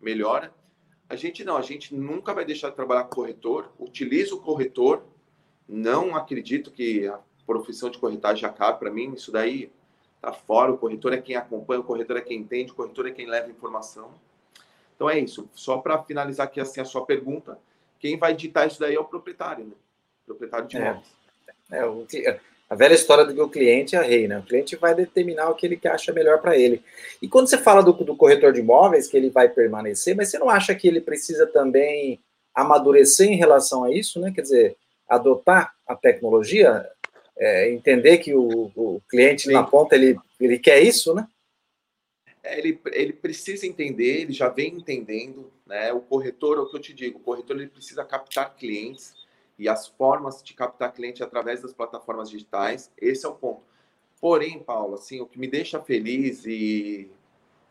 melhora. 0.00 0.52
A 1.08 1.14
gente 1.14 1.44
não, 1.44 1.56
a 1.56 1.62
gente 1.62 1.94
nunca 1.94 2.34
vai 2.34 2.44
deixar 2.44 2.70
de 2.70 2.74
trabalhar 2.74 3.04
com 3.04 3.14
corretor, 3.14 3.70
utiliza 3.78 4.34
o 4.34 4.40
corretor. 4.40 5.04
Não 5.68 6.14
acredito 6.14 6.70
que 6.70 7.06
a 7.06 7.18
profissão 7.46 7.90
de 7.90 7.98
corretagem 7.98 8.44
acabe 8.44 8.78
para 8.78 8.90
mim, 8.90 9.12
isso 9.14 9.32
daí 9.32 9.70
tá 10.20 10.32
fora. 10.32 10.72
O 10.72 10.78
corretor 10.78 11.12
é 11.12 11.20
quem 11.20 11.36
acompanha, 11.36 11.80
o 11.80 11.84
corretor 11.84 12.16
é 12.16 12.20
quem 12.20 12.38
entende, 12.38 12.72
o 12.72 12.74
corretor 12.74 13.08
é 13.08 13.10
quem 13.10 13.26
leva 13.26 13.50
informação. 13.50 14.10
Então 14.94 15.08
é 15.08 15.18
isso. 15.18 15.48
Só 15.54 15.78
para 15.78 16.02
finalizar 16.02 16.46
aqui 16.46 16.60
assim 16.60 16.80
a 16.80 16.84
sua 16.84 17.04
pergunta, 17.04 17.58
quem 17.98 18.18
vai 18.18 18.34
ditar 18.34 18.66
isso 18.66 18.80
daí 18.80 18.94
é 18.94 19.00
o 19.00 19.04
proprietário, 19.04 19.64
né? 19.64 19.74
O 20.22 20.26
proprietário 20.26 20.68
de 20.68 20.76
é. 20.76 20.80
imóveis. 20.80 21.06
É, 21.70 21.78
é 21.78 21.86
o, 21.86 22.06
a 22.72 22.74
velha 22.74 22.94
história 22.94 23.24
do 23.26 23.34
que 23.34 23.40
o 23.40 23.50
cliente 23.50 23.94
é 23.94 24.00
rei, 24.00 24.26
né? 24.26 24.38
O 24.38 24.42
cliente 24.42 24.76
vai 24.76 24.94
determinar 24.94 25.50
o 25.50 25.54
que 25.54 25.66
ele 25.66 25.78
acha 25.84 26.10
melhor 26.10 26.40
para 26.40 26.56
ele. 26.56 26.82
E 27.20 27.28
quando 27.28 27.46
você 27.46 27.58
fala 27.58 27.82
do, 27.82 27.92
do 27.92 28.16
corretor 28.16 28.50
de 28.50 28.60
imóveis, 28.60 29.08
que 29.08 29.16
ele 29.16 29.28
vai 29.28 29.46
permanecer, 29.46 30.16
mas 30.16 30.30
você 30.30 30.38
não 30.38 30.48
acha 30.48 30.74
que 30.74 30.88
ele 30.88 31.00
precisa 31.00 31.46
também 31.46 32.18
amadurecer 32.54 33.28
em 33.28 33.36
relação 33.36 33.84
a 33.84 33.92
isso, 33.92 34.18
né? 34.18 34.32
Quer 34.34 34.40
dizer, 34.40 34.76
adotar 35.08 35.74
a 35.86 35.94
tecnologia? 35.94 36.88
é, 37.36 37.70
entender 37.70 38.18
que 38.18 38.34
o, 38.34 38.70
o 38.74 39.00
cliente 39.08 39.42
Sim. 39.42 39.52
na 39.52 39.64
ponta 39.64 39.94
ele, 39.94 40.16
ele 40.40 40.58
quer 40.58 40.80
isso, 40.80 41.14
né? 41.14 41.26
É, 42.42 42.58
ele, 42.58 42.80
ele 42.92 43.12
precisa 43.12 43.66
entender, 43.66 44.22
ele 44.22 44.32
já 44.32 44.48
vem 44.48 44.74
entendendo, 44.74 45.52
né? 45.66 45.92
O 45.92 46.00
corretor, 46.00 46.58
é 46.58 46.60
o 46.60 46.68
que 46.68 46.76
eu 46.76 46.80
te 46.80 46.92
digo, 46.92 47.18
o 47.18 47.22
corretor 47.22 47.56
ele 47.56 47.68
precisa 47.68 48.04
captar 48.04 48.54
clientes 48.54 49.14
e 49.58 49.68
as 49.68 49.88
formas 49.88 50.42
de 50.42 50.54
captar 50.54 50.92
cliente 50.92 51.22
através 51.22 51.62
das 51.62 51.72
plataformas 51.72 52.30
digitais, 52.30 52.90
esse 52.96 53.24
é 53.26 53.28
o 53.28 53.34
ponto. 53.34 53.62
Porém, 54.20 54.60
Paulo, 54.60 54.94
assim, 54.94 55.20
o 55.20 55.26
que 55.26 55.38
me 55.38 55.48
deixa 55.48 55.80
feliz 55.80 56.44
e 56.46 57.10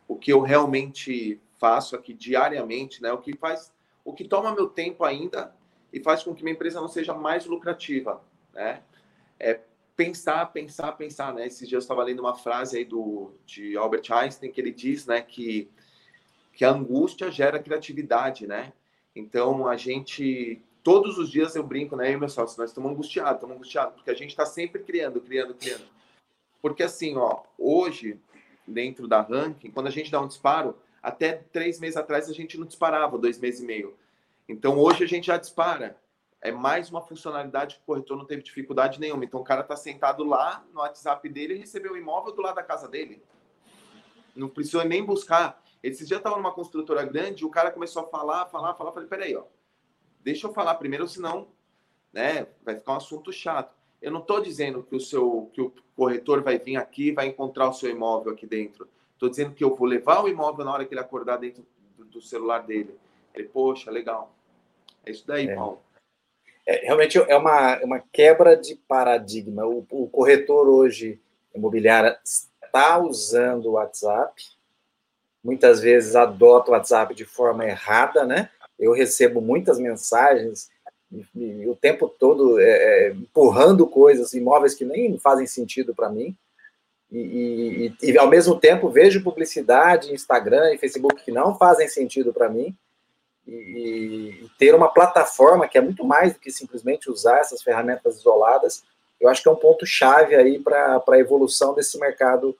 o 0.08 0.17
que 0.17 0.34
eu 0.34 0.41
realmente 0.41 1.39
faço 1.58 1.96
aqui 1.96 2.13
diariamente, 2.13 3.02
né? 3.02 3.12
O 3.13 3.20
que 3.20 3.38
faz, 3.38 3.72
o 4.04 4.13
que 4.13 4.26
toma 4.26 4.54
meu 4.54 4.67
tempo 4.67 5.06
ainda 5.06 5.56
e 5.91 5.99
faz 5.99 6.23
com 6.23 6.34
que 6.34 6.43
minha 6.43 6.54
empresa 6.54 6.80
não 6.80 6.88
seja 6.88 7.13
mais 7.13 7.45
lucrativa, 7.45 8.21
né? 8.54 8.82
é 9.41 9.60
pensar, 9.95 10.45
pensar, 10.47 10.91
pensar, 10.93 11.34
né? 11.34 11.47
Esses 11.47 11.67
dias 11.67 11.84
eu 11.84 11.86
estava 11.86 12.04
lendo 12.04 12.19
uma 12.19 12.36
frase 12.36 12.77
aí 12.77 12.86
do, 12.86 13.34
de 13.45 13.75
Albert 13.75 14.12
Einstein 14.12 14.51
que 14.51 14.62
ele 14.62 14.71
diz, 14.71 15.06
né, 15.06 15.21
que, 15.21 15.69
que 16.54 16.63
a 16.63 16.71
angústia 16.71 17.32
gera 17.32 17.60
criatividade, 17.60 18.47
né? 18.47 18.71
Então, 19.15 19.67
a 19.67 19.75
gente, 19.75 20.62
todos 20.84 21.17
os 21.17 21.30
dias 21.30 21.56
eu 21.56 21.63
brinco, 21.63 21.95
né, 21.95 22.10
eu 22.10 22.13
e 22.13 22.17
meu 22.17 22.30
sócio, 22.30 22.60
nós 22.60 22.69
estamos 22.69 22.91
angustiados, 22.91 23.36
estamos 23.36 23.56
angustiados, 23.56 23.95
porque 23.95 24.12
a 24.12 24.15
gente 24.15 24.30
está 24.30 24.45
sempre 24.45 24.82
criando, 24.84 25.19
criando, 25.19 25.54
criando. 25.56 25.86
Porque 26.62 26.84
assim, 26.84 27.17
ó, 27.17 27.41
hoje, 27.58 28.19
dentro 28.65 29.08
da 29.08 29.21
ranking, 29.21 29.71
quando 29.71 29.88
a 29.88 29.91
gente 29.91 30.12
dá 30.12 30.21
um 30.21 30.27
disparo, 30.27 30.77
até 31.01 31.34
três 31.34 31.80
meses 31.80 31.97
atrás 31.97 32.30
a 32.30 32.34
gente 32.34 32.58
não 32.58 32.65
disparava, 32.65 33.17
dois 33.17 33.39
meses 33.39 33.62
e 33.62 33.65
meio. 33.65 33.95
Então, 34.52 34.78
hoje 34.78 35.04
a 35.04 35.08
gente 35.08 35.28
já 35.28 35.38
dispara 35.38 35.98
é 36.42 36.52
mais 36.52 36.90
uma 36.90 37.02
funcionalidade 37.02 37.76
que 37.76 37.82
o 37.84 37.86
corretor 37.86 38.18
não 38.18 38.26
teve 38.26 38.42
dificuldade 38.42 39.00
nenhuma. 39.00 39.24
Então 39.24 39.40
o 39.40 39.44
cara 39.44 39.62
está 39.62 39.76
sentado 39.76 40.24
lá 40.24 40.66
no 40.74 40.80
WhatsApp 40.80 41.30
dele 41.30 41.54
e 41.54 41.58
recebeu 41.58 41.94
o 41.94 41.98
imóvel 41.98 42.34
do 42.34 42.42
lado 42.42 42.56
da 42.56 42.64
casa 42.64 42.88
dele. 42.88 43.22
Não 44.36 44.50
precisou 44.50 44.84
nem 44.84 45.06
buscar. 45.06 45.64
Esses 45.84 46.08
dias 46.08 46.20
estava 46.20 46.36
numa 46.36 46.52
construtora 46.52 47.04
grande, 47.04 47.46
o 47.46 47.50
cara 47.50 47.72
começou 47.72 48.04
a 48.04 48.08
falar, 48.08 48.48
falar, 48.48 48.74
falar. 48.74 48.92
Falei, 48.92 49.08
peraí, 49.08 49.36
ó, 49.36 49.44
deixa 50.20 50.48
eu 50.48 50.54
falar 50.54 50.76
primeiro, 50.76 51.08
senão, 51.08 51.48
né, 52.12 52.48
vai 52.64 52.76
ficar 52.76 52.94
um 52.94 52.98
assunto 52.98 53.32
chato. 53.32 53.76
Eu 54.02 54.12
não 54.12 54.22
estou 54.22 54.42
dizendo 54.42 54.82
que 54.82 54.96
o 54.96 55.00
seu, 55.00 55.52
que 55.54 55.62
o 55.62 55.72
corretor 55.96 56.42
vai 56.42 56.58
vir 56.58 56.76
aqui, 56.76 57.12
vai 57.12 57.28
encontrar 57.28 57.70
o 57.70 57.74
seu 57.74 57.90
imóvel 57.90 58.34
aqui 58.34 58.48
dentro. 58.48 58.90
Estou 59.14 59.30
dizendo 59.30 59.54
que 59.54 59.64
eu 59.64 59.76
vou 59.76 59.88
levar 59.88 60.24
o 60.24 60.28
imóvel 60.28 60.66
na 60.66 60.74
hora 60.74 60.86
que 60.86 60.94
ele 60.94 61.02
acordar 61.02 61.38
dentro 61.38 61.64
do, 61.96 62.06
do 62.06 62.22
celular 62.22 62.66
dele. 62.66 62.98
Ele, 63.34 63.48
poxa, 63.48 63.92
legal. 63.92 64.34
É 65.06 65.12
isso 65.12 65.26
daí, 65.26 65.50
é. 65.50 65.56
Paulo 65.56 65.82
é, 66.66 66.86
realmente 66.86 67.18
é 67.18 67.36
uma, 67.36 67.74
é 67.74 67.86
uma 67.86 68.00
quebra 68.00 68.56
de 68.56 68.76
paradigma. 68.76 69.66
O, 69.66 69.86
o 69.90 70.08
corretor 70.08 70.68
hoje 70.68 71.20
imobiliário 71.54 72.15
está 72.23 72.98
usando 72.98 73.65
o 73.67 73.71
WhatsApp, 73.73 74.42
muitas 75.44 75.82
vezes 75.82 76.15
adota 76.15 76.71
o 76.71 76.73
WhatsApp 76.73 77.13
de 77.13 77.25
forma 77.25 77.65
errada, 77.65 78.25
né? 78.25 78.50
Eu 78.80 78.94
recebo 78.94 79.42
muitas 79.42 79.80
mensagens 79.80 80.69
o 81.67 81.75
tempo 81.75 82.08
todo 82.08 82.58
é, 82.58 82.63
é, 82.63 83.12
empurrando 83.12 83.86
coisas, 83.86 84.34
imóveis 84.34 84.73
que 84.73 84.86
nem 84.86 85.19
fazem 85.19 85.46
sentido 85.46 85.94
para 85.94 86.10
mim. 86.10 86.34
E, 87.12 87.94
e, 88.02 88.12
e, 88.12 88.17
ao 88.17 88.30
mesmo 88.30 88.58
tempo 88.58 88.90
vejo 88.90 89.21
publicidade 89.21 90.13
Instagram 90.13 90.73
e 90.73 90.78
Facebook 90.78 91.21
que 91.25 91.32
não 91.32 91.58
fazem 91.58 91.90
sentido 91.90 92.32
para 92.32 92.48
mim 92.48 92.73
e, 93.48 93.54
e, 93.54 94.50
ter 94.58 94.75
uma 94.75 94.89
plataforma 94.89 95.67
que 95.67 95.77
é 95.77 95.81
muito 95.81 96.04
mais 96.04 96.33
do 96.33 96.39
que 96.39 96.52
simplesmente 96.52 97.10
usar 97.10 97.39
essas 97.39 97.62
ferramentas 97.62 98.17
isoladas, 98.17 98.83
eu 99.19 99.29
acho 99.29 99.42
que 99.42 99.50
é 99.50 99.52
um 99.52 99.56
ponto 99.56 99.85
chave 99.85 100.35
aí 100.35 100.60
para 100.60 101.04
a 101.08 101.19
evolução 101.19 101.73
desse 101.73 102.00
mercado 102.00 102.58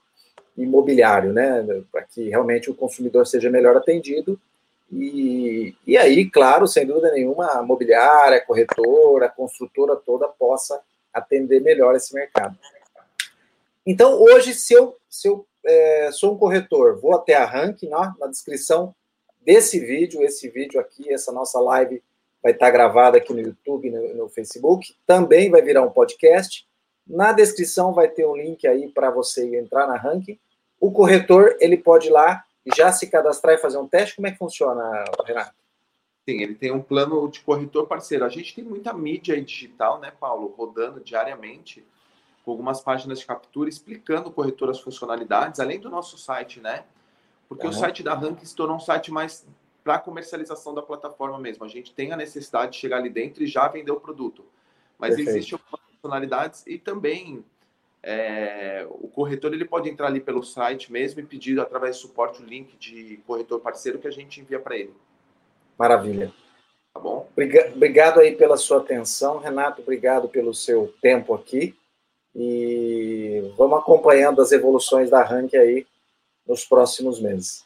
imobiliário, 0.56 1.32
né? 1.32 1.64
Para 1.90 2.02
que 2.02 2.28
realmente 2.28 2.70
o 2.70 2.74
consumidor 2.74 3.26
seja 3.26 3.50
melhor 3.50 3.76
atendido. 3.76 4.38
E, 4.90 5.74
e 5.86 5.96
aí, 5.96 6.28
claro, 6.30 6.66
sem 6.68 6.86
dúvida 6.86 7.10
nenhuma, 7.12 7.46
a 7.46 7.62
mobiliária, 7.62 8.38
a 8.38 8.44
corretora, 8.44 9.26
a 9.26 9.30
construtora 9.30 9.96
toda 9.96 10.28
possa 10.28 10.80
atender 11.12 11.60
melhor 11.60 11.96
esse 11.96 12.14
mercado. 12.14 12.56
Então, 13.86 14.20
hoje, 14.20 14.54
se 14.54 14.74
eu, 14.74 14.96
se 15.08 15.28
eu 15.28 15.46
é, 15.64 16.10
sou 16.12 16.34
um 16.34 16.38
corretor, 16.38 17.00
vou 17.00 17.14
até 17.14 17.34
a 17.34 17.44
Rank, 17.44 17.82
né? 17.84 18.14
na 18.20 18.26
descrição 18.26 18.94
desse 19.44 19.78
vídeo, 19.80 20.22
esse 20.22 20.48
vídeo 20.48 20.80
aqui, 20.80 21.12
essa 21.12 21.32
nossa 21.32 21.60
live 21.60 22.02
vai 22.42 22.52
estar 22.52 22.70
gravada 22.70 23.18
aqui 23.18 23.32
no 23.32 23.40
YouTube, 23.40 23.90
no, 23.90 24.14
no 24.14 24.28
Facebook, 24.28 24.94
também 25.06 25.50
vai 25.50 25.62
virar 25.62 25.82
um 25.82 25.90
podcast. 25.90 26.66
Na 27.06 27.32
descrição 27.32 27.92
vai 27.92 28.08
ter 28.08 28.26
um 28.26 28.36
link 28.36 28.66
aí 28.66 28.88
para 28.88 29.10
você 29.10 29.56
entrar 29.56 29.86
na 29.86 29.96
ranking. 29.96 30.38
O 30.80 30.90
corretor, 30.90 31.56
ele 31.60 31.76
pode 31.76 32.08
ir 32.08 32.10
lá 32.10 32.44
já 32.74 32.92
se 32.92 33.08
cadastrar 33.08 33.54
e 33.54 33.58
fazer 33.58 33.78
um 33.78 33.86
teste. 33.86 34.16
Como 34.16 34.26
é 34.26 34.32
que 34.32 34.38
funciona, 34.38 35.04
Renato? 35.24 35.54
Sim, 36.28 36.40
ele 36.40 36.54
tem 36.54 36.70
um 36.70 36.80
plano 36.80 37.28
de 37.28 37.40
corretor 37.40 37.86
parceiro. 37.86 38.24
A 38.24 38.28
gente 38.28 38.54
tem 38.54 38.62
muita 38.62 38.92
mídia 38.92 39.40
digital, 39.42 39.98
né, 39.98 40.12
Paulo, 40.18 40.54
rodando 40.56 41.00
diariamente, 41.00 41.84
com 42.44 42.52
algumas 42.52 42.80
páginas 42.80 43.18
de 43.18 43.26
captura 43.26 43.68
explicando 43.68 44.28
o 44.28 44.32
corretor 44.32 44.70
as 44.70 44.80
funcionalidades, 44.80 45.58
além 45.58 45.80
do 45.80 45.90
nosso 45.90 46.16
site, 46.16 46.60
né? 46.60 46.84
Porque 47.54 47.66
uhum. 47.66 47.72
o 47.72 47.76
site 47.76 48.02
da 48.02 48.14
Rank 48.14 48.40
se 48.42 48.56
tornou 48.56 48.76
um 48.76 48.80
site 48.80 49.10
mais 49.10 49.46
para 49.84 49.98
comercialização 49.98 50.72
da 50.72 50.80
plataforma 50.80 51.38
mesmo. 51.38 51.64
A 51.64 51.68
gente 51.68 51.92
tem 51.92 52.12
a 52.12 52.16
necessidade 52.16 52.72
de 52.72 52.78
chegar 52.78 52.96
ali 52.96 53.10
dentro 53.10 53.42
e 53.42 53.46
já 53.46 53.68
vender 53.68 53.90
o 53.90 54.00
produto. 54.00 54.44
Mas 54.98 55.10
Perfeito. 55.10 55.30
existem 55.30 55.58
algumas 55.58 55.80
funcionalidades 55.90 56.66
e 56.66 56.78
também 56.78 57.44
é, 58.02 58.86
o 58.88 59.08
corretor 59.08 59.52
ele 59.52 59.66
pode 59.66 59.90
entrar 59.90 60.06
ali 60.06 60.20
pelo 60.20 60.42
site 60.42 60.90
mesmo 60.90 61.20
e 61.20 61.24
pedir 61.24 61.60
através 61.60 61.96
do 61.96 62.02
suporte 62.02 62.42
o 62.42 62.46
link 62.46 62.74
de 62.78 63.20
corretor 63.26 63.60
parceiro 63.60 63.98
que 63.98 64.08
a 64.08 64.12
gente 64.12 64.40
envia 64.40 64.58
para 64.58 64.76
ele. 64.76 64.94
Maravilha. 65.78 66.32
Tá 66.94 67.00
bom? 67.00 67.28
Obrigado 67.74 68.20
aí 68.20 68.34
pela 68.34 68.56
sua 68.56 68.78
atenção, 68.78 69.38
Renato. 69.38 69.82
Obrigado 69.82 70.28
pelo 70.28 70.54
seu 70.54 70.94
tempo 71.02 71.34
aqui. 71.34 71.76
E 72.34 73.52
vamos 73.58 73.78
acompanhando 73.78 74.40
as 74.40 74.52
evoluções 74.52 75.10
da 75.10 75.22
Rank 75.22 75.54
aí 75.54 75.86
nos 76.46 76.64
próximos 76.64 77.20
meses. 77.20 77.64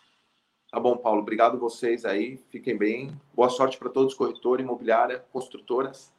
Tá 0.70 0.80
bom, 0.80 0.96
Paulo. 0.96 1.20
Obrigado 1.20 1.58
vocês 1.58 2.04
aí. 2.04 2.38
Fiquem 2.50 2.76
bem. 2.76 3.10
Boa 3.32 3.48
sorte 3.48 3.78
para 3.78 3.88
todos, 3.88 4.14
corretor, 4.14 4.60
imobiliária, 4.60 5.24
construtoras. 5.32 6.12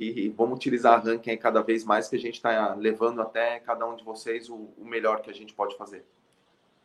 E 0.00 0.30
vamos 0.30 0.56
utilizar 0.56 0.94
a 0.94 1.02
ranking 1.02 1.36
cada 1.36 1.60
vez 1.60 1.84
mais, 1.84 2.08
que 2.08 2.16
a 2.16 2.18
gente 2.18 2.36
está 2.36 2.74
levando 2.74 3.20
até 3.20 3.60
cada 3.60 3.86
um 3.86 3.94
de 3.94 4.02
vocês 4.02 4.48
o, 4.48 4.70
o, 4.78 4.84
melhor 4.84 5.20
que 5.20 5.30
a 5.30 5.34
gente 5.34 5.52
pode 5.52 5.76
fazer. 5.76 6.04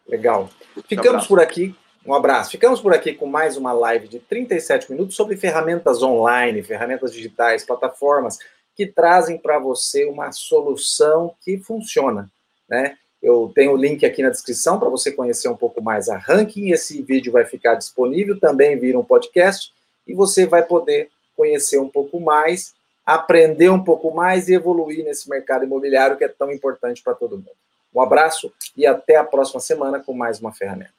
Legal. 0.06 0.50
Ficamos 0.88 1.26
por 1.26 1.40
aqui. 1.40 1.74
Um 2.06 2.14
abraço. 2.14 2.52
Ficamos 2.52 2.82
por 2.82 2.94
aqui 2.94 3.14
com 3.14 3.26
mais 3.26 3.56
uma 3.56 3.72
live 3.72 4.08
de 4.08 4.20
37 4.20 4.92
minutos 4.92 5.16
sobre 5.16 5.38
ferramentas 5.38 6.04
online, 6.04 6.64
ferramentas 6.64 7.14
digitais, 7.14 7.66
plataformas 7.66 8.40
que 8.76 8.86
trazem 8.86 9.38
para 9.38 9.58
você 9.58 10.06
uma 10.06 10.32
solução 10.32 11.36
que 11.42 11.58
funciona, 11.58 12.32
né? 12.70 12.98
Eu 13.22 13.52
tenho 13.54 13.74
o 13.74 13.78
link 13.78 14.06
aqui 14.06 14.22
na 14.22 14.30
descrição 14.30 14.80
para 14.80 14.90
você 14.90 15.12
conhecer 15.12 15.48
um 15.48 15.56
pouco 15.56 15.82
mais 15.82 16.08
a 16.08 16.18
Ranking. 16.18 16.72
Esse 16.72 17.02
vídeo 17.02 17.32
vai 17.32 17.46
ficar 17.46 17.76
disponível, 17.76 18.40
também 18.40 18.78
vira 18.78 19.00
um 19.00 19.04
podcast, 19.04 19.74
e 20.06 20.14
você 20.14 20.46
vai 20.46 20.64
poder 20.64 21.10
conhecer 21.36 21.78
um 21.80 21.90
pouco 21.90 22.20
mais, 22.20 22.74
aprender 23.06 23.70
um 23.70 23.84
pouco 23.84 24.12
mais 24.12 24.50
e 24.50 24.54
evoluir 24.54 25.04
nesse 25.04 25.30
mercado 25.30 25.66
imobiliário 25.66 26.18
que 26.18 26.24
é 26.24 26.28
tão 26.28 26.52
importante 26.52 27.02
para 27.04 27.16
todo 27.16 27.38
mundo. 27.38 27.52
Um 27.94 28.02
abraço 28.02 28.52
e 28.76 28.86
até 28.86 29.16
a 29.16 29.24
próxima 29.24 29.60
semana 29.60 30.00
com 30.00 30.14
mais 30.14 30.40
uma 30.40 30.54
ferramenta. 30.54 30.97